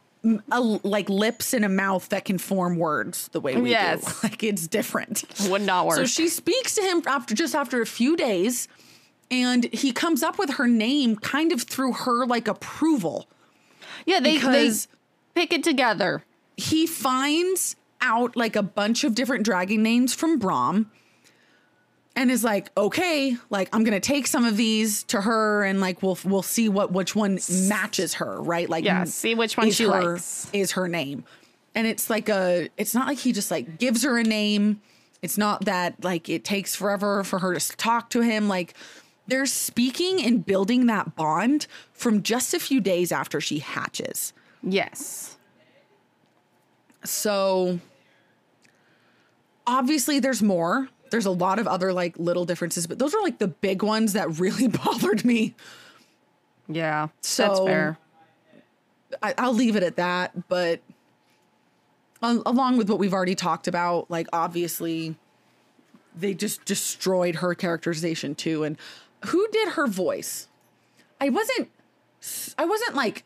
a, 0.53 0.61
like 0.61 1.09
lips 1.09 1.55
and 1.55 1.65
a 1.65 1.69
mouth 1.71 2.09
that 2.11 2.27
can 2.27 2.37
form 2.37 2.77
words 2.77 3.29
the 3.29 3.41
way 3.41 3.57
we 3.57 3.71
Yes. 3.71 4.05
do. 4.05 4.13
Like 4.29 4.43
it's 4.45 4.67
different. 4.67 5.25
would 5.49 5.63
not 5.63 5.87
work. 5.87 5.97
So 5.97 6.05
she 6.05 6.29
speaks 6.29 6.75
to 6.75 6.83
him 6.83 7.03
after 7.07 7.35
just 7.35 7.55
after 7.55 7.81
a 7.81 7.87
few 7.87 8.17
days, 8.19 8.69
and 9.31 9.65
he 9.73 9.91
comes 9.93 10.23
up 10.23 10.39
with 10.39 10.51
her 10.51 10.69
name 10.69 11.17
kind 11.17 11.53
of 11.53 11.63
through 11.63 11.93
her 11.93 12.27
like 12.27 12.49
approval. 12.49 13.27
Yeah, 14.07 14.21
they, 14.21 14.39
they 14.39 14.71
pick 15.35 15.53
it 15.53 15.63
together. 15.63 16.25
he 16.57 16.87
finds 16.87 17.77
out 18.01 18.37
like 18.37 18.57
a 18.57 18.63
bunch 18.63 19.05
of 19.05 19.15
different 19.15 19.45
dragon 19.45 19.83
names 19.83 20.15
from 20.15 20.39
Brom 20.39 20.91
and 22.15 22.31
is 22.31 22.43
like, 22.45 22.71
okay, 22.77 23.37
like 23.51 23.69
I'm 23.75 23.85
gonna 23.85 24.01
take 24.01 24.27
some 24.27 24.45
of 24.45 24.57
these 24.57 25.03
to 25.05 25.21
her 25.21 25.65
and 25.65 25.81
like 25.81 26.03
we'll 26.03 26.19
we'll 26.25 26.43
see 26.43 26.69
what 26.69 26.93
which 26.93 27.15
one 27.15 27.39
matches 27.69 28.15
her, 28.15 28.41
right? 28.41 28.69
Like 28.71 28.85
Yeah, 28.85 29.05
see 29.05 29.35
which 29.35 29.57
one 29.57 29.71
she 29.71 29.85
her, 29.85 30.13
likes. 30.15 30.49
is 30.53 30.73
her 30.73 30.89
name. 30.89 31.25
And 31.75 31.87
it's 31.87 32.09
like 32.09 32.29
a 32.31 32.69
it's 32.79 32.95
not 32.95 33.07
like 33.07 33.19
he 33.19 33.33
just 33.33 33.51
like 33.51 33.79
gives 33.79 34.03
her 34.05 34.17
a 34.19 34.25
name. 34.25 34.81
It's 35.21 35.37
not 35.37 35.65
that 35.67 36.03
like 36.05 36.29
it 36.29 36.45
takes 36.45 36.75
forever 36.75 37.23
for 37.25 37.39
her 37.41 37.55
to 37.55 37.77
talk 37.77 38.09
to 38.11 38.21
him. 38.23 38.49
Like 38.49 38.75
they're 39.27 39.47
speaking 39.47 40.23
and 40.23 40.45
building 40.45 40.87
that 40.87 41.17
bond 41.17 41.67
from 41.93 42.23
just 42.23 42.55
a 42.55 42.61
few 42.61 42.81
days 42.81 43.11
after 43.13 43.41
she 43.41 43.59
hatches. 43.59 44.33
Yes. 44.63 45.37
So 47.05 47.81
obviously 49.67 50.21
there's 50.21 50.43
more. 50.43 50.89
There's 51.11 51.27
a 51.27 51.31
lot 51.31 51.59
of 51.59 51.67
other 51.67 51.93
like 51.93 52.19
little 52.19 52.45
differences, 52.45 52.87
but 52.87 52.99
those 52.99 53.15
are 53.15 53.23
like 53.23 53.39
the 53.39 53.49
big 53.49 53.83
ones 53.83 54.13
that 54.15 54.39
really 54.39 54.69
bothered 54.85 55.25
me. 55.25 55.55
Yeah. 56.69 57.09
that's 57.47 57.61
fair. 57.61 57.99
I, 59.23 59.35
I'll 59.39 59.55
leave 59.55 59.77
it 59.77 59.83
at 59.83 59.97
that. 59.97 60.49
But 60.49 60.81
al- 62.23 62.43
along 62.45 62.77
with 62.77 62.89
what 62.91 62.99
we've 62.99 63.15
already 63.15 63.35
talked 63.37 63.69
about, 63.69 64.11
like 64.11 64.27
obviously 64.33 65.17
they 66.17 66.35
just 66.35 66.65
destroyed 66.65 67.37
her 67.37 67.55
characterization 67.55 68.35
too. 68.35 68.65
And 68.65 68.77
who 69.27 69.49
did 69.49 69.71
her 69.71 69.87
voice? 69.87 70.49
I 71.21 71.29
wasn't. 71.31 71.69
I 72.59 72.65
wasn't 72.65 72.95
like 72.95 73.25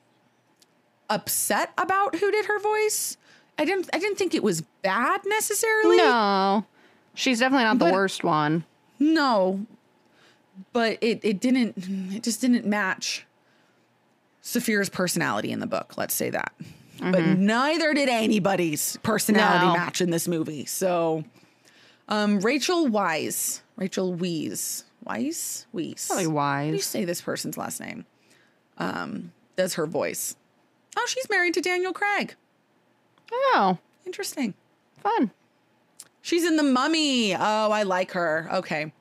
upset 1.08 1.72
about 1.78 2.16
who 2.16 2.30
did 2.30 2.46
her 2.46 2.58
voice. 2.60 3.16
I 3.58 3.64
didn't. 3.64 3.90
I 3.92 3.98
didn't 3.98 4.16
think 4.18 4.34
it 4.34 4.42
was 4.42 4.62
bad 4.82 5.20
necessarily. 5.26 5.96
No. 5.98 6.64
She's 7.14 7.40
definitely 7.40 7.64
not 7.64 7.78
the 7.78 7.86
But- 7.86 7.94
worst 7.94 8.24
one. 8.24 8.64
No. 8.98 9.66
But 10.72 10.98
it 11.00 11.20
it 11.22 11.40
didn't. 11.40 11.74
It 12.14 12.22
just 12.22 12.40
didn't 12.40 12.66
match 12.66 13.26
Saphira's 14.42 14.88
personality 14.88 15.50
in 15.52 15.58
the 15.60 15.66
book. 15.66 15.94
Let's 15.96 16.14
say 16.14 16.30
that. 16.30 16.52
But 17.00 17.24
neither 17.38 17.94
did 17.94 18.10
anybody's 18.10 18.98
personality 19.02 19.66
No. 19.66 19.72
match 19.72 20.02
in 20.02 20.10
this 20.10 20.28
movie. 20.28 20.66
So, 20.66 21.24
um, 22.08 22.40
Rachel 22.40 22.88
Wise, 22.88 23.62
Rachel 23.76 24.12
Wees, 24.12 24.84
Wise, 25.04 25.66
Weiss. 25.72 26.06
Probably 26.06 26.26
Wise. 26.26 26.64
How 26.66 26.70
do 26.70 26.76
you 26.76 26.82
say 26.82 27.04
this 27.04 27.20
person's 27.20 27.56
last 27.56 27.80
name? 27.80 28.04
Um, 28.78 29.32
does 29.56 29.74
her 29.74 29.86
voice? 29.86 30.36
Oh, 30.96 31.06
she's 31.08 31.28
married 31.30 31.54
to 31.54 31.60
Daniel 31.60 31.92
Craig. 31.92 32.34
Oh, 33.32 33.78
Interesting. 34.06 34.54
fun. 35.02 35.30
She's 36.22 36.44
in 36.44 36.56
the 36.56 36.62
mummy. 36.62 37.34
Oh, 37.34 37.38
I 37.70 37.82
like 37.84 38.10
her. 38.12 38.48
Okay. 38.52 38.92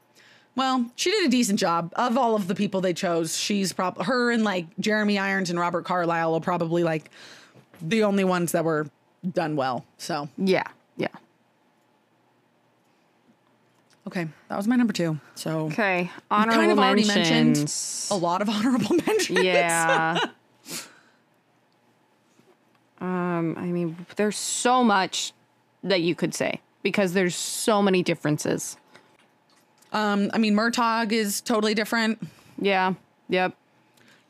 Well, 0.56 0.90
she 0.96 1.12
did 1.12 1.26
a 1.26 1.30
decent 1.30 1.60
job. 1.60 1.92
Of 1.96 2.18
all 2.18 2.36
of 2.36 2.48
the 2.48 2.56
people 2.56 2.80
they 2.82 2.94
chose, 2.94 3.38
she's 3.38 3.74
probably 3.74 4.06
her 4.06 4.32
and 4.32 4.44
like 4.44 4.66
Jeremy 4.80 5.18
Irons 5.18 5.50
and 5.50 5.60
Robert 5.60 5.84
Carlyle 5.86 6.34
are 6.36 6.40
probably 6.42 6.84
like 6.84 7.10
the 7.82 8.04
only 8.04 8.24
ones 8.24 8.52
that 8.54 8.64
were 8.66 8.88
done 9.34 9.56
well. 9.56 9.86
So, 9.98 10.30
Yeah. 10.38 10.64
Yeah. 10.98 11.08
Okay, 14.10 14.28
that 14.48 14.58
was 14.58 14.68
my 14.68 14.76
number 14.76 14.92
two. 14.92 15.20
So, 15.36 15.68
Okay. 15.68 16.10
Honorable 16.32 16.60
kind 16.62 16.72
of 16.72 16.80
already 16.80 17.06
mentioned 17.06 17.48
mentions. 17.58 18.08
a 18.10 18.16
lot 18.16 18.42
of 18.42 18.50
honorable 18.56 18.96
mentions. 19.06 19.44
Yeah. 19.44 20.18
um, 23.02 23.56
I 23.56 23.66
mean, 23.68 23.96
there's 24.16 24.36
so 24.38 24.84
much 24.84 25.32
that 25.84 26.02
you 26.02 26.16
could 26.16 26.34
say 26.34 26.60
because 26.82 27.14
there's 27.14 27.36
so 27.36 27.84
many 27.84 28.02
differences. 28.02 28.78
Um, 29.94 30.32
I 30.34 30.40
mean, 30.40 30.56
Murtagh 30.56 31.12
is 31.12 31.40
totally 31.42 31.76
different. 31.76 32.20
Yeah. 32.60 32.94
Yep. 33.30 33.56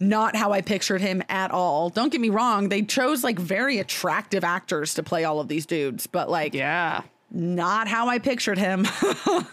Not 0.02 0.36
how 0.36 0.52
I 0.52 0.60
pictured 0.62 1.00
him 1.02 1.24
at 1.30 1.52
all. 1.52 1.90
Don't 1.90 2.12
get 2.12 2.20
me 2.20 2.30
wrong; 2.30 2.68
they 2.70 2.82
chose 2.82 3.24
like 3.24 3.40
very 3.40 3.80
attractive 3.80 4.44
actors 4.44 4.94
to 4.96 5.04
play 5.04 5.24
all 5.24 5.40
of 5.40 5.48
these 5.48 5.66
dudes, 5.66 6.06
but 6.06 6.30
like, 6.30 6.54
Yeah. 6.54 7.02
Not 7.32 7.88
how 7.88 8.08
I 8.08 8.20
pictured 8.20 8.58
him. 8.58 8.88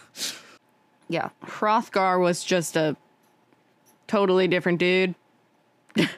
Yeah. 1.09 1.29
Hrothgar 1.45 2.19
was 2.19 2.43
just 2.43 2.75
a 2.75 2.97
totally 4.07 4.49
different 4.49 4.77
dude. 4.79 5.15
Again, 5.95 6.09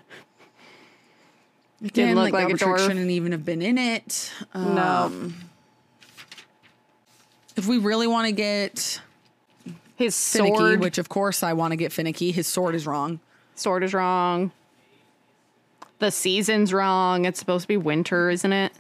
Didn't 1.93 2.16
look 2.16 2.34
like, 2.34 2.45
like 2.45 2.53
a 2.53 2.57
dwarf. 2.57 2.80
shouldn't 2.88 3.12
even 3.12 3.32
have 3.32 3.45
been 3.45 3.62
in 3.62 3.78
it. 3.78 4.32
Um, 4.55 4.74
No. 4.76 5.32
If 7.55 7.68
we 7.68 7.78
really 7.78 8.07
want 8.07 8.26
to 8.28 8.32
get 8.32 8.99
His 9.95 10.18
finicky, 10.32 10.55
sword 10.57 10.80
which 10.80 10.97
of 10.97 11.07
course 11.10 11.43
I 11.43 11.53
want 11.53 11.72
to 11.72 11.76
get 11.76 11.91
finicky, 11.91 12.32
his 12.32 12.47
sword 12.47 12.74
is 12.74 12.88
wrong. 12.88 13.20
sword 13.53 13.84
is 13.84 13.93
wrong. 13.93 14.51
The 15.99 16.10
season's 16.10 16.74
wrong. 16.74 17.26
It's 17.26 17.38
supposed 17.38 17.64
to 17.64 17.68
be 17.68 17.78
winter, 17.78 18.30
isn't 18.32 18.53
it? 18.53 18.72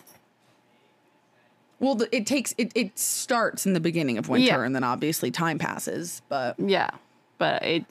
Well, 1.79 1.95
the, 1.95 2.13
it 2.15 2.25
takes 2.25 2.53
it. 2.57 2.71
It 2.75 2.99
starts 2.99 3.65
in 3.65 3.73
the 3.73 3.79
beginning 3.79 4.17
of 4.17 4.27
winter, 4.29 4.45
Yeah. 4.47 4.63
and 4.63 4.75
then 4.75 4.83
obviously 4.83 5.31
time 5.31 5.57
passes. 5.59 6.21
But 6.29 6.59
Yeah. 6.59 6.89
But 7.37 7.63
it 7.63 7.85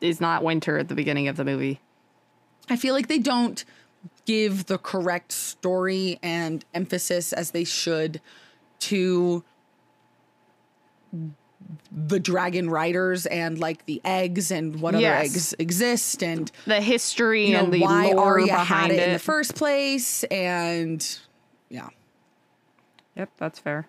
is 0.00 0.20
not 0.20 0.42
winter 0.44 0.78
at 0.78 0.88
the 0.88 0.94
beginning 0.94 1.28
of 1.28 1.36
the 1.36 1.44
movie. 1.44 1.80
I 2.68 2.76
feel 2.76 2.94
like 2.94 3.08
they 3.08 3.18
don't 3.18 3.64
give 4.26 4.66
the 4.66 4.78
correct 4.78 5.32
story 5.32 6.18
and 6.22 6.64
emphasis 6.74 7.32
as 7.32 7.50
they 7.50 7.64
should 7.64 8.20
to 8.80 9.44
the 11.92 12.18
dragon 12.20 12.70
riders 12.70 13.26
and 13.26 13.58
like 13.58 13.84
the 13.86 14.00
eggs 14.04 14.50
and 14.50 14.80
what 14.80 14.94
other 14.94 15.06
eggs 15.12 15.54
exist 15.58 16.22
and 16.22 16.50
The 16.66 16.80
history 16.80 17.48
you 17.48 17.52
know 17.54 17.64
and 17.64 17.72
the 17.72 17.80
why 17.80 18.12
lore 18.12 18.24
Arya 18.40 18.46
behind 18.46 18.68
had 18.68 18.90
it, 18.92 18.98
it. 18.98 19.06
in 19.08 19.12
the 19.12 19.18
first 19.18 19.54
place 19.54 20.24
and 20.24 21.18
yeah 21.68 21.88
Yep, 23.16 23.30
that's 23.38 23.58
fair. 23.58 23.86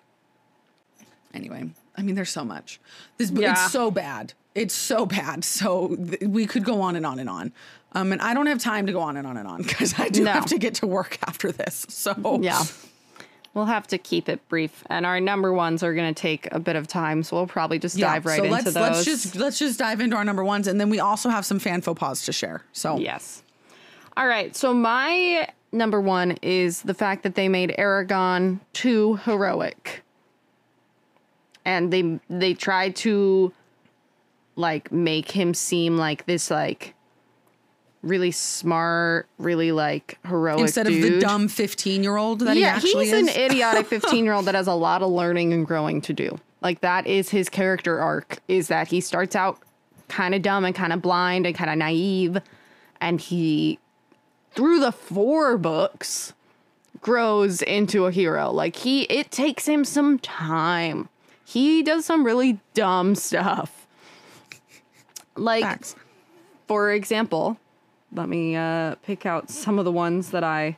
anyway 1.34 1.70
i 1.98 2.02
mean 2.02 2.16
there's 2.16 2.30
so 2.30 2.44
much 2.44 2.80
this 3.18 3.32
book 3.32 3.42
Yeah. 3.44 3.52
it's 3.54 3.72
so 3.72 3.90
bad 3.92 4.34
it's 4.56 4.74
so 4.74 5.06
bad 5.06 5.44
so 5.44 5.96
th- 5.96 6.22
we 6.22 6.46
could 6.46 6.64
go 6.66 6.82
on 6.82 6.96
and 6.96 7.06
on 7.06 7.20
and 7.20 7.30
on 7.30 7.54
um 7.94 8.12
and 8.12 8.22
i 8.22 8.34
don't 8.34 8.48
have 8.48 8.60
time 8.60 8.86
to 8.88 8.92
go 8.94 9.00
on 9.02 9.16
and 9.18 9.26
on 9.28 9.38
and 9.38 9.48
on 9.48 9.62
because 9.62 9.94
i 9.98 10.10
do 10.10 10.24
No. 10.26 10.32
have 10.32 10.46
to 10.48 10.58
get 10.58 10.76
to 10.76 10.88
work 10.88 11.18
after 11.28 11.52
this 11.52 11.86
so 11.90 12.40
Yeah. 12.42 12.64
We'll 13.54 13.66
have 13.66 13.86
to 13.88 13.98
keep 13.98 14.30
it 14.30 14.48
brief. 14.48 14.82
And 14.90 15.06
our 15.06 15.20
number 15.20 15.52
ones 15.52 15.84
are 15.84 15.94
going 15.94 16.14
to 16.14 16.18
take 16.18 16.48
a 16.54 16.60
bit 16.62 16.78
of 16.78 16.88
time. 16.88 17.22
So 17.22 17.36
we'll 17.36 17.48
probably 17.48 17.80
just 17.80 17.98
Yeah, 17.98 18.14
dive 18.14 18.26
right 18.26 18.38
so 18.38 18.44
into 18.46 18.54
let's 18.56 18.64
those. 18.64 18.76
let's 18.76 19.04
just 19.04 19.36
let's 19.36 19.60
just 19.60 19.78
dive 19.78 20.00
into 20.00 20.16
our 20.16 20.24
number 20.24 20.42
ones 20.42 20.68
and 20.70 20.80
then 20.80 20.90
we 20.90 21.02
also 21.02 21.28
have 21.28 21.44
some 21.46 21.60
fan 21.60 21.82
faux 21.82 22.00
pas 22.00 22.24
to 22.28 22.32
share 22.32 22.64
so 22.72 22.98
Yes. 22.98 23.44
All 24.16 24.26
right. 24.26 24.56
So 24.56 24.74
my 24.74 25.50
number 25.72 26.00
one 26.02 26.38
is 26.42 26.82
the 26.82 26.94
fact 26.94 27.24
that 27.24 27.36
they 27.36 27.48
made 27.48 27.74
Eragon 27.78 28.60
too 28.74 29.16
heroic. 29.18 30.04
And 31.64 31.94
they 31.94 32.20
they 32.30 32.54
tried 32.54 32.96
to 32.98 33.54
like 34.56 34.92
make 34.92 35.32
him 35.32 35.54
seem 35.54 35.98
like 35.98 36.26
this 36.26 36.52
like 36.52 36.96
really 38.02 38.32
smart, 38.32 39.28
really 39.38 39.72
like 39.72 40.18
heroic 40.26 40.62
instead 40.62 40.88
of 40.88 40.94
the 40.94 41.20
dumb 41.20 41.48
15 41.48 42.04
year 42.04 42.18
old 42.18 42.40
that 42.40 42.56
he 42.56 42.62
yeah, 42.62 42.70
actually 42.70 43.06
he's 43.06 43.14
is 43.14 43.36
an 43.36 43.42
idiotic 43.42 43.86
15 43.86 44.26
year 44.26 44.34
old 44.34 44.46
that 44.46 44.56
has 44.56 44.68
a 44.68 44.74
lot 44.74 45.02
of 45.02 45.12
learning 45.12 45.54
and 45.54 45.68
growing 45.68 46.02
to 46.02 46.14
do. 46.14 46.40
Like 46.62 46.82
that 46.82 47.08
is 47.08 47.30
his 47.30 47.48
character 47.50 48.00
arc 48.00 48.40
is 48.48 48.68
that 48.70 48.88
he 48.88 49.02
starts 49.02 49.36
out 49.36 49.60
kind 50.08 50.36
of 50.36 50.42
dumb 50.42 50.66
and 50.66 50.76
kind 50.76 50.94
of 50.94 51.02
blind 51.02 51.46
and 51.46 51.56
kind 51.56 51.70
of 51.70 51.78
naive 51.78 52.38
and 53.00 53.22
he 53.22 53.80
through 54.52 54.80
the 54.80 54.92
four 54.92 55.58
books 55.58 56.34
grows 57.00 57.62
into 57.62 58.06
a 58.06 58.12
hero. 58.12 58.52
Like 58.52 58.76
he 58.78 59.04
it 59.04 59.32
takes 59.32 59.68
him 59.68 59.84
some 59.84 60.20
time. 60.20 61.10
He 61.46 61.84
does 61.84 62.06
some 62.06 62.26
really 62.26 62.60
dumb 62.74 63.16
stuff. 63.16 63.88
Like 65.36 65.64
Facts. 65.64 65.96
for 66.68 66.92
example, 66.92 67.58
let 68.14 68.28
me 68.28 68.56
uh, 68.56 68.96
pick 69.04 69.26
out 69.26 69.50
some 69.50 69.80
of 69.80 69.86
the 69.86 69.92
ones 69.92 70.32
that 70.32 70.44
I 70.44 70.78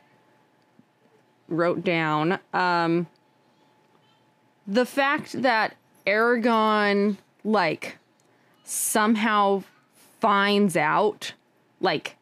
wrote 1.48 1.82
down. 1.84 2.38
Um, 2.52 3.06
the 4.66 4.86
fact 4.86 5.42
that 5.42 5.76
Eragon, 6.06 7.16
like, 7.44 7.98
somehow 8.64 9.62
finds 10.20 10.76
out, 10.76 11.34
like, 11.80 12.16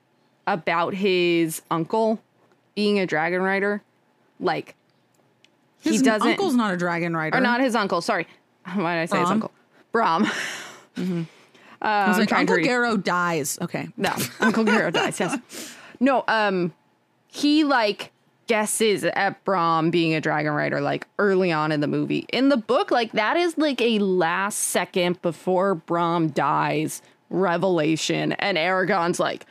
about 0.47 0.95
his 0.95 1.63
uncle 1.71 2.21
being 2.75 2.99
a 2.99 3.07
dragon 3.07 3.43
rider, 3.43 3.83
like, 4.41 4.75
his 5.81 6.01
he 6.01 6.03
doesn't. 6.05 6.29
uncle's 6.29 6.55
not 6.55 6.73
a 6.73 6.77
dragon 6.77 7.17
rider 7.17 7.37
or 7.37 7.41
not 7.41 7.61
his 7.61 7.75
uncle. 7.75 8.01
Sorry, 8.01 8.27
why 8.75 8.95
did 8.97 9.03
I 9.03 9.07
say 9.07 9.19
his 9.19 9.29
Brom? 9.29 9.33
uncle? 9.33 9.53
Brom. 9.93 10.27
I 11.83 12.09
was 12.09 12.19
like 12.19 12.33
uncle. 12.33 12.57
Garrow 12.59 12.97
dies 12.97 13.59
okay 13.61 13.89
No, 13.97 14.15
Uncle 14.41 14.65
Garrow 14.65 14.91
dies. 14.93 15.19
Yes. 15.19 15.75
No. 15.99 16.23
Um, 16.29 16.73
he 17.27 17.65
like 17.65 18.13
guesses 18.47 19.03
at 19.05 19.43
Brom 19.45 19.91
being 19.91 20.15
a 20.15 20.21
dragon 20.21 20.53
rider 20.53 20.81
like 20.81 21.07
early 21.19 21.51
on 21.51 21.73
in 21.73 21.81
the 21.81 21.87
movie. 21.89 22.27
In 22.33 22.51
the 22.51 22.57
book, 22.57 22.91
like 22.93 23.13
that 23.13 23.37
is 23.37 23.59
like 23.59 23.81
a 23.81 23.99
last 23.99 24.59
second 24.59 25.21
before 25.23 25.75
Brom 25.75 26.29
dies 26.29 27.03
revelation, 27.31 28.33
and 28.35 28.57
Eragon's 28.59 29.19
like, 29.19 29.47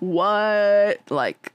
"What?" 0.00 1.00
Like, 1.10 1.52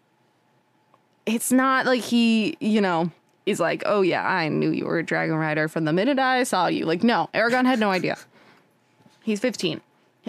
it's 1.26 1.52
not 1.52 1.86
like 1.86 2.02
he, 2.02 2.58
you 2.60 2.82
know. 2.82 3.12
Is 3.46 3.60
like, 3.60 3.84
oh 3.86 4.04
yeah, 4.04 4.26
I 4.26 4.48
knew 4.48 4.70
you 4.70 4.86
were 4.86 5.00
a 5.00 5.04
dragon 5.04 5.36
rider 5.36 5.68
from 5.68 5.84
the 5.84 5.91
minute 5.91 6.18
I 6.18 6.44
saw 6.44 6.68
you. 6.68 6.86
Like, 6.86 7.04
no, 7.04 7.30
Eragon 7.34 7.66
had 7.66 7.78
no 7.78 7.91
idea. 7.91 8.18
He's 9.22 9.41
15. 9.41 9.82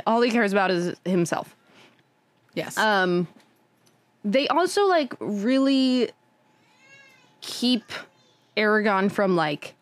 All 0.04 0.20
he 0.20 0.32
cares 0.32 0.50
about 0.50 0.72
is 0.72 0.96
himself. 1.04 1.54
Yes. 2.54 2.76
Um, 2.76 3.28
they 4.24 4.48
also 4.48 4.86
like 4.86 5.14
really 5.20 6.10
keep 7.40 7.84
Eragon 8.56 9.10
from 9.12 9.36
like 9.36 9.74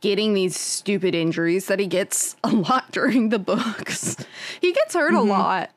getting 0.00 0.34
these 0.34 0.58
stupid 0.58 1.14
injuries 1.14 1.66
that 1.66 1.80
he 1.80 1.86
gets 1.86 2.36
a 2.44 2.48
lot 2.48 2.90
during 2.92 3.30
the 3.30 3.38
books. 3.38 4.16
he 4.60 4.72
gets 4.72 4.94
hurt 4.94 5.14
a 5.14 5.20
lot. 5.20 5.70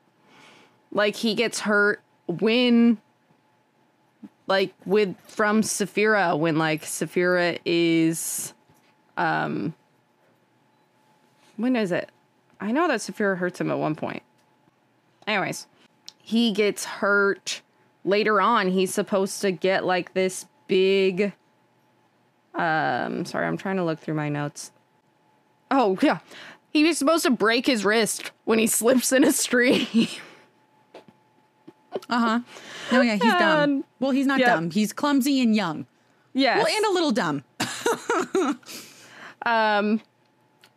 Like 0.92 1.16
he 1.16 1.36
gets 1.36 1.60
hurt 1.60 2.02
when 2.28 2.98
like 4.48 4.74
with 4.86 5.16
from 5.28 5.62
Saphira 5.62 6.38
when 6.38 6.58
like 6.58 6.84
Saphira 6.84 7.60
is 7.66 8.54
um 9.18 9.74
when 11.58 11.76
is 11.76 11.92
it? 11.92 12.10
I 12.60 12.72
know 12.72 12.88
that 12.88 13.00
Saphira 13.00 13.38
hurts 13.38 13.62
him 13.62 13.70
at 13.70 13.78
one 13.78 13.96
point. 13.96 14.24
Anyways, 15.28 15.68
he 16.18 16.52
gets 16.52 16.86
hurt 16.86 17.62
later 18.04 18.42
on. 18.42 18.70
He's 18.70 18.94
supposed 18.94 19.42
to 19.42 19.52
get 19.52 19.86
like 19.86 20.14
this 20.14 20.46
big 20.68 21.34
um 22.56 23.26
sorry, 23.26 23.46
I'm 23.46 23.58
trying 23.58 23.78
to 23.78 23.84
look 23.84 24.00
through 24.00 24.16
my 24.16 24.30
notes. 24.30 24.72
Oh, 25.72 25.98
yeah. 26.02 26.20
He 26.72 26.84
was 26.84 26.98
supposed 26.98 27.24
to 27.24 27.32
break 27.32 27.66
his 27.66 27.86
wrist 27.86 28.32
when 28.46 28.60
he 28.60 28.68
slips 28.80 29.12
in 29.12 29.24
a 29.24 29.32
stream. 29.32 30.08
Uh 32.10 32.20
huh. 32.20 32.40
No, 32.92 33.02
yeah, 33.02 33.14
he's 33.14 33.34
dumb. 33.34 33.60
Um, 33.72 33.84
Well, 34.00 34.12
he's 34.12 34.26
not 34.28 34.40
yep. 34.40 34.48
dumb. 34.50 34.72
He's 34.72 34.94
clumsy 34.94 35.42
and 35.42 35.56
young. 35.56 35.86
yes. 36.34 36.64
Well, 36.64 36.76
and 36.76 36.86
a 36.86 36.92
little 36.92 37.12
dumb. 37.12 37.44
Um, 39.46 40.02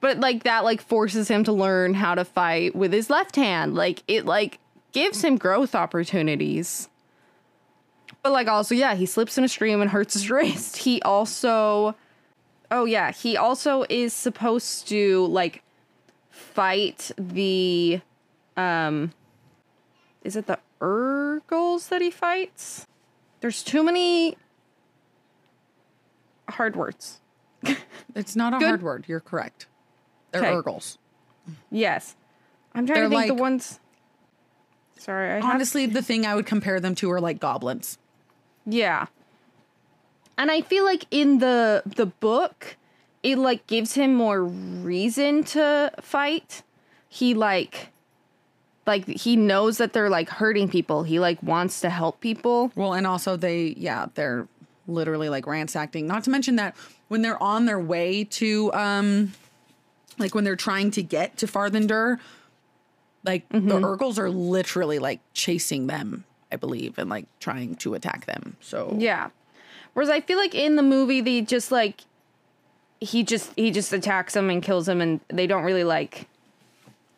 but 0.00 0.18
like 0.20 0.44
that 0.44 0.64
like 0.64 0.80
forces 0.80 1.28
him 1.28 1.44
to 1.44 1.52
learn 1.52 1.94
how 1.94 2.14
to 2.14 2.24
fight 2.24 2.74
with 2.76 2.92
his 2.92 3.10
left 3.10 3.36
hand. 3.36 3.74
Like 3.74 4.02
it 4.06 4.24
like 4.24 4.58
gives 4.92 5.22
him 5.22 5.36
growth 5.36 5.74
opportunities. 5.74 6.88
But 8.22 8.32
like 8.32 8.46
also, 8.46 8.74
yeah, 8.74 8.94
he 8.94 9.06
slips 9.06 9.36
in 9.36 9.42
a 9.44 9.48
stream 9.48 9.80
and 9.80 9.90
hurts 9.90 10.14
his 10.14 10.30
wrist. 10.30 10.76
He 10.78 11.02
also 11.02 11.96
Oh 12.70 12.84
yeah, 12.84 13.10
he 13.12 13.36
also 13.36 13.84
is 13.88 14.12
supposed 14.14 14.88
to 14.88 15.26
like 15.26 15.62
fight 16.30 17.10
the 17.18 18.00
um 18.56 19.12
is 20.22 20.36
it 20.36 20.46
the 20.46 20.58
Urgals 20.82 21.88
that 21.88 22.02
he 22.02 22.10
fights? 22.10 22.86
There's 23.40 23.62
too 23.62 23.82
many 23.82 24.36
hard 26.48 26.76
words. 26.76 27.20
It's 28.14 28.36
not 28.36 28.52
a 28.52 28.58
Good. 28.58 28.66
hard 28.66 28.82
word. 28.82 29.04
You're 29.08 29.20
correct. 29.20 29.66
They're 30.32 30.42
Okay. 30.42 30.52
Urgals. 30.54 30.98
Yes. 31.70 32.14
I'm 32.74 32.86
trying 32.86 33.00
They're 33.00 33.08
to 33.08 33.16
think 33.16 33.26
the 33.28 33.34
ones. 33.42 33.80
Sorry, 34.98 35.30
I 35.30 35.34
have, 35.36 35.44
Honestly, 35.44 35.86
the 35.86 36.02
thing 36.02 36.26
I 36.26 36.34
would 36.34 36.44
compare 36.44 36.78
them 36.78 36.94
to 36.96 37.10
are 37.10 37.20
like 37.20 37.40
goblins. 37.40 37.96
yeah. 38.66 39.06
And 40.36 40.50
I 40.50 40.60
feel 40.62 40.84
like 40.84 41.04
in 41.10 41.38
the 41.38 41.82
the 41.86 42.06
book, 42.06 42.76
it 43.22 43.38
like 43.38 43.66
gives 43.66 43.94
him 43.94 44.14
more 44.14 44.42
reason 44.42 45.44
to 45.44 45.92
fight. 46.00 46.62
He 47.08 47.32
like 47.34 47.91
like 48.86 49.06
he 49.06 49.36
knows 49.36 49.78
that 49.78 49.92
they're 49.92 50.10
like 50.10 50.28
hurting 50.28 50.68
people. 50.68 51.02
He 51.02 51.18
like 51.20 51.42
wants 51.42 51.80
to 51.80 51.90
help 51.90 52.20
people. 52.20 52.72
Well, 52.74 52.94
and 52.94 53.06
also 53.06 53.36
they, 53.36 53.74
yeah, 53.76 54.06
they're 54.14 54.48
literally 54.86 55.28
like 55.28 55.46
ransacking. 55.46 56.06
Not 56.06 56.24
to 56.24 56.30
mention 56.30 56.56
that 56.56 56.76
when 57.08 57.22
they're 57.22 57.40
on 57.42 57.66
their 57.66 57.78
way 57.78 58.24
to, 58.24 58.72
um, 58.72 59.32
like 60.18 60.34
when 60.34 60.44
they're 60.44 60.56
trying 60.56 60.90
to 60.92 61.02
get 61.02 61.36
to 61.38 61.46
Farthen 61.46 61.86
Dûr, 61.86 62.18
like 63.24 63.48
the 63.50 63.58
Urgals 63.58 64.18
are 64.18 64.30
literally 64.30 64.98
like 64.98 65.20
chasing 65.32 65.86
them, 65.86 66.24
I 66.50 66.56
believe, 66.56 66.98
and 66.98 67.08
like 67.08 67.26
trying 67.38 67.76
to 67.76 67.94
attack 67.94 68.26
them. 68.26 68.56
So 68.60 68.96
Yeah. 68.98 69.30
Whereas 69.94 70.10
I 70.10 70.20
feel 70.20 70.38
like 70.38 70.54
in 70.54 70.76
the 70.76 70.82
movie 70.82 71.20
they 71.20 71.42
just 71.42 71.70
like 71.70 72.00
he 72.98 73.22
just 73.22 73.52
he 73.56 73.70
just 73.70 73.92
attacks 73.92 74.34
them 74.34 74.50
and 74.50 74.62
kills 74.62 74.86
them 74.86 75.00
and 75.00 75.20
they 75.28 75.46
don't 75.46 75.64
really 75.64 75.84
like 75.84 76.28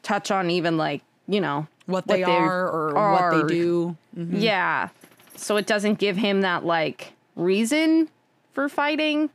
touch 0.03 0.31
on 0.31 0.51
even 0.51 0.77
like, 0.77 1.03
you 1.27 1.41
know, 1.41 1.67
what 1.87 2.07
they 2.07 2.17
they 2.17 2.23
are 2.25 2.69
or 2.69 2.97
are. 2.97 3.33
what 3.33 3.47
they 3.49 3.55
do. 3.55 3.97
Mm-hmm. 4.17 4.37
Yeah. 4.37 4.89
So 5.37 5.57
it 5.57 5.67
doesn't 5.67 5.99
give 5.99 6.17
him 6.17 6.43
that 6.43 6.65
like 6.65 7.13
reason 7.37 8.09
for 8.53 8.69
fighting. 8.69 9.31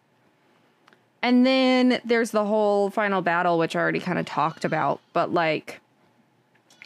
And 1.22 1.46
then 1.46 2.00
there's 2.06 2.32
the 2.32 2.46
whole 2.46 2.90
final 2.90 3.22
battle, 3.22 3.58
which 3.58 3.76
I 3.76 3.80
already 3.80 4.00
kind 4.00 4.18
of 4.20 4.26
talked 4.26 4.64
about, 4.64 5.02
but 5.14 5.34
like 5.34 5.82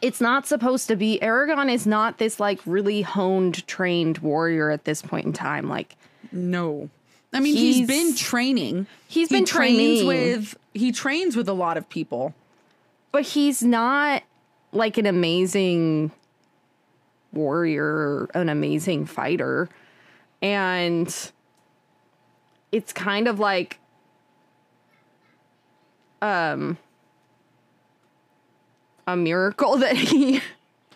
it's 0.02 0.20
not 0.20 0.48
supposed 0.48 0.88
to 0.88 0.96
be 0.96 1.20
Eragon 1.22 1.72
is 1.72 1.86
not 1.86 2.18
this 2.18 2.40
like 2.40 2.60
really 2.66 3.04
honed 3.04 3.66
trained 3.68 4.18
warrior 4.20 4.70
at 4.72 4.86
this 4.86 5.02
point 5.02 5.26
in 5.26 5.34
time. 5.34 5.70
Like 5.70 5.96
No. 6.32 6.90
I 7.32 7.40
mean, 7.40 7.56
he's 7.56 7.76
He's- 7.78 7.88
been 7.88 8.16
training. 8.16 8.88
He's 9.08 9.30
been 9.30 9.46
trains 9.46 10.02
training. 10.02 10.08
with 10.08 10.58
he 10.74 10.92
trains 10.92 11.36
with 11.36 11.48
a 11.48 11.54
lot 11.54 11.78
of 11.78 11.88
people. 11.90 12.34
but 13.12 13.22
he's 13.24 13.62
not 13.62 14.24
like 14.74 14.98
an 14.98 15.06
amazing 15.06 16.12
warrior 17.34 18.26
an 18.34 18.50
amazing 18.50 19.06
fighter. 19.06 19.68
And 20.42 21.32
it's 22.72 22.94
kind 22.94 23.28
of 23.28 23.40
like 23.40 23.80
um 26.22 26.78
a 29.08 29.16
miracle 29.16 29.78
that 29.78 29.96
he 29.96 30.42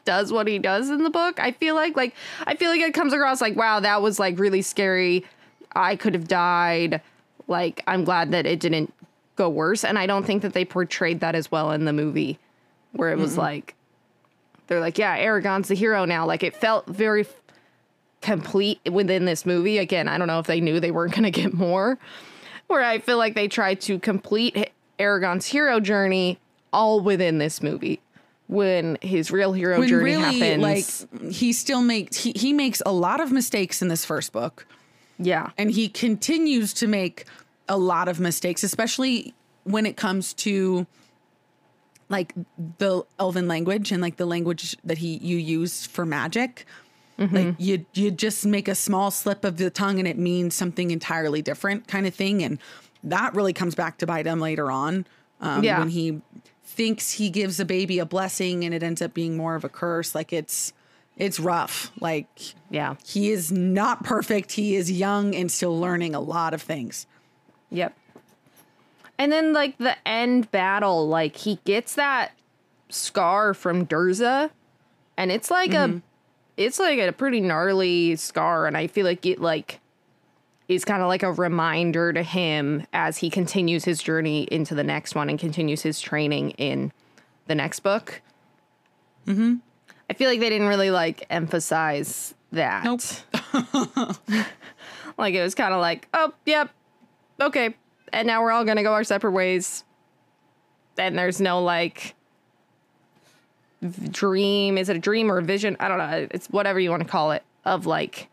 does 0.05 0.31
what 0.31 0.47
he 0.47 0.57
does 0.57 0.89
in 0.89 1.03
the 1.03 1.09
book 1.09 1.37
i 1.37 1.51
feel 1.51 1.75
like. 1.75 1.97
Like 1.97 2.13
i 2.45 2.55
feel 2.55 2.69
like 2.69 2.81
it 2.81 2.93
comes 2.93 3.13
across 3.13 3.41
like 3.41 3.55
wow 3.55 3.79
that 3.79 4.01
was 4.01 4.19
like 4.19 4.39
really 4.39 4.61
scary. 4.61 5.25
I 5.75 5.95
could 5.95 6.13
have 6.13 6.27
died. 6.27 7.01
Like 7.47 7.83
i'm 7.87 8.03
glad 8.03 8.31
that 8.31 8.45
it 8.45 8.59
didn't 8.59 8.93
go 9.35 9.49
worse. 9.49 9.83
And 9.83 9.97
i 9.97 10.05
don't 10.05 10.25
think 10.25 10.41
that 10.43 10.53
they 10.53 10.65
portrayed 10.65 11.19
that 11.21 11.35
as 11.35 11.51
well 11.51 11.71
in 11.71 11.85
the 11.85 11.93
movie 11.93 12.39
where 12.97 13.11
it 13.11 13.17
was 13.17 13.31
mm-hmm. 13.31 13.41
like 13.41 13.75
they're 14.67 14.79
like 14.79 14.97
yeah 14.97 15.17
eragon's 15.17 15.67
the 15.69 15.75
hero 15.75 16.05
now. 16.05 16.25
Like 16.25 16.43
it 16.43 16.55
felt 16.55 16.87
very 16.87 17.21
f- 17.21 17.41
complete 18.21 18.79
within 18.91 19.25
this 19.25 19.45
movie. 19.45 19.77
Again 19.77 20.07
i 20.07 20.17
don't 20.17 20.27
know 20.27 20.39
if 20.39 20.47
they 20.47 20.59
knew 20.59 20.79
they 20.79 20.91
weren't 20.91 21.13
going 21.13 21.23
to 21.23 21.31
get 21.31 21.53
more. 21.53 21.97
Where 22.67 22.83
i 22.83 22.99
feel 22.99 23.17
like 23.17 23.33
they 23.35 23.47
tried 23.47 23.79
to 23.81 23.97
complete 23.99 24.71
eragon's 24.99 25.45
hero 25.45 25.79
journey 25.79 26.39
all 26.73 26.99
within 26.99 27.37
this 27.37 27.61
movie. 27.61 28.01
When 28.49 28.97
his 29.01 29.29
real 29.29 29.51
hero 29.51 29.79
When 29.79 29.89
journey 29.89 30.15
really, 30.15 30.39
happens. 30.39 31.05
like, 31.11 31.33
he 31.33 31.51
still 31.51 31.81
makes 31.81 32.15
he, 32.17 32.31
he 32.33 32.53
makes 32.53 32.81
a 32.85 32.93
lot 32.93 33.19
of 33.19 33.29
mistakes 33.31 33.81
in 33.81 33.89
this 33.89 34.05
first 34.05 34.31
book. 34.31 34.65
yeah. 35.19 35.49
And 35.57 35.69
he 35.69 35.89
continues 35.89 36.73
to 36.75 36.87
make 36.87 37.25
a 37.67 37.77
lot 37.77 38.07
of 38.07 38.19
mistakes 38.21 38.63
especially 38.63 39.33
when 39.65 39.85
it 39.85 39.97
comes 39.97 40.33
to 40.33 40.87
like 42.09 42.33
the 42.77 43.03
elven 43.19 43.47
language 43.47 43.91
and 43.91 44.01
like 44.01 44.17
the 44.17 44.25
language 44.25 44.75
that 44.83 44.97
he 44.99 45.17
you 45.17 45.37
use 45.37 45.85
for 45.85 46.05
magic 46.05 46.65
like 47.31 47.55
you 47.57 47.83
you 47.93 48.11
just 48.11 48.45
make 48.45 48.67
a 48.67 48.75
small 48.75 49.09
slip 49.09 49.43
of 49.43 49.57
the 49.57 49.69
tongue 49.71 49.97
and 49.97 50.07
it 50.07 50.17
means 50.19 50.53
something 50.53 50.91
entirely 50.91 51.41
different 51.41 51.87
kind 51.87 52.05
of 52.05 52.13
thing 52.13 52.43
and 52.43 52.59
that 53.03 53.33
really 53.33 53.53
comes 53.53 53.73
back 53.73 53.97
to 53.97 54.05
bite 54.05 54.27
him 54.27 54.39
later 54.39 54.69
on 54.71 55.05
um, 55.41 55.63
Yeah. 55.63 55.79
when 55.79 55.89
he 55.89 56.21
thinks 56.63 57.13
he 57.13 57.29
gives 57.31 57.59
a 57.59 57.65
baby 57.65 57.97
a 57.97 58.05
blessing 58.05 58.63
and 58.63 58.71
it 58.73 58.83
ends 58.83 59.01
up 59.01 59.15
being 59.15 59.35
more 59.35 59.55
of 59.55 59.63
a 59.63 59.69
curse 59.69 60.13
like 60.13 60.31
it's 60.31 60.73
it's 61.15 61.39
rough 61.39 61.91
like 61.99 62.27
yeah 62.69 62.93
he 63.03 63.31
is 63.31 63.51
not 63.51 64.03
perfect. 64.03 64.51
He 64.51 64.75
is 64.75 64.91
young 64.91 65.33
and 65.35 65.51
still 65.51 65.79
learning 65.79 66.13
a 66.13 66.19
lot 66.19 66.53
of 66.53 66.61
things. 66.61 67.07
Yep. 67.71 67.95
And 69.19 69.31
then 69.31 69.53
like 69.53 69.77
the 69.77 69.95
end 70.07 70.51
battle, 70.51 71.07
like 71.07 71.35
he 71.35 71.59
gets 71.65 71.95
that 71.95 72.31
scar 72.89 73.53
from 73.53 73.85
Durza, 73.85 74.51
and 75.17 75.31
it's 75.31 75.49
like 75.49 75.73
a 75.73 76.01
it's 76.55 76.79
like 76.79 76.99
a 76.99 77.11
pretty 77.11 77.41
gnarly 77.41 78.15
scar, 78.15 78.67
and 78.67 78.77
I 78.77 78.87
feel 78.87 79.05
like 79.05 79.25
it 79.25 79.41
like 79.41 79.79
is 80.67 80.83
kind 80.83 81.01
of 81.01 81.07
like 81.07 81.23
a 81.23 81.31
reminder 81.31 82.11
to 82.11 82.23
him 82.23 82.85
as 82.93 83.17
he 83.17 83.29
continues 83.29 83.85
his 83.85 84.03
journey 84.03 84.43
into 84.51 84.75
the 84.75 84.83
next 84.83 85.15
one 85.15 85.29
and 85.29 85.39
continues 85.39 85.81
his 85.81 86.01
training 86.01 86.51
in 86.51 86.91
the 87.47 87.55
next 87.55 87.79
book. 87.79 88.21
Mm-hmm. 89.25 89.55
I 90.09 90.13
feel 90.13 90.29
like 90.29 90.39
they 90.39 90.49
didn't 90.49 90.67
really 90.67 90.91
like 90.91 91.25
emphasize 91.29 92.33
that. 92.51 92.83
Nope. 92.83 93.01
like 95.17 95.33
it 95.33 95.41
was 95.41 95.55
kind 95.55 95.73
of 95.73 95.79
like, 95.79 96.07
oh, 96.13 96.33
yep, 96.45 96.69
okay, 97.39 97.75
and 98.13 98.27
now 98.27 98.41
we're 98.41 98.51
all 98.51 98.65
gonna 98.65 98.83
go 98.83 98.93
our 98.93 99.03
separate 99.03 99.31
ways. 99.31 99.83
And 100.97 101.17
there's 101.17 101.39
no 101.39 101.61
like 101.61 102.15
dream. 104.09 104.77
Is 104.77 104.89
it 104.89 104.95
a 104.97 104.99
dream 104.99 105.31
or 105.31 105.37
a 105.37 105.43
vision? 105.43 105.77
I 105.79 105.87
don't 105.87 105.97
know. 105.97 106.27
It's 106.31 106.47
whatever 106.47 106.79
you 106.79 106.89
want 106.89 107.03
to 107.03 107.09
call 107.09 107.31
it. 107.31 107.43
Of 107.65 107.85
like 107.85 108.29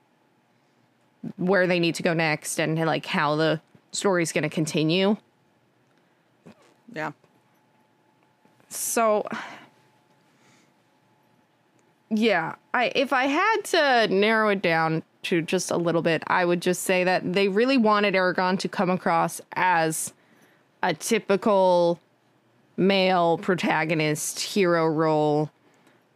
where 1.36 1.66
they 1.66 1.80
need 1.80 1.96
to 1.96 2.02
go 2.02 2.14
next 2.14 2.60
and 2.60 2.78
like 2.78 3.06
how 3.06 3.36
the 3.36 3.60
story's 3.92 4.32
gonna 4.32 4.48
continue. 4.48 5.16
Yeah. 6.92 7.12
So 8.68 9.26
Yeah, 12.10 12.54
I 12.72 12.92
if 12.94 13.12
I 13.12 13.24
had 13.26 13.64
to 13.64 14.14
narrow 14.14 14.48
it 14.50 14.62
down 14.62 15.02
to 15.24 15.42
just 15.42 15.70
a 15.70 15.76
little 15.76 16.02
bit, 16.02 16.22
I 16.26 16.44
would 16.44 16.60
just 16.62 16.82
say 16.82 17.04
that 17.04 17.32
they 17.32 17.48
really 17.48 17.76
wanted 17.76 18.14
Eragon 18.14 18.58
to 18.60 18.68
come 18.68 18.90
across 18.90 19.40
as 19.54 20.12
a 20.82 20.94
typical 20.94 22.00
male 22.76 23.38
protagonist 23.38 24.40
hero 24.40 24.86
role 24.86 25.50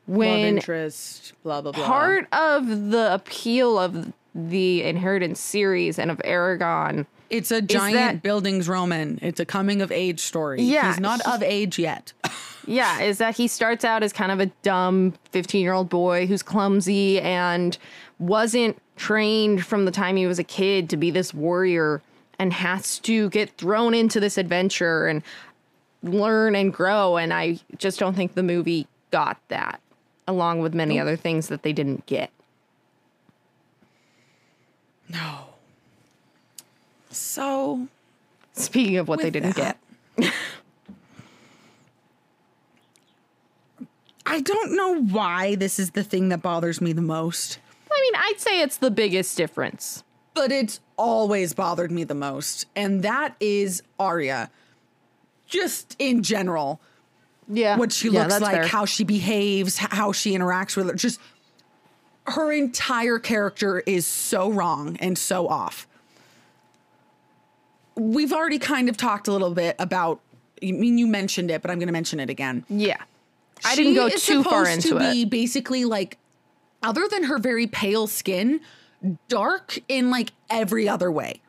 Love 0.07 0.23
interest, 0.39 1.35
blah 1.43 1.61
blah 1.61 1.73
blah. 1.73 1.85
part 1.87 2.27
of 2.33 2.91
the 2.91 3.13
appeal 3.13 3.79
of 3.79 4.13
the 4.35 4.83
inheritance 4.83 5.39
series 5.39 5.99
and 5.99 6.11
of 6.11 6.17
Eragon 6.25 7.05
It's 7.29 7.51
a 7.51 7.61
giant 7.61 8.23
that- 8.23 8.23
bildungsroman. 8.23 9.19
It's 9.23 9.39
a 9.39 9.45
coming 9.45 9.83
of 9.83 9.93
age 9.93 10.21
story. 10.21 10.63
Yeah, 10.63 10.89
He's 10.93 11.01
not 11.01 11.21
he- 11.25 11.31
of 11.33 11.43
age 11.43 11.79
yet. 11.79 12.13
Yeah, 12.71 13.01
is 13.01 13.17
that 13.17 13.35
he 13.35 13.49
starts 13.49 13.83
out 13.83 14.03
as 14.03 14.13
kind 14.13 14.31
of 14.31 14.41
a 14.41 14.47
dumb 14.63 15.15
15 15.33 15.63
year 15.63 15.73
old 15.73 15.89
boy 15.89 16.27
who's 16.27 16.43
clumsy 16.43 17.19
and 17.19 17.79
wasn't 18.19 18.81
trained 18.97 19.65
from 19.65 19.85
the 19.85 19.91
time 19.91 20.17
he 20.17 20.27
was 20.27 20.39
a 20.39 20.45
kid 20.45 20.91
to 20.91 20.97
be 20.97 21.11
this 21.11 21.33
warrior 21.33 22.03
and 22.39 22.53
has 22.53 22.99
to 23.01 23.29
get 23.31 23.51
thrown 23.57 23.95
into 23.95 24.21
this 24.21 24.39
adventure 24.39 25.07
and 25.07 25.23
learn 26.03 26.55
and 26.55 26.73
grow. 26.73 27.17
And 27.17 27.33
I 27.33 27.59
just 27.77 27.99
don't 27.99 28.15
think 28.15 28.35
the 28.35 28.43
movie 28.43 28.87
got 29.11 29.39
that, 29.49 29.81
along 30.27 30.61
with 30.61 30.75
many 30.75 30.99
other 30.99 31.17
things 31.17 31.49
that 31.49 31.63
they 31.63 31.73
didn't 31.73 32.07
get. 32.07 32.31
No. 35.09 35.47
So 37.11 37.89
Speaking 38.53 38.97
of 38.99 39.09
what 39.09 39.21
they 39.21 39.31
didn't 39.31 39.57
that- 39.57 39.77
get. 40.19 40.33
I 44.27 44.41
don't 44.43 44.77
know 44.77 45.01
why 45.01 45.55
this 45.55 45.79
is 45.79 45.93
the 45.93 46.05
thing 46.05 46.29
that 46.29 46.43
bothers 46.43 46.81
me 46.83 46.93
the 46.93 47.01
most, 47.01 47.59
I 47.99 48.01
mean, 48.03 48.15
I'd 48.17 48.39
say 48.41 48.61
it's 48.63 48.77
the 48.77 48.91
biggest 48.91 49.37
difference. 49.37 50.05
but 50.35 50.53
it's 50.53 50.79
always 50.97 51.53
bothered 51.53 51.91
me 51.91 52.05
the 52.05 52.15
most, 52.15 52.67
and 52.77 53.03
that 53.03 53.35
is 53.41 53.83
Arya. 53.99 54.51
Just 55.47 55.97
in 55.99 56.23
general, 56.23 56.81
Yeah. 57.49 57.77
what 57.77 57.91
she 57.91 58.09
Yeah, 58.09 58.23
looks 58.27 58.41
like, 58.41 58.55
fair. 58.55 58.67
how 58.69 58.85
she 58.85 59.03
behaves, 59.03 59.79
how 59.79 60.13
she 60.13 60.37
interacts 60.39 60.77
with 60.77 60.87
her. 60.89 60.95
Just 60.95 61.19
her 62.29 62.53
entire 62.53 63.19
character 63.19 63.81
is 63.81 64.07
so 64.07 64.49
wrong 64.51 64.97
and 65.01 65.19
so 65.19 65.49
off. 65.49 65.89
We've 67.97 68.33
already 68.33 68.59
kind 68.61 68.89
of 68.89 68.97
talked 68.97 69.27
a 69.27 69.33
little 69.33 69.55
bit 69.55 69.75
about. 69.81 70.21
I 70.63 70.71
mean, 70.73 70.99
you 70.99 71.07
mentioned 71.09 71.51
it, 71.51 71.63
but 71.63 71.71
I'm 71.71 71.79
going 71.79 71.89
to 71.89 71.93
mention 71.93 72.21
it 72.21 72.31
again. 72.31 72.65
Yeah. 72.69 72.99
I 73.65 73.75
didn't 73.75 73.95
go 73.95 74.09
too 74.09 74.45
far 74.45 74.69
into 74.69 74.91
to 74.91 74.97
it. 74.99 75.13
Be 75.13 75.25
basically 75.25 75.85
like, 75.85 76.17
other 76.83 77.07
than 77.09 77.25
her 77.25 77.39
very 77.39 77.67
pale 77.67 78.07
skin, 78.07 78.61
dark 79.29 79.79
in 79.89 80.11
like 80.11 80.33
every 80.51 80.89
other 80.89 81.11
way. 81.11 81.41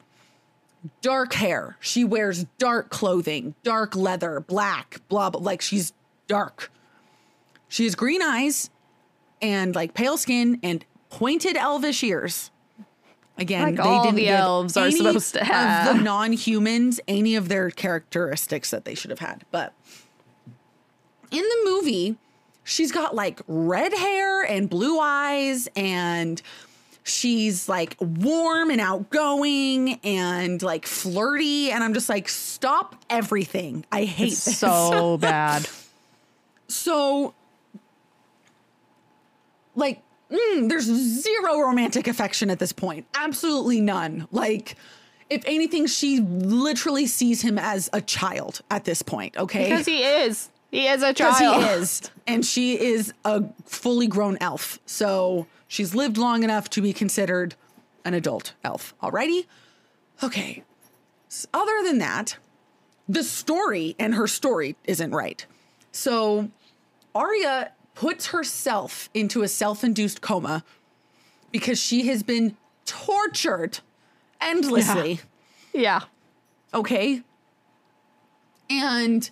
Dark 1.01 1.33
hair. 1.33 1.77
She 1.79 2.03
wears 2.05 2.45
dark 2.57 2.89
clothing, 2.89 3.55
dark 3.63 3.95
leather, 3.95 4.39
black, 4.39 5.01
blah 5.09 5.29
blah. 5.29 5.41
Like 5.41 5.61
she's 5.61 5.91
dark. 6.27 6.71
She 7.67 7.83
has 7.83 7.95
green 7.95 8.21
eyes, 8.21 8.69
and 9.41 9.75
like 9.75 9.93
pale 9.93 10.17
skin 10.17 10.59
and 10.63 10.85
pointed 11.09 11.57
elvish 11.57 12.03
ears. 12.03 12.49
Again, 13.37 13.75
Like 13.75 13.85
all 13.85 14.11
the 14.11 14.21
give 14.21 14.29
elves 14.29 14.75
are 14.75 14.91
supposed 14.91 15.33
to 15.33 15.41
of 15.41 15.47
have. 15.47 15.97
the 15.97 16.03
non-humans 16.03 16.99
any 17.07 17.35
of 17.35 17.47
their 17.47 17.69
characteristics 17.71 18.69
that 18.71 18.83
they 18.85 18.95
should 18.95 19.11
have 19.11 19.19
had, 19.19 19.45
but 19.49 19.73
in 21.31 21.41
the 21.43 21.61
movie, 21.63 22.17
she's 22.69 22.91
got 22.91 23.15
like 23.15 23.41
red 23.47 23.93
hair 23.93 24.43
and 24.43 24.69
blue 24.69 24.99
eyes, 24.99 25.67
and 25.75 26.41
she's 27.03 27.67
like 27.67 27.95
warm 27.99 28.69
and 28.69 28.79
outgoing 28.79 29.99
and 30.03 30.61
like 30.61 30.85
flirty. 30.85 31.71
And 31.71 31.83
I'm 31.83 31.93
just 31.93 32.07
like, 32.09 32.29
stop 32.29 32.95
everything. 33.09 33.85
I 33.91 34.05
hate 34.05 34.29
this. 34.29 34.57
so 34.59 35.17
bad. 35.21 35.67
So, 36.67 37.33
like, 39.75 40.03
mm, 40.31 40.69
there's 40.69 40.85
zero 40.85 41.59
romantic 41.59 42.07
affection 42.07 42.51
at 42.51 42.59
this 42.59 42.71
point. 42.71 43.07
Absolutely 43.15 43.81
none. 43.81 44.27
Like, 44.31 44.75
if 45.31 45.41
anything, 45.47 45.87
she 45.87 46.19
literally 46.19 47.07
sees 47.07 47.41
him 47.41 47.57
as 47.57 47.89
a 47.91 48.01
child 48.01 48.61
at 48.69 48.85
this 48.85 49.01
point. 49.01 49.35
Okay, 49.35 49.63
Because 49.69 49.87
he 49.87 50.03
is. 50.03 50.49
He 50.71 50.87
is 50.87 51.01
a 51.01 51.13
child. 51.13 51.63
he 51.63 51.69
is, 51.69 52.11
and 52.27 52.45
she 52.45 52.79
is 52.79 53.13
a 53.25 53.43
fully 53.65 54.07
grown 54.07 54.37
elf. 54.39 54.79
So 54.85 55.47
she's 55.67 55.95
lived 55.95 56.17
long 56.17 56.43
enough 56.43 56.69
to 56.71 56.81
be 56.81 56.93
considered 56.93 57.55
an 58.05 58.13
adult 58.13 58.53
elf. 58.63 58.93
Alrighty, 59.01 59.45
okay. 60.23 60.63
Other 61.53 61.83
than 61.83 61.97
that, 61.99 62.37
the 63.07 63.23
story 63.23 63.95
and 63.97 64.13
her 64.15 64.27
story 64.27 64.75
isn't 64.85 65.11
right. 65.11 65.45
So 65.91 66.49
Arya 67.15 67.71
puts 67.95 68.27
herself 68.27 69.09
into 69.13 69.41
a 69.41 69.47
self-induced 69.47 70.21
coma 70.21 70.63
because 71.51 71.79
she 71.79 72.07
has 72.07 72.21
been 72.23 72.55
tortured 72.85 73.79
endlessly 74.39 75.19
Yeah. 75.73 76.01
okay? 76.73 77.23
And 78.69 79.29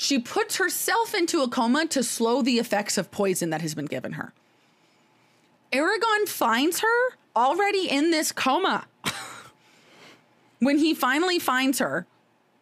she 0.00 0.16
puts 0.20 0.58
herself 0.58 1.12
into 1.12 1.42
a 1.42 1.48
coma 1.48 1.84
to 1.84 2.04
slow 2.04 2.40
the 2.40 2.60
effects 2.60 2.96
of 2.96 3.10
poison 3.10 3.50
that 3.50 3.62
has 3.62 3.74
been 3.74 3.84
given 3.84 4.12
her. 4.12 4.32
Eragon 5.72 6.28
finds 6.28 6.78
her 6.78 7.16
already 7.34 7.90
in 7.90 8.12
this 8.12 8.30
coma. 8.30 8.86
when 10.60 10.78
he 10.78 10.94
finally 10.94 11.40
finds 11.40 11.80
her, 11.80 12.06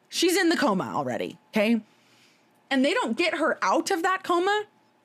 she's 0.09 0.35
in 0.35 0.49
the 0.49 0.57
coma 0.57 0.93
already, 0.95 1.37
okay? 1.51 1.83
And 2.71 2.83
they 2.83 2.95
don't 2.95 3.19
get 3.19 3.35
her 3.35 3.59
out 3.61 3.91
of 3.91 4.03
that 4.03 4.23
coma 4.23 4.65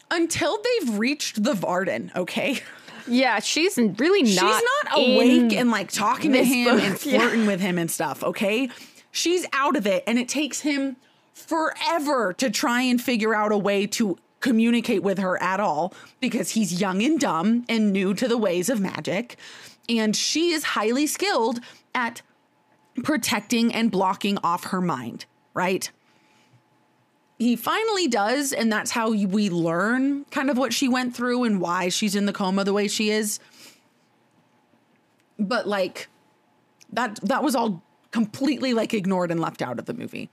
until 0.10 0.58
they've 0.58 0.98
reached 0.98 1.44
the 1.44 1.54
Varden, 1.54 2.14
okay? 2.16 2.62
Yeah, 3.08 3.40
she's 3.40 3.80
really 3.80 4.22
not. 4.22 4.30
She's 4.30 4.40
not 4.86 5.00
awake 5.00 5.54
and 5.54 5.72
like 5.72 5.92
talking 5.92 6.34
to 6.34 6.44
him 6.44 6.76
book, 6.76 6.84
and 6.84 7.06
yeah. 7.06 7.20
flirting 7.20 7.48
with 7.48 7.60
him 7.60 7.80
and 7.80 7.90
stuff, 7.90 8.24
okay? 8.24 8.70
She's 9.10 9.44
out 9.54 9.76
of 9.76 9.88
it 9.88 10.04
and 10.06 10.20
it 10.20 10.30
takes 10.30 10.62
him 10.62 10.98
forever 11.42 12.34
to 12.34 12.50
try 12.50 12.82
and 12.82 13.02
figure 13.02 13.34
out 13.34 13.52
a 13.52 13.58
way 13.58 13.88
to 13.88 14.18
communicate 14.40 15.04
with 15.04 15.20
her 15.20 15.42
at 15.42 15.60
all 15.60 15.94
because 16.20 16.52
he's 16.52 16.82
young 16.82 17.02
and 17.04 17.20
dumb 17.20 17.64
and 17.70 17.92
new 17.92 18.14
to 18.14 18.28
the 18.28 18.38
ways 18.38 18.70
of 18.70 18.80
magic. 18.80 19.38
And 19.88 20.16
she 20.16 20.52
is 20.52 20.64
highly 20.64 21.06
skilled 21.06 21.60
at 21.94 22.22
protecting 23.04 23.74
and 23.74 23.92
blocking 23.92 24.38
off 24.44 24.66
her 24.66 24.82
mind, 24.82 25.26
right? 25.54 25.92
He 27.38 27.56
finally 27.56 28.08
does, 28.08 28.54
and 28.54 28.72
that's 28.72 28.92
how 28.92 29.12
we 29.12 29.50
learn 29.50 30.26
kind 30.26 30.50
of 30.50 30.58
what 30.58 30.74
she 30.74 30.88
went 30.88 31.16
through 31.16 31.44
and 31.44 31.60
why 31.60 31.90
she's 31.90 32.16
in 32.16 32.26
the 32.26 32.34
coma 32.34 32.64
the 32.64 32.74
way 32.74 32.88
she 32.88 33.10
is 33.10 33.40
but 35.42 35.68
like 35.68 36.08
that 36.94 37.20
that 37.24 37.44
was 37.44 37.56
all 37.56 37.84
completely 38.12 38.74
like 38.74 38.94
ignored 38.94 39.32
and 39.32 39.40
left 39.40 39.62
out 39.62 39.80
of 39.80 39.86
the 39.86 39.94
movie. 39.94 40.30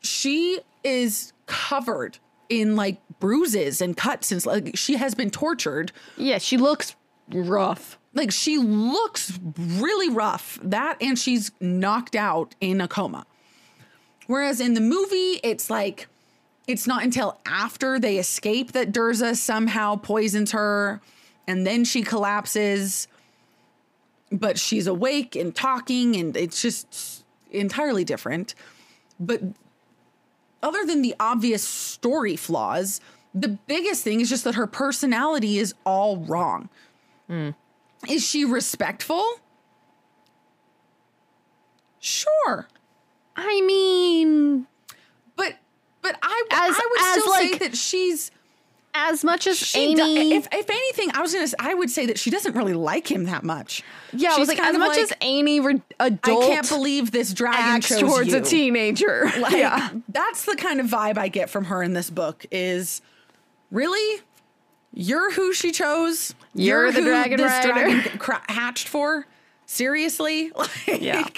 She 0.00 0.60
is 0.84 1.32
covered 1.46 2.18
in 2.48 2.76
like 2.76 3.00
bruises 3.20 3.80
and 3.80 3.96
cuts 3.96 4.32
and 4.32 4.44
like 4.46 4.76
she 4.76 4.96
has 4.96 5.14
been 5.14 5.30
tortured. 5.30 5.92
Yeah, 6.16 6.38
she 6.38 6.56
looks 6.56 6.94
rough. 7.30 7.98
Like 8.14 8.30
she 8.30 8.58
looks 8.58 9.38
really 9.56 10.08
rough. 10.08 10.58
That 10.62 10.96
and 11.00 11.18
she's 11.18 11.50
knocked 11.60 12.16
out 12.16 12.54
in 12.60 12.80
a 12.80 12.88
coma. 12.88 13.26
Whereas 14.26 14.60
in 14.60 14.74
the 14.74 14.80
movie, 14.80 15.40
it's 15.42 15.70
like 15.70 16.08
it's 16.66 16.86
not 16.86 17.02
until 17.02 17.40
after 17.46 17.98
they 17.98 18.18
escape 18.18 18.72
that 18.72 18.92
Durza 18.92 19.36
somehow 19.36 19.96
poisons 19.96 20.52
her 20.52 21.00
and 21.46 21.66
then 21.66 21.84
she 21.84 22.02
collapses. 22.02 23.08
But 24.30 24.58
she's 24.58 24.86
awake 24.86 25.34
and 25.34 25.54
talking, 25.54 26.14
and 26.14 26.36
it's 26.36 26.60
just 26.60 27.24
entirely 27.50 28.04
different. 28.04 28.54
But 29.18 29.40
other 30.62 30.84
than 30.84 31.02
the 31.02 31.14
obvious 31.20 31.62
story 31.62 32.36
flaws, 32.36 33.00
the 33.34 33.48
biggest 33.48 34.02
thing 34.04 34.20
is 34.20 34.28
just 34.28 34.44
that 34.44 34.54
her 34.56 34.66
personality 34.66 35.58
is 35.58 35.74
all 35.84 36.16
wrong. 36.18 36.68
Hmm. 37.28 37.50
Is 38.08 38.24
she 38.26 38.44
respectful? 38.44 39.24
Sure. 42.00 42.68
I 43.36 43.60
mean, 43.62 44.66
But 45.36 45.54
but 46.02 46.16
I 46.22 46.42
As- 46.50 46.76
I 46.76 46.88
would 46.90 47.00
still 47.22 47.34
say 47.34 47.50
like, 47.52 47.60
that 47.60 47.76
she's 47.76 48.30
as 49.10 49.22
much 49.24 49.46
as 49.46 49.56
she 49.58 49.94
do- 49.94 50.02
Amy. 50.02 50.34
if 50.34 50.48
if 50.52 50.68
anything, 50.68 51.10
I 51.14 51.20
was 51.20 51.32
gonna 51.32 51.46
I 51.58 51.74
would 51.74 51.90
say 51.90 52.06
that 52.06 52.18
she 52.18 52.30
doesn't 52.30 52.54
really 52.54 52.74
like 52.74 53.10
him 53.10 53.24
that 53.24 53.44
much. 53.44 53.82
yeah, 54.12 54.30
I 54.30 54.32
She's 54.32 54.38
was 54.40 54.48
like, 54.48 54.58
as 54.60 54.76
much 54.76 54.96
like, 54.96 54.98
as 54.98 55.12
Amy, 55.20 55.60
re- 55.60 55.82
I 56.00 56.10
can't 56.10 56.68
believe 56.68 57.10
this 57.10 57.32
dragon 57.32 57.80
chose 57.80 58.00
towards 58.00 58.28
you. 58.30 58.38
a 58.38 58.40
teenager. 58.40 59.30
Like, 59.38 59.52
yeah. 59.52 59.90
that's 60.08 60.44
the 60.44 60.56
kind 60.56 60.80
of 60.80 60.86
vibe 60.86 61.16
I 61.18 61.28
get 61.28 61.48
from 61.50 61.66
her 61.66 61.82
in 61.82 61.92
this 61.94 62.10
book. 62.10 62.44
Is 62.50 63.00
really 63.70 64.22
You're 64.92 65.32
who 65.32 65.52
she 65.52 65.70
chose. 65.72 66.34
You're 66.54 66.90
the 66.90 67.00
who 67.02 67.06
dragon 67.08 67.36
this 67.38 67.52
rider. 67.52 67.68
dragon 67.72 68.18
cra- 68.18 68.42
hatched 68.48 68.88
for. 68.88 69.26
Seriously? 69.66 70.50
Like, 70.56 71.00
Yeah. 71.02 71.28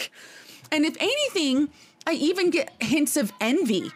And 0.72 0.84
if 0.84 0.96
anything, 1.00 1.68
I 2.06 2.12
even 2.12 2.50
get 2.50 2.72
hints 2.80 3.16
of 3.16 3.32
envy 3.40 3.90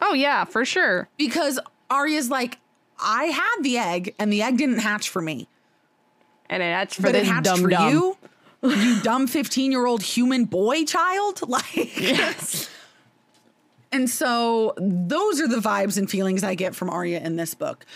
Oh 0.00 0.14
yeah, 0.14 0.44
for 0.44 0.64
sure. 0.64 1.08
because 1.16 1.60
Arya's 1.88 2.28
like, 2.28 2.58
I 3.02 3.24
had 3.24 3.62
the 3.62 3.78
egg 3.78 4.14
and 4.18 4.32
the 4.32 4.42
egg 4.42 4.58
didn't 4.58 4.78
hatch 4.78 5.08
for 5.08 5.20
me. 5.22 5.48
And 6.48 6.62
that's 6.62 6.94
for 6.96 7.02
but 7.02 7.14
it 7.14 7.24
hatched 7.24 7.44
dumb 7.44 7.60
for 7.62 7.68
dumb. 7.68 7.92
you, 7.92 8.16
you 8.62 9.00
dumb 9.02 9.26
fifteen-year-old 9.26 10.02
human 10.02 10.44
boy 10.44 10.84
child. 10.84 11.40
Like, 11.48 11.98
Yes. 12.00 12.68
and 13.90 14.08
so 14.08 14.74
those 14.78 15.40
are 15.40 15.48
the 15.48 15.56
vibes 15.56 15.96
and 15.98 16.10
feelings 16.10 16.44
I 16.44 16.54
get 16.54 16.74
from 16.74 16.90
Arya 16.90 17.20
in 17.20 17.36
this 17.36 17.54
book, 17.54 17.86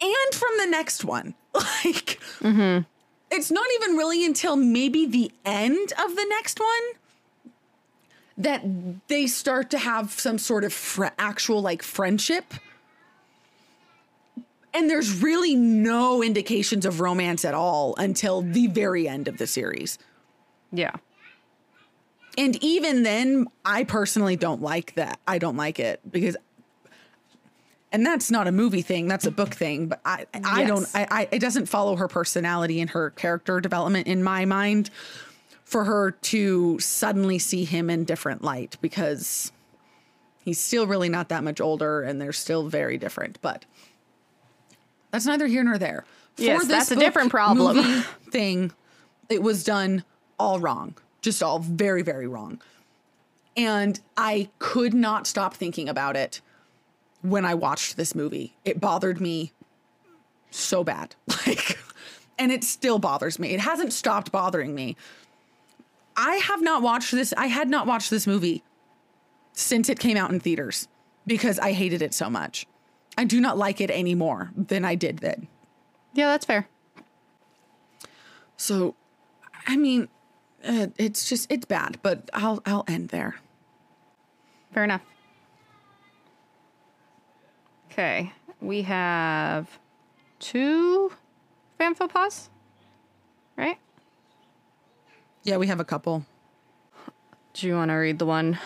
and 0.00 0.34
from 0.34 0.50
the 0.58 0.66
next 0.66 1.04
one. 1.04 1.34
Like, 1.54 2.18
mm-hmm. 2.40 2.82
it's 3.30 3.50
not 3.50 3.66
even 3.76 3.96
really 3.96 4.24
until 4.24 4.56
maybe 4.56 5.06
the 5.06 5.30
end 5.44 5.92
of 6.02 6.16
the 6.16 6.26
next 6.30 6.58
one 6.58 7.00
that 8.36 8.64
they 9.08 9.26
start 9.26 9.70
to 9.70 9.78
have 9.78 10.10
some 10.12 10.38
sort 10.38 10.64
of 10.64 10.72
fr- 10.72 11.06
actual 11.18 11.62
like 11.62 11.82
friendship. 11.82 12.54
And 14.74 14.90
there's 14.90 15.22
really 15.22 15.54
no 15.54 16.22
indications 16.22 16.84
of 16.84 17.00
romance 17.00 17.44
at 17.44 17.54
all 17.54 17.94
until 17.96 18.42
the 18.42 18.66
very 18.66 19.06
end 19.08 19.28
of 19.28 19.38
the 19.38 19.46
series. 19.46 19.98
Yeah. 20.72 20.96
And 22.36 22.62
even 22.62 23.04
then, 23.04 23.46
I 23.64 23.84
personally 23.84 24.34
don't 24.34 24.60
like 24.60 24.94
that. 24.96 25.20
I 25.28 25.38
don't 25.38 25.56
like 25.56 25.78
it 25.78 26.00
because, 26.10 26.36
and 27.92 28.04
that's 28.04 28.32
not 28.32 28.48
a 28.48 28.52
movie 28.52 28.82
thing. 28.82 29.06
That's 29.06 29.26
a 29.26 29.30
book 29.30 29.54
thing. 29.54 29.86
But 29.86 30.00
I, 30.04 30.26
I 30.42 30.62
Yes. 30.62 30.68
don't. 30.68 30.88
I, 30.94 31.06
I, 31.08 31.28
it 31.30 31.38
doesn't 31.38 31.66
follow 31.66 31.94
her 31.94 32.08
personality 32.08 32.80
and 32.80 32.90
her 32.90 33.10
character 33.10 33.60
development 33.60 34.08
in 34.08 34.24
my 34.24 34.44
mind 34.44 34.90
for 35.64 35.84
her 35.84 36.10
to 36.10 36.80
suddenly 36.80 37.38
see 37.38 37.64
him 37.64 37.88
in 37.88 38.02
different 38.04 38.42
light 38.42 38.76
because 38.80 39.52
he's 40.44 40.58
still 40.58 40.88
really 40.88 41.08
not 41.08 41.28
that 41.28 41.44
much 41.44 41.60
older 41.60 42.02
and 42.02 42.20
they're 42.20 42.32
still 42.32 42.68
very 42.68 42.98
different. 42.98 43.38
But 43.40 43.64
that's 45.14 45.26
neither 45.26 45.46
here 45.46 45.62
nor 45.62 45.78
there. 45.78 46.04
Yes, 46.36 46.66
that's 46.66 46.90
a 46.90 46.96
different 46.96 47.30
problem. 47.30 48.02
thing, 48.30 48.72
it 49.28 49.40
was 49.44 49.62
done 49.62 50.02
all 50.40 50.58
wrong, 50.58 50.96
just 51.22 51.40
all 51.40 51.60
very, 51.60 52.02
very 52.02 52.26
wrong. 52.26 52.60
And 53.56 54.00
I 54.16 54.48
could 54.58 54.92
not 54.92 55.28
stop 55.28 55.54
thinking 55.54 55.88
about 55.88 56.16
it 56.16 56.40
when 57.22 57.44
I 57.44 57.54
watched 57.54 57.96
this 57.96 58.16
movie. 58.16 58.56
It 58.64 58.80
bothered 58.80 59.20
me 59.20 59.52
so 60.50 60.82
bad. 60.82 61.14
Like, 61.46 61.78
and 62.36 62.50
it 62.50 62.64
still 62.64 62.98
bothers 62.98 63.38
me. 63.38 63.50
It 63.50 63.60
hasn't 63.60 63.92
stopped 63.92 64.32
bothering 64.32 64.74
me. 64.74 64.96
I 66.16 66.36
have 66.36 66.60
not 66.60 66.82
watched 66.82 67.12
this. 67.12 67.32
I 67.36 67.46
had 67.46 67.68
not 67.68 67.86
watched 67.86 68.10
this 68.10 68.26
movie 68.26 68.64
since 69.52 69.88
it 69.88 70.00
came 70.00 70.16
out 70.16 70.32
in 70.32 70.40
theaters 70.40 70.88
because 71.28 71.60
I 71.60 71.70
hated 71.72 72.02
it 72.02 72.12
so 72.12 72.28
much. 72.28 72.66
I 73.16 73.24
do 73.24 73.40
not 73.40 73.56
like 73.56 73.80
it 73.80 73.90
any 73.90 74.14
more 74.14 74.50
than 74.56 74.84
I 74.84 74.94
did 74.94 75.18
then. 75.18 75.48
Yeah, 76.12 76.26
that's 76.26 76.44
fair. 76.44 76.68
So, 78.56 78.94
I 79.66 79.76
mean, 79.76 80.08
uh, 80.64 80.88
it's 80.96 81.28
just 81.28 81.50
it's 81.50 81.66
bad, 81.66 81.98
but 82.02 82.30
I'll 82.32 82.62
I'll 82.66 82.84
end 82.86 83.08
there. 83.08 83.36
Fair 84.72 84.84
enough. 84.84 85.02
Okay. 87.90 88.32
We 88.60 88.82
have 88.82 89.78
two 90.40 91.12
fan 91.78 91.94
faux 91.94 92.12
pas, 92.12 92.50
right? 93.56 93.78
Yeah, 95.44 95.58
we 95.58 95.66
have 95.66 95.78
a 95.80 95.84
couple. 95.84 96.24
Do 97.52 97.68
you 97.68 97.74
want 97.74 97.90
to 97.90 97.94
read 97.94 98.18
the 98.18 98.26
one 98.26 98.58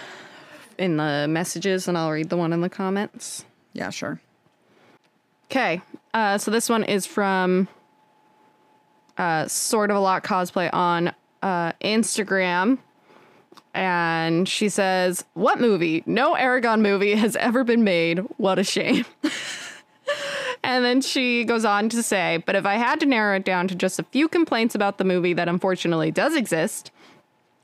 in 0.79 0.97
the 0.97 1.27
messages 1.29 1.89
and 1.89 1.99
I'll 1.99 2.11
read 2.11 2.31
the 2.31 2.37
one 2.37 2.53
in 2.53 2.61
the 2.61 2.71
comments? 2.71 3.45
Yeah, 3.75 3.91
sure. 3.91 4.21
Okay. 5.51 5.81
Uh, 6.13 6.37
so 6.37 6.51
this 6.51 6.69
one 6.69 6.85
is 6.85 7.07
from 7.07 7.69
uh, 9.17 9.49
sort 9.49 9.91
of 9.91 9.97
a 9.97 10.01
lot 10.01 10.23
cosplay 10.23 10.69
on 10.73 11.15
uh, 11.43 11.73
Instagram. 11.81 12.79
And 13.75 14.49
she 14.49 14.69
says, 14.69 15.25
What 15.35 15.61
movie? 15.61 16.03
No 16.07 16.35
Eragon 16.35 16.81
movie 16.81 17.15
has 17.15 17.37
ever 17.37 17.65
been 17.65 17.85
made. 17.85 18.19
What 18.37 18.59
a 18.59 18.65
shame. 18.65 19.05
and 20.65 20.85
then 20.85 21.01
she 21.01 21.45
goes 21.45 21.65
on 21.65 21.89
to 21.91 22.03
say, 22.03 22.43
But 22.45 22.55
if 22.55 22.67
I 22.67 22.75
had 22.75 23.01
to 23.01 23.07
narrow 23.07 23.37
it 23.37 23.45
down 23.45 23.69
to 23.69 23.75
just 23.75 23.99
a 23.99 24.03
few 24.03 24.29
complaints 24.29 24.75
about 24.75 24.99
the 24.99 25.05
movie 25.05 25.33
that 25.35 25.49
unfortunately 25.49 26.11
does 26.11 26.35
exist, 26.35 26.91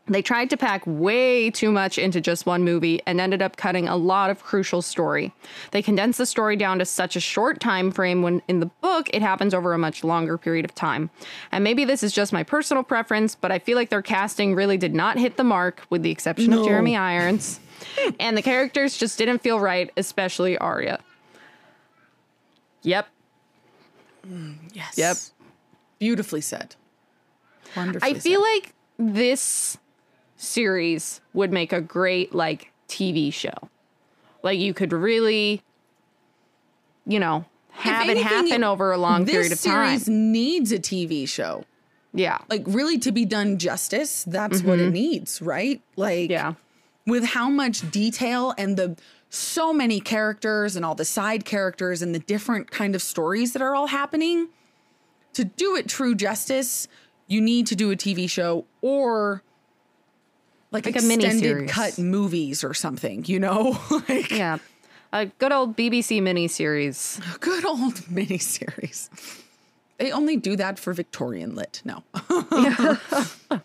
they 0.06 0.20
tried 0.20 0.50
to 0.50 0.56
pack 0.56 0.82
way 0.86 1.50
too 1.50 1.72
much 1.72 1.96
into 1.96 2.20
just 2.20 2.44
one 2.44 2.62
movie 2.62 3.00
and 3.06 3.20
ended 3.20 3.40
up 3.40 3.56
cutting 3.56 3.88
a 3.88 3.96
lot 3.96 4.28
of 4.28 4.42
crucial 4.42 4.82
story. 4.82 5.32
They 5.70 5.80
condensed 5.80 6.18
the 6.18 6.26
story 6.26 6.56
down 6.56 6.78
to 6.80 6.84
such 6.84 7.16
a 7.16 7.20
short 7.20 7.58
time 7.58 7.90
frame 7.90 8.20
when 8.20 8.42
in 8.46 8.60
the 8.60 8.66
book 8.66 9.08
it 9.14 9.22
happens 9.22 9.54
over 9.54 9.72
a 9.72 9.78
much 9.78 10.04
longer 10.04 10.36
period 10.36 10.66
of 10.66 10.74
time. 10.74 11.08
And 11.52 11.64
maybe 11.64 11.86
this 11.86 12.02
is 12.02 12.12
just 12.12 12.34
my 12.34 12.42
personal 12.42 12.82
preference, 12.82 13.34
but 13.34 13.50
I 13.50 13.58
feel 13.58 13.76
like 13.76 13.88
their 13.88 14.02
casting 14.02 14.54
really 14.54 14.76
did 14.76 14.94
not 14.94 15.18
hit 15.18 15.38
the 15.38 15.44
mark 15.44 15.82
with 15.88 16.02
the 16.02 16.10
exception 16.10 16.50
No. 16.50 16.60
of 16.60 16.66
Jeremy 16.66 16.96
Irons. 16.96 17.60
and 18.20 18.36
the 18.36 18.42
characters 18.42 18.98
just 18.98 19.16
didn't 19.16 19.38
feel 19.38 19.58
right, 19.58 19.90
especially 19.96 20.58
Arya. 20.58 21.00
Yep. 22.82 23.08
Yes. 24.72 24.98
Yep. 24.98 25.16
Beautifully 25.98 26.42
said. 26.42 26.76
Wonderfully. 27.74 28.10
I 28.10 28.18
feel 28.18 28.42
said. 28.42 28.54
like 28.54 28.74
this 28.98 29.78
series 30.44 31.20
would 31.32 31.52
make 31.52 31.72
a 31.72 31.80
great 31.80 32.34
like 32.34 32.70
TV 32.88 33.32
show. 33.32 33.54
Like 34.42 34.58
you 34.58 34.74
could 34.74 34.92
really, 34.92 35.62
you 37.06 37.18
know, 37.18 37.44
have 37.70 38.08
it 38.08 38.18
happen 38.18 38.62
over 38.64 38.92
a 38.92 38.98
long 38.98 39.26
period 39.26 39.52
of 39.52 39.60
time. 39.60 39.94
This 39.94 40.04
series 40.04 40.08
needs 40.08 40.72
a 40.72 40.78
TV 40.78 41.28
show. 41.28 41.64
Yeah. 42.12 42.38
Like 42.48 42.62
really 42.66 42.98
to 42.98 43.10
be 43.12 43.24
done 43.24 43.58
justice, 43.58 44.24
that's 44.24 44.62
what 44.62 44.78
it 44.78 44.92
needs, 44.92 45.42
right? 45.42 45.82
Like 45.96 46.30
Mm-hmm. 46.30 46.30
Yeah. 46.32 46.54
with 47.06 47.24
how 47.24 47.48
much 47.50 47.90
detail 47.90 48.54
and 48.56 48.76
the 48.76 48.96
so 49.30 49.72
many 49.72 49.98
characters 50.00 50.76
and 50.76 50.84
all 50.84 50.94
the 50.94 51.04
side 51.04 51.44
characters 51.44 52.02
and 52.02 52.14
the 52.14 52.20
different 52.20 52.70
kind 52.70 52.94
of 52.94 53.02
stories 53.02 53.52
that 53.52 53.60
are 53.62 53.74
all 53.74 53.88
happening 53.88 54.48
to 55.32 55.44
do 55.44 55.74
it 55.74 55.88
true 55.88 56.14
justice 56.14 56.86
you 57.26 57.40
need 57.40 57.66
to 57.66 57.74
do 57.74 57.90
a 57.90 57.96
tv 57.96 58.30
show 58.30 58.64
or 58.80 59.42
like, 60.74 60.84
Like 60.84 60.96
a 60.96 60.98
extended 60.98 61.42
miniseries. 61.42 61.68
cut 61.68 61.98
movies 61.98 62.62
or 62.64 62.74
something 62.74 63.24
you 63.26 63.38
know 63.40 63.78
like 64.08 64.30
Yeah. 64.30 64.58
A 65.12 65.26
good 65.26 65.52
old 65.52 65.76
BBC 65.76 66.20
miniseries. 66.20 67.20
good 67.40 67.64
old 67.64 67.94
miniseries 68.12 69.08
they 69.98 70.10
only 70.10 70.36
do 70.36 70.56
that 70.56 70.78
for 70.78 70.92
victorian 70.92 71.54
lit 71.54 71.80
no 71.84 72.02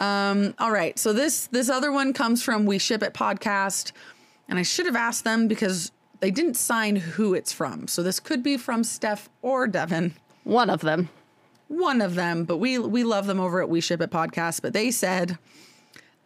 um 0.00 0.54
all 0.58 0.70
right 0.70 0.98
so 0.98 1.12
this 1.14 1.46
this 1.46 1.70
other 1.70 1.90
one 1.90 2.12
comes 2.12 2.42
from 2.42 2.66
we 2.66 2.78
ship 2.78 3.02
it 3.02 3.14
podcast 3.14 3.92
and 4.48 4.58
i 4.58 4.62
should 4.62 4.84
have 4.84 4.96
asked 4.96 5.24
them 5.24 5.48
because 5.48 5.90
they 6.20 6.30
didn't 6.30 6.54
sign 6.56 6.96
who 6.96 7.32
it's 7.32 7.52
from 7.52 7.88
so 7.88 8.02
this 8.02 8.20
could 8.20 8.42
be 8.42 8.58
from 8.58 8.84
steph 8.84 9.28
or 9.40 9.66
devin 9.66 10.14
One 10.44 10.68
of 10.68 10.82
them. 10.82 11.08
one 11.68 12.00
of 12.02 12.14
them, 12.14 12.44
but 12.44 12.58
we 12.58 12.78
we 12.78 13.02
love 13.04 13.26
them 13.26 13.40
over 13.40 13.60
at 13.62 13.68
We 13.68 13.80
Ship 13.80 14.00
It 14.00 14.10
Podcast. 14.10 14.62
But 14.62 14.72
they 14.72 14.90
said, 14.92 15.36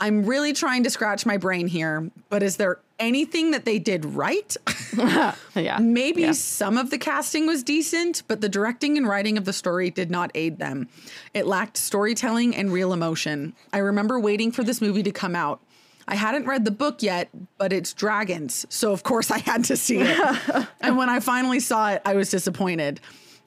I'm 0.00 0.24
really 0.24 0.52
trying 0.52 0.82
to 0.84 0.90
scratch 0.90 1.26
my 1.26 1.36
brain 1.36 1.66
here, 1.68 2.10
but 2.30 2.42
is 2.42 2.56
there 2.56 2.78
anything 2.98 3.50
that 3.50 3.64
they 3.64 3.78
did 3.78 4.04
right? 4.04 4.56
Yeah. 5.54 5.78
Maybe 5.80 6.22
Yeah. 6.22 6.32
some 6.32 6.78
of 6.78 6.90
the 6.90 6.98
casting 6.98 7.46
was 7.46 7.62
decent, 7.62 8.22
but 8.28 8.40
the 8.40 8.48
directing 8.48 8.96
and 8.96 9.06
writing 9.06 9.36
of 9.36 9.44
the 9.44 9.52
story 9.52 9.90
did 9.90 10.10
not 10.10 10.30
aid 10.34 10.58
them. 10.58 10.88
It 11.34 11.46
lacked 11.46 11.76
storytelling 11.76 12.56
and 12.56 12.72
real 12.72 12.92
emotion. 12.92 13.54
I 13.72 13.78
remember 13.78 14.18
waiting 14.18 14.52
for 14.52 14.64
this 14.64 14.80
movie 14.80 15.02
to 15.02 15.12
come 15.12 15.36
out. 15.36 15.60
I 16.08 16.14
hadn't 16.14 16.46
read 16.46 16.64
the 16.64 16.70
book 16.72 17.02
yet, 17.02 17.28
but 17.58 17.72
it's 17.72 17.92
dragons, 17.92 18.66
so 18.68 18.92
of 18.92 19.02
course 19.04 19.30
I 19.30 19.38
had 19.38 19.64
to 19.66 19.76
see 19.76 19.98
it. 20.00 20.66
and 20.80 20.96
when 20.96 21.08
I 21.08 21.20
finally 21.20 21.60
saw 21.60 21.90
it, 21.92 22.02
I 22.04 22.14
was 22.14 22.30
disappointed. 22.30 23.00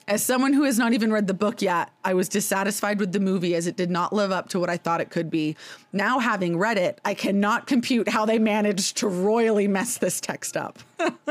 As 0.06 0.22
someone 0.22 0.52
who 0.52 0.64
has 0.64 0.78
not 0.78 0.92
even 0.92 1.10
read 1.10 1.28
the 1.28 1.34
book 1.34 1.62
yet, 1.62 1.90
I 2.04 2.12
was 2.12 2.28
dissatisfied 2.28 3.00
with 3.00 3.12
the 3.12 3.20
movie 3.20 3.54
as 3.54 3.66
it 3.66 3.74
did 3.74 3.90
not 3.90 4.12
live 4.12 4.30
up 4.32 4.50
to 4.50 4.60
what 4.60 4.68
I 4.68 4.76
thought 4.76 5.00
it 5.00 5.08
could 5.10 5.30
be. 5.30 5.56
Now, 5.94 6.18
having 6.18 6.58
read 6.58 6.76
it, 6.76 7.00
I 7.06 7.14
cannot 7.14 7.66
compute 7.66 8.08
how 8.08 8.26
they 8.26 8.38
managed 8.38 8.98
to 8.98 9.08
royally 9.08 9.66
mess 9.66 9.96
this 9.96 10.20
text 10.20 10.58
up. 10.58 10.78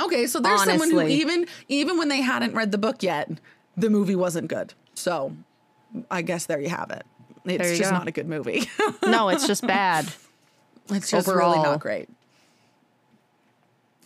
okay, 0.00 0.26
so 0.26 0.40
there's 0.40 0.64
someone 0.64 0.90
who 0.90 1.06
even 1.06 1.46
even 1.68 1.98
when 1.98 2.08
they 2.08 2.22
hadn't 2.22 2.54
read 2.54 2.72
the 2.72 2.78
book 2.78 3.02
yet, 3.02 3.30
the 3.76 3.90
movie 3.90 4.16
wasn't 4.16 4.48
good. 4.48 4.72
So, 4.94 5.36
I 6.10 6.22
guess 6.22 6.46
there 6.46 6.60
you 6.60 6.70
have 6.70 6.90
it. 6.90 7.04
It's 7.44 7.76
just 7.76 7.90
go. 7.90 7.98
not 7.98 8.08
a 8.08 8.12
good 8.12 8.28
movie. 8.28 8.68
No, 9.06 9.28
it's 9.28 9.46
just 9.46 9.66
bad. 9.66 10.06
it's 10.88 11.10
just 11.10 11.28
really 11.28 11.58
not 11.58 11.80
great. 11.80 12.08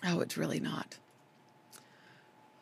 Oh, 0.05 0.21
it's 0.21 0.37
really 0.37 0.59
not. 0.59 0.97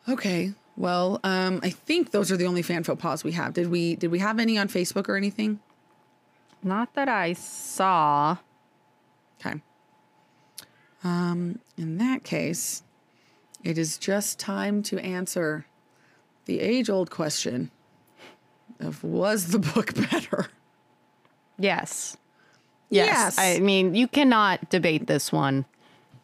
Okay. 0.07 0.53
Well, 0.77 1.19
um, 1.23 1.59
I 1.63 1.69
think 1.69 2.11
those 2.11 2.31
are 2.31 2.37
the 2.37 2.45
only 2.45 2.61
fan 2.61 2.83
faux 2.83 3.01
pas 3.01 3.23
we 3.23 3.31
have. 3.31 3.53
Did 3.53 3.69
we 3.69 3.95
did 3.95 4.11
we 4.11 4.19
have 4.19 4.39
any 4.39 4.57
on 4.57 4.67
Facebook 4.67 5.07
or 5.07 5.15
anything? 5.15 5.59
Not 6.61 6.93
that 6.95 7.07
I 7.07 7.33
saw. 7.33 8.37
Okay. 9.39 9.61
Um, 11.03 11.59
in 11.77 11.97
that 11.97 12.23
case, 12.23 12.83
it 13.63 13.77
is 13.77 13.97
just 13.97 14.39
time 14.39 14.83
to 14.83 14.99
answer 14.99 15.65
the 16.45 16.59
age 16.59 16.89
old 16.89 17.09
question 17.09 17.71
of 18.79 19.03
was 19.03 19.47
the 19.47 19.59
book 19.59 19.93
better? 20.11 20.47
Yes. 21.57 22.17
Yes. 22.89 23.07
Yes. 23.07 23.39
I 23.39 23.59
mean, 23.59 23.95
you 23.95 24.07
cannot 24.07 24.69
debate 24.69 25.07
this 25.07 25.31
one. 25.31 25.65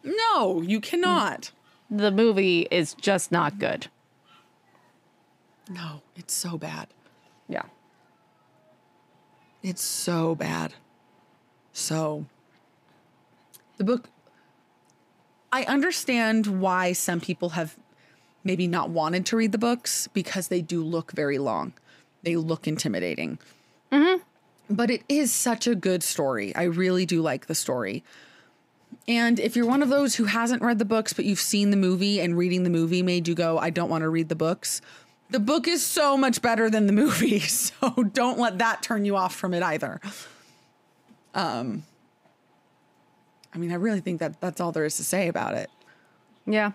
No, 0.04 0.60
you 0.60 0.80
cannot. 0.80 1.52
The 1.92 2.10
movie 2.10 2.66
is 2.70 2.94
just 2.94 3.30
not 3.30 3.58
good. 3.58 3.88
No, 5.68 6.00
it's 6.16 6.32
so 6.32 6.56
bad. 6.56 6.88
Yeah. 7.48 7.64
It's 9.62 9.84
so 9.84 10.34
bad. 10.34 10.72
So, 11.74 12.24
the 13.76 13.84
book, 13.84 14.08
I 15.52 15.64
understand 15.64 16.62
why 16.62 16.94
some 16.94 17.20
people 17.20 17.50
have 17.50 17.76
maybe 18.42 18.66
not 18.66 18.88
wanted 18.88 19.26
to 19.26 19.36
read 19.36 19.52
the 19.52 19.58
books 19.58 20.08
because 20.14 20.48
they 20.48 20.62
do 20.62 20.82
look 20.82 21.12
very 21.12 21.36
long. 21.36 21.74
They 22.22 22.36
look 22.36 22.66
intimidating. 22.66 23.38
Mm-hmm. 23.92 24.22
But 24.74 24.90
it 24.90 25.02
is 25.10 25.30
such 25.30 25.66
a 25.66 25.74
good 25.74 26.02
story. 26.02 26.56
I 26.56 26.62
really 26.62 27.04
do 27.04 27.20
like 27.20 27.48
the 27.48 27.54
story. 27.54 28.02
And 29.08 29.40
if 29.40 29.56
you're 29.56 29.66
one 29.66 29.82
of 29.82 29.88
those 29.88 30.14
who 30.14 30.24
hasn't 30.24 30.62
read 30.62 30.78
the 30.78 30.84
books, 30.84 31.12
but 31.12 31.24
you've 31.24 31.40
seen 31.40 31.70
the 31.70 31.76
movie 31.76 32.20
and 32.20 32.36
reading 32.36 32.62
the 32.62 32.70
movie 32.70 33.02
made 33.02 33.26
you 33.26 33.34
go, 33.34 33.58
I 33.58 33.70
don't 33.70 33.88
want 33.90 34.02
to 34.02 34.08
read 34.08 34.28
the 34.28 34.36
books, 34.36 34.80
the 35.30 35.40
book 35.40 35.66
is 35.66 35.84
so 35.84 36.16
much 36.16 36.40
better 36.42 36.70
than 36.70 36.86
the 36.86 36.92
movie. 37.04 37.40
So 37.40 37.90
don't 38.12 38.38
let 38.38 38.58
that 38.58 38.82
turn 38.82 39.04
you 39.04 39.16
off 39.16 39.34
from 39.34 39.54
it 39.54 39.62
either. 39.62 40.00
Um, 41.34 41.84
I 43.54 43.58
mean, 43.58 43.72
I 43.72 43.76
really 43.76 44.00
think 44.00 44.20
that 44.20 44.40
that's 44.40 44.60
all 44.60 44.72
there 44.72 44.84
is 44.84 44.96
to 44.96 45.04
say 45.04 45.28
about 45.28 45.54
it. 45.54 45.70
Yeah. 46.46 46.72